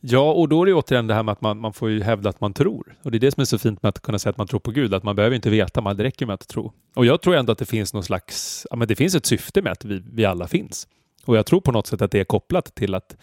Ja, 0.00 0.32
och 0.32 0.48
då 0.48 0.62
är 0.62 0.66
det 0.66 0.74
återigen 0.74 1.06
det 1.06 1.14
här 1.14 1.22
med 1.22 1.32
att 1.32 1.40
man, 1.40 1.60
man 1.60 1.72
får 1.72 1.90
ju 1.90 2.02
hävda 2.02 2.30
att 2.30 2.40
man 2.40 2.54
tror. 2.54 2.96
Och 3.02 3.10
det 3.10 3.18
är 3.18 3.20
det 3.20 3.30
som 3.30 3.40
är 3.40 3.44
så 3.44 3.58
fint 3.58 3.82
med 3.82 3.88
att 3.88 4.02
kunna 4.02 4.18
säga 4.18 4.30
att 4.30 4.38
man 4.38 4.46
tror 4.46 4.60
på 4.60 4.70
Gud, 4.70 4.94
att 4.94 5.02
man 5.02 5.16
behöver 5.16 5.36
inte 5.36 5.50
veta, 5.50 5.80
man 5.80 5.96
det 5.96 6.04
räcker 6.04 6.26
med 6.26 6.34
att 6.34 6.48
tro. 6.48 6.72
Och 6.94 7.06
jag 7.06 7.22
tror 7.22 7.36
ändå 7.36 7.52
att 7.52 7.58
det 7.58 7.66
finns 7.66 7.94
någon 7.94 8.02
slags, 8.02 8.66
ja 8.70 8.76
men 8.76 8.88
det 8.88 8.96
finns 8.96 9.14
ett 9.14 9.26
syfte 9.26 9.62
med 9.62 9.72
att 9.72 9.84
vi, 9.84 10.02
vi 10.12 10.24
alla 10.24 10.48
finns. 10.48 10.88
Och 11.24 11.36
jag 11.36 11.46
tror 11.46 11.60
på 11.60 11.72
något 11.72 11.86
sätt 11.86 12.02
att 12.02 12.10
det 12.10 12.20
är 12.20 12.24
kopplat 12.24 12.74
till 12.74 12.94
att, 12.94 13.16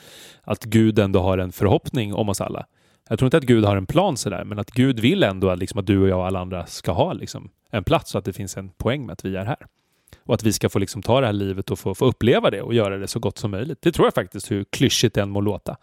att 0.44 0.64
Gud 0.64 1.00
ändå 1.00 1.20
har 1.22 1.38
en 1.38 1.52
förhoppning 1.52 2.14
om 2.14 2.30
oss 2.30 2.42
alla. 2.42 2.66
Jag 3.10 3.20
tror 3.20 3.28
inte 3.28 3.38
att 3.38 3.44
Gud 3.44 3.66
har 3.66 3.78
en 3.78 3.86
plan 3.86 4.18
sådär, 4.18 4.44
men 4.44 4.60
att 4.60 4.72
Gud 4.72 5.00
vill 5.00 5.24
ändå 5.24 5.50
att, 5.50 5.60
liksom, 5.60 5.80
att 5.80 5.86
du 5.86 6.02
och 6.02 6.08
jag 6.10 6.20
och 6.20 6.26
alla 6.28 6.40
andra 6.40 6.66
ska 6.66 6.92
ha 6.92 7.14
liksom, 7.14 7.50
en 7.72 7.84
plats 7.84 8.16
och 8.16 8.20
att 8.20 8.26
det 8.26 8.34
finns 8.34 8.58
en 8.58 8.70
poäng 8.70 9.06
med 9.06 9.14
att 9.14 9.26
vi 9.26 9.36
är 9.36 9.46
här. 9.46 9.68
Och 10.26 10.34
att 10.34 10.44
vi 10.44 10.54
ska 10.54 10.70
få 10.70 10.80
liksom, 10.80 11.02
ta 11.02 11.20
det 11.20 11.26
här 11.26 11.34
livet 11.34 11.72
och 11.72 11.80
få, 11.80 11.96
få 11.96 12.06
uppleva 12.06 12.50
det 12.50 12.62
och 12.62 12.74
göra 12.74 12.98
det 12.98 13.08
så 13.08 13.20
gott 13.20 13.38
som 13.38 13.52
möjligt. 13.52 13.78
Det 13.82 13.92
tror 13.92 14.06
jag 14.08 14.14
faktiskt, 14.14 14.52
hur 14.52 14.64
klyschigt 14.64 15.16
det 15.16 15.22
än 15.22 15.30
må 15.30 15.42
låta. 15.42 15.78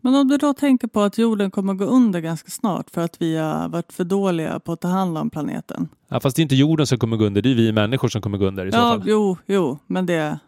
Men 0.00 0.14
om 0.14 0.28
du 0.28 0.36
då 0.36 0.54
tänker 0.54 0.88
på 0.88 1.00
att 1.00 1.18
jorden 1.18 1.50
kommer 1.50 1.74
gå 1.74 1.84
under 1.84 2.20
ganska 2.20 2.50
snart 2.50 2.90
för 2.90 3.00
att 3.00 3.22
vi 3.22 3.36
har 3.36 3.68
varit 3.68 3.92
för 3.92 4.04
dåliga 4.04 4.60
på 4.60 4.72
att 4.72 4.80
ta 4.80 4.88
hand 4.88 5.18
om 5.18 5.30
planeten. 5.30 5.88
Ja, 6.08 6.20
fast 6.20 6.36
det 6.36 6.40
är 6.40 6.42
inte 6.42 6.56
jorden 6.56 6.86
som 6.86 6.98
kommer 6.98 7.16
gå 7.16 7.24
under, 7.24 7.42
det 7.42 7.50
är 7.50 7.54
vi 7.54 7.72
människor 7.72 8.08
som 8.08 8.22
kommer 8.22 8.38
gå 8.38 8.46
under 8.46 8.66
i 8.66 8.72
så 8.72 8.78
Ja, 8.78 8.90
fall. 8.90 9.02
jo, 9.06 9.36
jo, 9.46 9.78
men 9.86 10.06
det... 10.06 10.38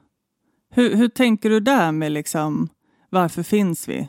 Hur, 0.74 0.96
hur 0.96 1.08
tänker 1.08 1.50
du 1.50 1.60
där 1.60 1.92
med 1.92 2.12
liksom 2.12 2.68
varför 3.10 3.42
finns 3.42 3.88
vi? 3.88 4.08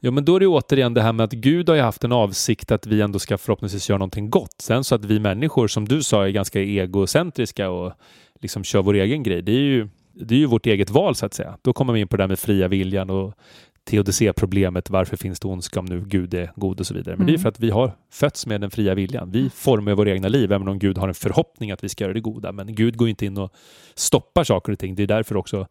Ja, 0.00 0.10
men 0.10 0.24
då 0.24 0.36
är 0.36 0.40
det 0.40 0.46
återigen 0.46 0.94
det 0.94 1.02
här 1.02 1.12
med 1.12 1.24
att 1.24 1.32
Gud 1.32 1.68
har 1.68 1.76
ju 1.76 1.82
haft 1.82 2.04
en 2.04 2.12
avsikt 2.12 2.70
att 2.70 2.86
vi 2.86 3.00
ändå 3.00 3.18
ska 3.18 3.38
förhoppningsvis 3.38 3.88
göra 3.88 3.98
någonting 3.98 4.30
gott. 4.30 4.54
Sen 4.58 4.84
så 4.84 4.94
att 4.94 5.04
vi 5.04 5.20
människor, 5.20 5.68
som 5.68 5.88
du 5.88 6.02
sa, 6.02 6.26
är 6.26 6.30
ganska 6.30 6.60
egocentriska 6.60 7.70
och 7.70 7.92
liksom 8.40 8.64
kör 8.64 8.82
vår 8.82 8.94
egen 8.94 9.22
grej. 9.22 9.42
Det 9.42 9.52
är 9.52 9.60
ju, 9.60 9.88
det 10.12 10.34
är 10.34 10.38
ju 10.38 10.46
vårt 10.46 10.66
eget 10.66 10.90
val 10.90 11.14
så 11.14 11.26
att 11.26 11.34
säga. 11.34 11.58
Då 11.62 11.72
kommer 11.72 11.92
vi 11.92 12.00
in 12.00 12.08
på 12.08 12.16
det 12.16 12.22
där 12.22 12.28
med 12.28 12.38
fria 12.38 12.68
viljan 12.68 13.10
och 13.10 13.34
teodicéproblemet, 13.84 14.90
varför 14.90 15.16
finns 15.16 15.40
det 15.40 15.48
ondska 15.48 15.80
om 15.80 15.84
nu 15.86 16.04
Gud 16.06 16.34
är 16.34 16.52
god 16.56 16.80
och 16.80 16.86
så 16.86 16.94
vidare. 16.94 17.16
Men 17.16 17.26
det 17.26 17.30
är 17.30 17.34
Mm. 17.34 17.42
för 17.42 17.48
att 17.48 17.60
vi 17.60 17.70
har 17.70 17.92
fötts 18.10 18.46
med 18.46 18.60
den 18.60 18.70
fria 18.70 18.94
viljan. 18.94 19.30
Vi 19.30 19.50
formar 19.50 19.94
våra 19.94 20.10
egna 20.10 20.28
liv, 20.28 20.52
även 20.52 20.68
om 20.68 20.78
Gud 20.78 20.98
har 20.98 21.08
en 21.08 21.14
förhoppning 21.14 21.70
att 21.70 21.84
vi 21.84 21.88
ska 21.88 22.04
göra 22.04 22.14
det 22.14 22.20
goda. 22.20 22.52
Men 22.52 22.74
Gud 22.74 22.96
går 22.96 23.08
inte 23.08 23.26
in 23.26 23.38
och 23.38 23.52
stoppar 23.94 24.44
saker 24.44 24.72
och 24.72 24.78
ting. 24.78 24.94
Det 24.94 25.02
är 25.02 25.06
därför 25.06 25.36
också 25.36 25.66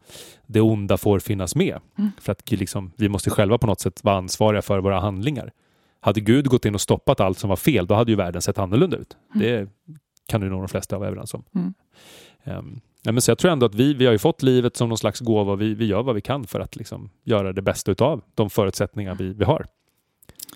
det 0.46 0.60
onda 0.60 0.96
får 0.96 1.18
finnas 1.18 1.54
med. 1.54 1.78
Mm. 1.98 2.10
För 2.20 2.32
att 2.32 2.50
liksom, 2.50 2.92
vi 2.96 3.08
måste 3.08 3.30
själva 3.30 3.58
på 3.58 3.66
något 3.66 3.80
sätt 3.80 4.04
vara 4.04 4.16
ansvariga 4.16 4.62
för 4.62 4.78
våra 4.78 5.00
handlingar. 5.00 5.52
Hade 6.00 6.20
Gud 6.20 6.46
gått 6.48 6.64
in 6.64 6.74
och 6.74 6.80
stoppat 6.80 7.20
allt 7.20 7.38
som 7.38 7.48
var 7.48 7.56
fel, 7.56 7.86
då 7.86 7.94
hade 7.94 8.10
ju 8.12 8.16
världen 8.16 8.42
sett 8.42 8.58
annorlunda 8.58 8.96
ut. 8.96 9.16
Det 9.34 9.68
kan 10.28 10.42
ju 10.42 10.48
nog 10.48 10.60
de 10.62 10.68
flesta 10.68 10.98
vara 10.98 11.08
överens 11.08 11.34
om. 11.34 11.44
Mm. 11.54 12.80
Ja, 13.02 13.12
men 13.12 13.22
så 13.22 13.30
jag 13.30 13.38
tror 13.38 13.50
ändå 13.50 13.66
att 13.66 13.74
vi, 13.74 13.94
vi 13.94 14.06
har 14.06 14.12
ju 14.12 14.18
fått 14.18 14.42
livet 14.42 14.76
som 14.76 14.88
någon 14.88 14.98
slags 14.98 15.20
gåva 15.20 15.52
och 15.52 15.60
vi, 15.60 15.74
vi 15.74 15.86
gör 15.86 16.02
vad 16.02 16.14
vi 16.14 16.20
kan 16.20 16.46
för 16.46 16.60
att 16.60 16.76
liksom 16.76 17.10
göra 17.24 17.52
det 17.52 17.62
bästa 17.62 17.90
utav 17.90 18.22
de 18.34 18.50
förutsättningar 18.50 19.14
vi, 19.14 19.32
vi 19.32 19.44
har. 19.44 19.66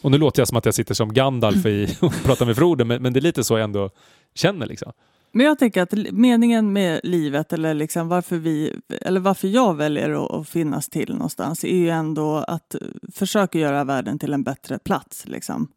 Och 0.02 0.10
nu 0.10 0.18
låter 0.18 0.40
jag 0.40 0.48
som 0.48 0.56
att 0.56 0.64
jag 0.64 0.74
sitter 0.74 0.94
som 0.94 1.12
Gandalf 1.12 1.66
i, 1.66 1.96
och 2.00 2.12
pratar 2.24 2.46
med 2.46 2.56
Frodo, 2.56 2.84
men, 2.84 3.02
men 3.02 3.12
det 3.12 3.18
är 3.18 3.22
lite 3.22 3.44
så 3.44 3.58
jag 3.58 3.64
ändå 3.64 3.90
känner. 4.34 4.66
Liksom. 4.66 4.92
Men 5.32 5.46
jag 5.46 5.58
tänker 5.58 5.82
att 5.82 5.92
meningen 6.12 6.72
med 6.72 7.00
livet 7.02 7.52
eller 7.52 7.74
liksom 7.74 8.08
varför, 8.08 8.36
vi, 8.36 8.80
eller 9.00 9.20
varför 9.20 9.48
jag 9.48 9.74
väljer 9.74 10.24
att, 10.24 10.30
att 10.30 10.48
finnas 10.48 10.88
till 10.88 11.12
någonstans 11.12 11.64
är 11.64 11.76
ju 11.76 11.88
ändå 11.88 12.36
att 12.36 12.74
försöka 13.12 13.58
göra 13.58 13.84
världen 13.84 14.18
till 14.18 14.32
en 14.32 14.42
bättre 14.42 14.78
plats. 14.78 15.26
Liksom. 15.26 15.68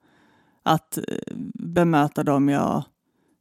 Att 0.63 0.97
eh, 0.97 1.03
bemöta 1.53 2.23
dem 2.23 2.49
jag 2.49 2.83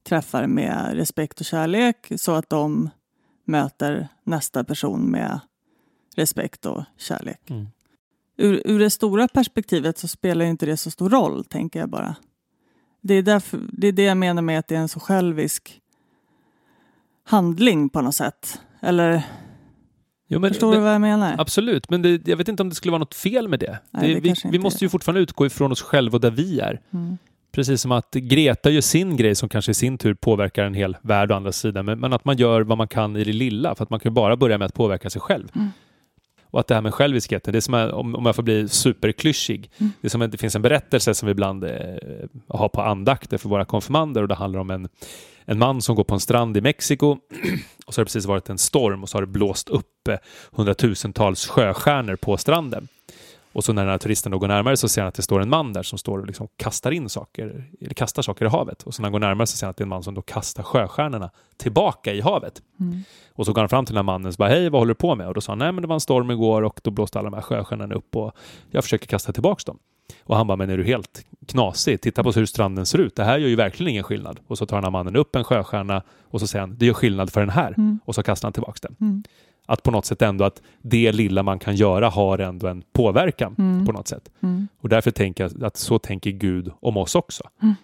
träffar 0.08 0.46
med 0.46 0.90
respekt 0.94 1.40
och 1.40 1.46
kärlek 1.46 2.12
så 2.16 2.32
att 2.32 2.50
de 2.50 2.90
möter 3.46 4.08
nästa 4.24 4.64
person 4.64 5.10
med 5.10 5.40
respekt 6.16 6.66
och 6.66 6.84
kärlek. 6.98 7.50
Mm. 7.50 7.66
Ur, 8.36 8.62
ur 8.64 8.78
det 8.78 8.90
stora 8.90 9.28
perspektivet 9.28 9.98
så 9.98 10.08
spelar 10.08 10.44
inte 10.44 10.66
det 10.66 10.76
så 10.76 10.90
stor 10.90 11.10
roll, 11.10 11.44
tänker 11.44 11.80
jag 11.80 11.88
bara. 11.88 12.16
Det 13.00 13.14
är, 13.14 13.22
därför, 13.22 13.60
det 13.72 13.86
är 13.88 13.92
det 13.92 14.02
jag 14.02 14.16
menar 14.16 14.42
med 14.42 14.58
att 14.58 14.68
det 14.68 14.76
är 14.76 14.80
en 14.80 14.88
så 14.88 15.00
självisk 15.00 15.80
handling 17.24 17.88
på 17.88 18.00
något 18.00 18.14
sätt. 18.14 18.60
Eller 18.80 19.22
Jo, 20.28 20.40
men, 20.40 20.50
förstår 20.50 20.70
men, 20.70 20.78
du 20.78 20.84
vad 20.84 20.94
jag 20.94 21.00
menar? 21.00 21.34
Absolut, 21.38 21.90
men 21.90 22.02
det, 22.02 22.28
jag 22.28 22.36
vet 22.36 22.48
inte 22.48 22.62
om 22.62 22.68
det 22.68 22.74
skulle 22.74 22.90
vara 22.90 22.98
något 22.98 23.14
fel 23.14 23.48
med 23.48 23.60
det. 23.60 23.78
Nej, 23.90 24.08
det, 24.08 24.20
det 24.20 24.20
vi, 24.44 24.50
vi 24.50 24.58
måste 24.58 24.84
ju 24.84 24.88
fortfarande 24.88 25.20
utgå 25.20 25.46
ifrån 25.46 25.72
oss 25.72 25.82
själva 25.82 26.16
och 26.16 26.20
där 26.20 26.30
vi 26.30 26.60
är. 26.60 26.80
Mm. 26.90 27.18
Precis 27.56 27.80
som 27.80 27.92
att 27.92 28.14
Greta 28.14 28.70
gör 28.70 28.80
sin 28.80 29.16
grej 29.16 29.34
som 29.34 29.48
kanske 29.48 29.70
i 29.70 29.74
sin 29.74 29.98
tur 29.98 30.14
påverkar 30.14 30.64
en 30.64 30.74
hel 30.74 30.96
värld 31.02 31.32
å 31.32 31.34
andra 31.34 31.52
sidan. 31.52 31.84
Men, 31.84 32.00
men 32.00 32.12
att 32.12 32.24
man 32.24 32.36
gör 32.36 32.60
vad 32.60 32.78
man 32.78 32.88
kan 32.88 33.16
i 33.16 33.24
det 33.24 33.32
lilla. 33.32 33.74
För 33.74 33.82
att 33.82 33.90
man 33.90 34.00
kan 34.00 34.14
bara 34.14 34.36
börja 34.36 34.58
med 34.58 34.66
att 34.66 34.74
påverka 34.74 35.10
sig 35.10 35.20
själv. 35.20 35.48
Mm. 35.54 35.68
Och 36.42 36.60
att 36.60 36.66
det 36.66 36.74
här 36.74 36.82
med 36.82 36.94
själviskheten, 36.94 37.52
det 37.52 37.58
är 37.58 37.60
som 37.60 37.74
är, 37.74 37.92
om, 37.92 38.14
om 38.14 38.26
jag 38.26 38.36
får 38.36 38.42
bli 38.42 38.68
superklyschig. 38.68 39.70
Mm. 39.78 39.92
Det 40.00 40.06
är 40.06 40.08
som 40.08 40.22
att 40.22 40.32
det 40.32 40.38
finns 40.38 40.56
en 40.56 40.62
berättelse 40.62 41.14
som 41.14 41.26
vi 41.26 41.30
ibland 41.30 41.64
eh, 41.64 41.70
har 42.48 42.68
på 42.68 42.82
andakter 42.82 43.38
för 43.38 43.48
våra 43.48 43.64
konfirmander 43.64 44.22
och 44.22 44.28
det 44.28 44.34
handlar 44.34 44.60
om 44.60 44.70
en, 44.70 44.88
en 45.44 45.58
man 45.58 45.82
som 45.82 45.96
går 45.96 46.04
på 46.04 46.14
en 46.14 46.20
strand 46.20 46.56
i 46.56 46.60
Mexiko 46.60 47.16
och 47.86 47.94
så 47.94 48.00
har 48.00 48.04
det 48.04 48.06
precis 48.06 48.26
varit 48.26 48.48
en 48.48 48.58
storm 48.58 49.02
och 49.02 49.08
så 49.08 49.16
har 49.16 49.22
det 49.22 49.26
blåst 49.32 49.68
upp 49.68 50.08
eh, 50.08 50.16
hundratusentals 50.52 51.46
sjöstjärnor 51.46 52.16
på 52.16 52.36
stranden. 52.36 52.88
Och 53.56 53.64
så 53.64 53.72
när 53.72 53.82
den 53.82 53.90
här 53.90 53.98
turisten 53.98 54.32
då 54.32 54.38
går 54.38 54.48
närmare 54.48 54.76
så 54.76 54.88
ser 54.88 55.00
han 55.00 55.08
att 55.08 55.14
det 55.14 55.22
står 55.22 55.40
en 55.40 55.48
man 55.48 55.72
där 55.72 55.82
som 55.82 55.98
står 55.98 56.18
och 56.18 56.26
liksom 56.26 56.48
kastar 56.56 56.90
in 56.90 57.08
saker, 57.08 57.64
eller 57.80 57.94
kastar 57.94 58.22
saker 58.22 58.44
i 58.44 58.48
havet. 58.48 58.82
Och 58.82 58.94
så 58.94 59.02
när 59.02 59.06
han 59.06 59.12
går 59.12 59.20
närmare 59.20 59.46
så 59.46 59.56
ser 59.56 59.66
han 59.66 59.70
att 59.70 59.76
det 59.76 59.82
är 59.82 59.84
en 59.84 59.88
man 59.88 60.02
som 60.02 60.14
då 60.14 60.22
kastar 60.22 60.62
sjöstjärnorna 60.62 61.30
tillbaka 61.56 62.14
i 62.14 62.20
havet. 62.20 62.62
Mm. 62.80 63.02
Och 63.32 63.46
så 63.46 63.52
går 63.52 63.60
han 63.60 63.68
fram 63.68 63.84
till 63.84 63.94
den 63.94 63.98
här 63.98 64.12
mannen 64.12 64.28
och 64.28 64.34
bara, 64.38 64.48
hej 64.48 64.70
vad 64.70 64.80
håller 64.80 64.94
du 64.94 64.98
på 64.98 65.14
med? 65.14 65.28
Och 65.28 65.34
då 65.34 65.40
sa 65.40 65.52
han, 65.52 65.58
nej 65.58 65.72
men 65.72 65.82
det 65.82 65.88
var 65.88 65.94
en 65.94 66.00
storm 66.00 66.30
igår 66.30 66.62
och 66.62 66.80
då 66.82 66.90
blåste 66.90 67.18
alla 67.18 67.30
de 67.30 67.36
här 67.36 67.42
sjöstjärnorna 67.42 67.94
upp 67.94 68.16
och 68.16 68.32
jag 68.70 68.84
försöker 68.84 69.06
kasta 69.06 69.32
tillbaka 69.32 69.62
dem. 69.66 69.78
Och 70.24 70.36
han 70.36 70.46
bara, 70.46 70.56
men 70.56 70.70
är 70.70 70.76
du 70.76 70.84
helt 70.84 71.24
knasig? 71.46 72.00
Titta 72.00 72.22
på 72.22 72.32
hur 72.32 72.46
stranden 72.46 72.86
ser 72.86 72.98
ut. 72.98 73.16
Det 73.16 73.24
här 73.24 73.38
gör 73.38 73.48
ju 73.48 73.56
verkligen 73.56 73.90
ingen 73.90 74.04
skillnad. 74.04 74.40
Och 74.46 74.58
så 74.58 74.66
tar 74.66 74.76
den 74.76 74.84
här 74.84 74.90
mannen 74.90 75.16
upp 75.16 75.36
en 75.36 75.44
sjöstjärna 75.44 76.02
och 76.22 76.40
så 76.40 76.46
säger 76.46 76.60
han, 76.60 76.76
det 76.78 76.86
gör 76.86 76.94
skillnad 76.94 77.32
för 77.32 77.40
den 77.40 77.50
här. 77.50 77.74
Mm. 77.76 78.00
Och 78.04 78.14
så 78.14 78.22
kastar 78.22 78.46
han 78.46 78.52
tillbaka 78.52 78.78
den. 78.82 78.96
Mm. 79.00 79.22
Att 79.66 79.82
på 79.82 79.90
något 79.90 80.04
sätt 80.06 80.22
ändå 80.22 80.44
att 80.44 80.62
det 80.82 81.12
lilla 81.12 81.42
man 81.42 81.58
kan 81.58 81.76
göra 81.76 82.08
har 82.08 82.38
ändå 82.38 82.66
en 82.66 82.82
påverkan 82.92 83.54
Mm. 83.58 83.86
på 83.86 83.92
något 83.92 84.08
sätt. 84.08 84.30
Mm. 84.40 84.68
Och 84.80 84.88
därför 84.88 85.10
tänker 85.10 85.44
jag 85.44 85.64
att 85.64 85.76
så 85.76 85.98
tänker 85.98 86.30
Gud 86.30 86.72
om 86.80 86.96
oss 86.96 87.14
också. 87.14 87.42
Mm. 87.62 87.74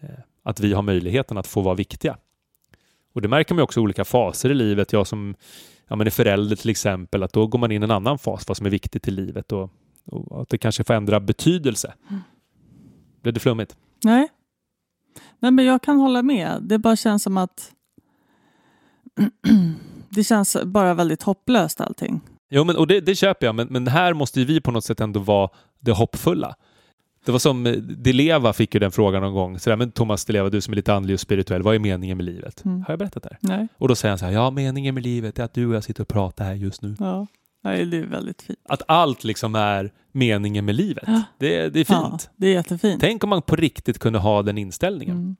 Eh, 0.00 0.08
Att 0.42 0.60
vi 0.60 0.72
har 0.72 0.82
möjligheten 0.82 1.38
att 1.38 1.46
få 1.46 1.60
vara 1.60 1.74
viktiga. 1.74 2.16
Och 3.12 3.22
det 3.22 3.28
märker 3.28 3.54
man 3.54 3.64
också 3.64 3.80
i 3.80 3.82
olika 3.82 4.04
faser 4.04 4.50
i 4.50 4.54
livet. 4.54 4.92
Jag 4.92 5.06
som 5.06 5.34
ja, 5.88 5.96
men 5.96 6.06
är 6.06 6.10
förälder 6.10 6.56
till 6.56 6.70
exempel, 6.70 7.22
att 7.22 7.32
då 7.32 7.46
går 7.46 7.58
man 7.58 7.72
in 7.72 7.82
i 7.82 7.84
en 7.84 7.90
annan 7.90 8.18
fas, 8.18 8.48
vad 8.48 8.56
som 8.56 8.66
är 8.66 8.70
viktigt 8.70 9.08
i 9.08 9.10
livet 9.10 9.52
och, 9.52 9.70
och 10.06 10.42
att 10.42 10.48
det 10.48 10.58
kanske 10.58 10.84
får 10.84 10.94
ändra 10.94 11.20
betydelse. 11.20 11.94
Mm. 12.10 12.20
Blev 13.22 13.34
det 13.34 13.40
flummigt? 13.40 13.76
Nej. 14.04 14.28
Nej, 15.38 15.50
men 15.52 15.64
jag 15.64 15.82
kan 15.82 15.96
hålla 15.96 16.22
med. 16.22 16.62
Det 16.62 16.78
bara 16.78 16.96
känns 16.96 17.22
som 17.22 17.36
att 17.36 17.72
det 20.10 20.24
känns 20.24 20.56
bara 20.64 20.94
väldigt 20.94 21.22
hopplöst 21.22 21.80
allting. 21.80 22.20
Jo, 22.50 22.64
men, 22.64 22.76
och 22.76 22.86
det, 22.86 23.00
det 23.00 23.14
köper 23.14 23.46
jag, 23.46 23.54
men, 23.54 23.66
men 23.70 23.86
här 23.86 24.14
måste 24.14 24.40
ju 24.40 24.46
vi 24.46 24.60
på 24.60 24.70
något 24.70 24.84
sätt 24.84 25.00
ändå 25.00 25.20
vara 25.20 25.48
det 25.80 25.92
hoppfulla. 25.92 26.54
Det 27.26 27.32
var 27.32 27.38
som 27.38 27.66
eh, 27.66 27.72
Deleva 27.76 28.52
fick 28.52 28.74
ju 28.74 28.80
den 28.80 28.92
frågan 28.92 29.22
någon 29.22 29.34
gång. 29.34 29.58
Sådär, 29.58 29.76
men 29.76 29.90
Thomas 29.92 30.24
Deleva, 30.24 30.48
du 30.50 30.60
som 30.60 30.72
är 30.72 30.76
lite 30.76 30.94
andlig 30.94 31.14
och 31.14 31.20
spirituell, 31.20 31.62
vad 31.62 31.74
är 31.74 31.78
meningen 31.78 32.16
med 32.16 32.26
livet? 32.26 32.64
Mm. 32.64 32.78
Har 32.86 32.92
jag 32.92 32.98
berättat 32.98 33.22
det 33.22 33.28
här? 33.32 33.56
Nej. 33.58 33.68
Och 33.78 33.88
då 33.88 33.94
säger 33.94 34.10
han 34.10 34.18
så 34.18 34.24
här, 34.24 34.32
ja 34.32 34.50
meningen 34.50 34.94
med 34.94 35.02
livet 35.02 35.38
är 35.38 35.44
att 35.44 35.54
du 35.54 35.66
och 35.66 35.74
jag 35.74 35.84
sitter 35.84 36.02
och 36.02 36.08
pratar 36.08 36.44
här 36.44 36.54
just 36.54 36.82
nu. 36.82 36.96
Ja. 36.98 37.26
Nej, 37.64 37.84
det 37.86 37.96
är 37.96 38.06
väldigt 38.06 38.42
fint. 38.42 38.58
Att 38.68 38.82
allt 38.88 39.24
liksom 39.24 39.54
är 39.54 39.90
meningen 40.12 40.64
med 40.64 40.74
livet. 40.74 41.04
Ja. 41.06 41.22
Det, 41.38 41.68
det 41.68 41.80
är 41.80 41.86
Ja, 41.94 42.08
fint. 42.10 42.30
det 42.36 42.46
är 42.46 42.52
jättefint. 42.52 43.00
Tänk 43.00 43.24
om 43.24 43.30
man 43.30 43.42
på 43.42 43.56
riktigt 43.56 43.98
kunde 43.98 44.18
ha 44.18 44.42
den 44.42 44.58
inställningen. 44.58 45.16
Mm. 45.16 45.36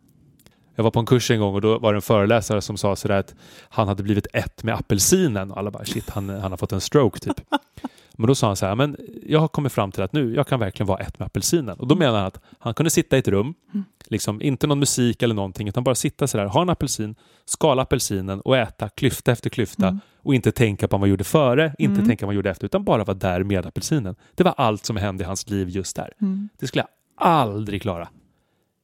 Jag 0.74 0.84
var 0.84 0.90
på 0.90 1.00
en 1.00 1.06
kurs 1.06 1.30
en 1.30 1.40
gång 1.40 1.54
och 1.54 1.60
då 1.60 1.78
var 1.78 1.92
det 1.92 1.96
en 1.96 2.02
föreläsare 2.02 2.60
som 2.62 2.76
sa 2.76 2.96
sådär 2.96 3.18
att 3.18 3.34
han 3.68 3.88
hade 3.88 4.02
blivit 4.02 4.26
ett 4.32 4.62
med 4.62 4.74
apelsinen 4.74 5.50
och 5.50 5.58
alla 5.58 5.70
bara 5.70 5.84
shit, 5.84 6.10
han, 6.10 6.28
han 6.28 6.52
har 6.52 6.56
fått 6.56 6.72
en 6.72 6.80
stroke 6.80 7.18
typ. 7.20 7.40
Men 8.16 8.26
då 8.26 8.34
sa 8.34 8.46
han 8.46 8.56
så 8.56 8.66
här, 8.66 8.74
men 8.74 8.96
jag 9.26 9.40
har 9.40 9.48
kommit 9.48 9.72
fram 9.72 9.92
till 9.92 10.02
att 10.02 10.12
nu, 10.12 10.34
jag 10.34 10.46
kan 10.46 10.60
verkligen 10.60 10.86
vara 10.86 10.98
ett 10.98 11.18
med 11.18 11.26
apelsinen. 11.26 11.78
Och 11.78 11.86
då 11.86 11.94
menar 11.94 12.18
han 12.18 12.26
att 12.26 12.40
han 12.58 12.74
kunde 12.74 12.90
sitta 12.90 13.16
i 13.16 13.18
ett 13.18 13.28
rum, 13.28 13.54
Mm. 13.74 13.84
liksom 14.06 14.42
inte 14.42 14.66
någon 14.66 14.78
musik 14.78 15.22
eller 15.22 15.34
någonting, 15.34 15.68
utan 15.68 15.84
bara 15.84 15.94
sitta 15.94 16.26
sådär, 16.26 16.44
ha 16.46 16.62
en 16.62 16.70
apelsin, 16.70 17.14
skala 17.44 17.82
apelsinen 17.82 18.40
och 18.40 18.56
äta 18.56 18.88
klyfta 18.88 19.32
efter 19.32 19.50
klyfta 19.50 19.86
Mm. 19.88 20.00
och 20.22 20.34
inte 20.34 20.52
tänka 20.52 20.88
på 20.88 20.92
vad 20.96 21.00
man 21.00 21.08
gjorde 21.10 21.24
före, 21.24 21.74
inte 21.78 21.94
Mm. 21.94 22.06
tänka 22.06 22.20
på 22.20 22.26
vad 22.26 22.28
man 22.28 22.36
gjorde 22.36 22.50
efter, 22.50 22.66
utan 22.66 22.84
bara 22.84 23.04
vara 23.04 23.16
där 23.18 23.42
med 23.42 23.66
apelsinen. 23.66 24.14
Det 24.34 24.44
var 24.44 24.54
allt 24.56 24.84
som 24.86 24.96
hände 24.96 25.24
i 25.24 25.26
hans 25.26 25.48
liv 25.50 25.68
just 25.68 25.96
där. 25.96 26.12
Mm. 26.20 26.48
Det 26.58 26.66
skulle 26.66 26.82
jag 26.82 27.26
aldrig 27.28 27.82
klara. 27.82 28.08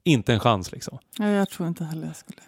Inte 0.07 0.33
en 0.33 0.41
chans 0.41 0.73
liksom. 0.73 0.99
Ja, 1.19 1.27
jag 1.29 1.49
tror 1.51 1.69
inte 1.69 1.85
heller 1.85 2.07
jag 2.07 2.17
skulle 2.17 2.39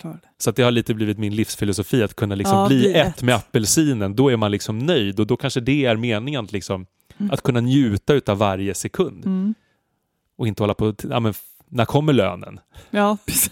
klara 0.00 0.14
det. 0.14 0.28
Så 0.38 0.50
det 0.50 0.62
har 0.62 0.70
lite 0.70 0.94
blivit 0.94 1.18
min 1.18 1.36
livsfilosofi 1.36 2.02
att 2.02 2.14
kunna 2.16 2.34
liksom 2.34 2.58
Ja, 2.58 2.66
bli 2.68 2.94
ett 2.94 3.22
med 3.22 3.34
apelsinen. 3.34 4.16
Då 4.16 4.28
är 4.32 4.36
man 4.36 4.50
liksom 4.50 4.78
nöjd 4.78 5.20
och 5.20 5.26
då 5.26 5.36
kanske 5.36 5.60
det 5.60 5.84
är 5.84 5.96
meningen 5.96 6.44
att, 6.44 6.52
liksom, 6.52 6.86
Mm. 7.18 7.30
att 7.32 7.42
kunna 7.42 7.60
njuta 7.60 8.14
utav 8.14 8.38
varje 8.38 8.74
sekund 8.74 9.24
Mm. 9.26 9.54
och 10.38 10.46
inte 10.48 10.62
hålla 10.62 10.74
på 10.74 10.94
ja, 11.10 11.20
men, 11.20 11.34
när 11.68 11.84
kommer 11.84 12.12
lönen? 12.12 12.60
Ja, 12.90 13.16
precis. 13.26 13.50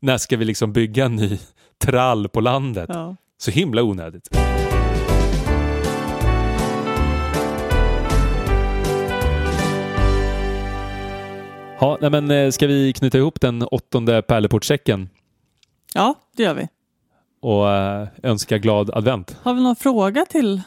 När 0.00 0.18
ska 0.18 0.36
vi 0.36 0.44
liksom 0.44 0.72
bygga 0.72 1.04
en 1.04 1.16
ny 1.16 1.38
trall 1.78 2.28
på 2.28 2.40
landet? 2.40 2.86
Ja. 2.92 3.16
Så 3.38 3.50
himla 3.50 3.82
onödigt. 3.82 4.28
Ja, 11.80 11.98
nej 12.00 12.10
men, 12.10 12.30
eh, 12.30 12.50
ska 12.50 12.66
vi 12.66 12.92
knyta 12.92 13.18
ihop 13.18 13.40
den 13.40 13.62
åttonde 13.62 14.22
pärleportsäcken 14.22 15.08
ja, 15.94 16.14
det 16.36 16.42
gör 16.42 16.54
vi. 16.54 16.68
och 17.40 17.70
eh, 17.70 18.08
önska 18.22 18.58
glad 18.58 18.90
advent? 18.94 19.36
Har 19.42 19.54
vi 19.54 19.62
någon 19.62 19.76
fråga 19.76 20.26
till 20.26 20.62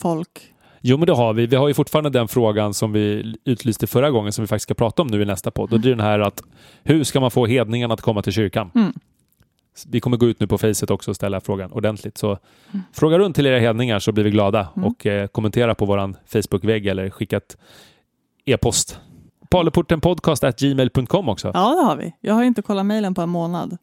folk? 0.00 0.52
Jo, 0.80 0.96
men 0.96 1.06
det 1.06 1.12
har 1.14 1.32
vi. 1.34 1.46
Vi 1.46 1.56
har 1.56 1.68
ju 1.68 1.74
fortfarande 1.74 2.10
den 2.10 2.28
frågan 2.28 2.74
som 2.74 2.92
vi 2.92 3.34
utlyste 3.44 3.86
förra 3.86 4.10
gången 4.10 4.32
som 4.32 4.42
vi 4.42 4.46
faktiskt 4.48 4.62
ska 4.62 4.74
prata 4.74 5.02
om 5.02 5.08
nu 5.08 5.22
i 5.22 5.24
nästa 5.24 5.50
podd. 5.50 5.72
Och 5.72 5.80
det 5.80 5.88
är 5.88 5.90
den 5.90 6.00
här 6.06 6.20
att 6.20 6.42
hur 6.84 7.04
ska 7.04 7.20
man 7.20 7.30
få 7.30 7.46
hedningarna 7.46 7.94
att 7.94 8.00
komma 8.00 8.22
till 8.22 8.32
kyrkan? 8.32 8.70
Mm. 8.74 8.92
Vi 9.86 10.00
kommer 10.00 10.16
gå 10.16 10.26
ut 10.26 10.40
nu 10.40 10.46
på 10.46 10.58
Facet 10.58 10.90
också 10.90 11.10
och 11.10 11.16
ställa 11.16 11.40
frågan 11.40 11.72
ordentligt. 11.72 12.18
Så 12.18 12.38
fråga 12.92 13.18
runt 13.18 13.36
till 13.36 13.46
era 13.46 13.58
hedningar 13.58 13.98
så 13.98 14.12
blir 14.12 14.24
vi 14.24 14.30
glada 14.30 14.68
Mm. 14.76 14.88
och 14.88 15.06
eh, 15.06 15.26
kommentera 15.26 15.74
på 15.74 15.84
våran 15.84 16.16
Facebook-vägg 16.26 16.86
eller 16.86 17.10
skicka 17.10 17.36
ett 17.36 17.56
e-post. 18.44 19.00
Paleportenpodcast.gmail.com 19.50 21.28
också. 21.28 21.50
Ja, 21.54 21.74
det 21.74 21.82
har 21.82 21.96
vi. 21.96 22.14
Jag 22.20 22.34
har 22.34 22.44
inte 22.44 22.62
kollat 22.62 22.86
mejlen 22.86 23.14
på 23.14 23.22
en 23.22 23.28
månad. 23.28 23.76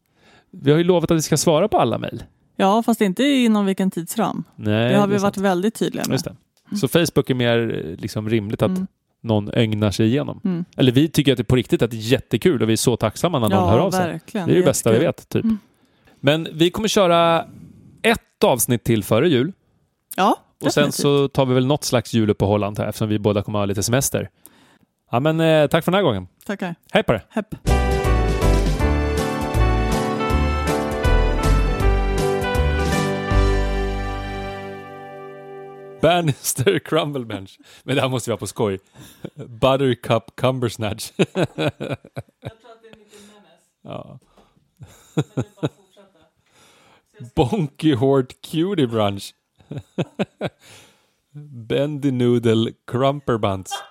Vi 0.52 0.72
har 0.72 0.78
ju 0.78 0.84
lovat 0.84 1.12
att 1.12 1.18
vi 1.18 1.22
ska 1.22 1.38
svara 1.38 1.68
på 1.68 1.78
alla 1.78 1.98
mejl. 1.98 2.24
Ja, 2.56 2.84
fast 2.84 3.02
inte 3.02 3.24
inom 3.24 3.66
vilken 3.66 3.92
tidsram. 3.92 4.44
Nej, 4.56 4.90
det 4.94 4.98
har 5.00 5.08
vi 5.08 5.16
är 5.16 5.20
varit 5.20 5.36
sant. 5.36 5.46
väldigt 5.46 5.76
tydliga 5.76 6.04
med. 6.08 6.14
Just 6.14 6.26
det. 6.26 6.36
Så 6.78 6.88
Facebook 6.88 7.30
är 7.30 7.34
mer 7.36 7.86
eh, 7.92 7.96
liksom 8.02 8.30
rimligt 8.30 8.62
att 8.62 8.70
Mm. 8.72 8.88
någon 9.22 9.50
ögnar 9.54 9.92
sig 9.92 10.06
igenom. 10.08 10.40
Mm. 10.44 10.66
Eller 10.78 10.92
vi 10.92 11.08
tycker 11.10 11.32
att 11.32 11.38
det 11.38 11.44
på 11.44 11.56
riktigt 11.56 11.82
att 11.82 11.92
det 11.92 11.98
är 11.98 12.12
jättekul 12.12 12.62
och 12.62 12.70
vi 12.70 12.74
är 12.74 12.78
så 12.78 12.98
tacksamma 12.98 13.40
när 13.40 13.50
någon 13.50 13.60
ja, 13.66 13.72
hör 13.72 13.80
av 13.80 13.92
sig. 13.92 14.08
verkligen. 14.12 14.48
Det 14.48 14.54
är 14.54 14.58
det 14.60 14.66
bästa 14.66 14.92
vi 14.92 15.00
vet. 15.00 15.30
Typ. 15.30 15.44
Mm. 15.44 15.58
Men 16.20 16.48
vi 16.54 16.70
kommer 16.72 16.88
köra 16.88 17.46
ett 18.02 18.44
avsnitt 18.44 18.84
till 18.84 19.04
före 19.04 19.30
jul. 19.30 19.54
Ja, 20.16 20.36
Och 20.66 20.74
sen 20.74 20.82
Definitivt. 20.82 20.96
så 21.02 21.28
tar 21.28 21.46
vi 21.46 21.54
väl 21.54 21.66
något 21.66 21.84
slags 21.84 22.14
juluppehåll 22.14 22.64
antar 22.64 22.84
jag, 22.84 22.90
eftersom 22.90 23.10
vi 23.10 23.20
båda 23.20 23.42
kommer 23.42 23.60
ha 23.60 23.66
lite 23.66 23.84
semester. 23.84 24.30
Ja, 25.14 25.20
men 25.20 25.40
eh, 25.40 25.68
tack 25.68 25.84
för 25.84 25.92
den 25.92 25.98
här 25.98 26.04
gången. 26.04 26.28
Tackar. 26.46 26.76
Hej 26.92 27.04
på 27.04 27.12
det! 27.12 27.22
Hepp. 27.30 27.56
Bannister 36.02 36.80
Crumble 36.86 37.26
Bench. 37.26 37.60
Men 37.84 37.96
det 37.96 38.02
här 38.02 38.10
måste 38.10 38.30
vi 38.30 38.32
ha 38.34 38.38
på 38.38 38.48
skoj. 38.48 38.80
Buttercup 39.36 40.36
Cumbersnatch. 40.36 41.12
Jag 41.18 41.26
tror 41.26 41.46
att 41.46 42.82
det 42.82 42.90
är 42.90 42.98
mycket 42.98 43.20
memes. 43.34 43.62
ja. 43.82 44.20
Bonky 47.36 47.96
Hort 47.96 48.42
Cutie 48.42 48.88
Brunch. 48.88 49.34
Bendy 51.68 52.12
Noodle 52.12 52.72
Crumper 52.88 53.38
Buns. 53.38 53.84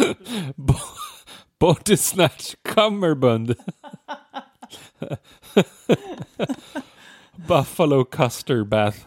Body 1.58 1.96
Snatch 1.96 2.56
Cummerbund. 2.64 3.56
Buffalo 7.46 8.04
Custer 8.04 8.64
Bath. 8.64 9.04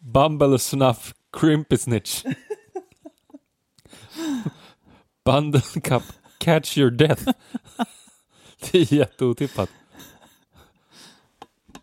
Bumble 0.00 0.58
Snuff 0.58 1.14
Crimpy 1.32 1.76
Snitch. 1.76 2.24
Bundle 5.24 5.60
Cup 5.82 6.02
Catch 6.38 6.76
Your 6.76 6.90
Death. 6.90 7.28
Det 8.60 8.78
är 8.78 8.94
jätteotippat. 8.94 9.70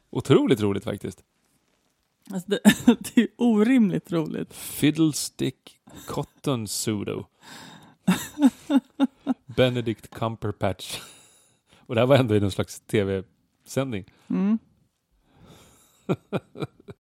Otroligt 0.10 0.62
roligt 0.62 0.84
faktiskt. 0.84 1.24
Alltså 2.34 2.50
det, 2.50 2.60
det 3.16 3.22
är 3.22 3.28
orimligt 3.38 4.12
roligt. 4.12 4.54
Fiddlestick 4.54 5.80
Cotton 6.08 6.66
Pseudo. 6.66 7.26
Benedict 9.46 10.10
Cumberpatch. 10.10 11.02
Och 11.86 11.96
det 11.96 12.02
här 12.02 12.08
var 12.08 12.16
ändå 12.16 12.36
i 12.36 12.40
någon 12.40 12.52
slags 12.52 12.80
tv-sändning. 12.80 14.06
Mm. 14.28 14.60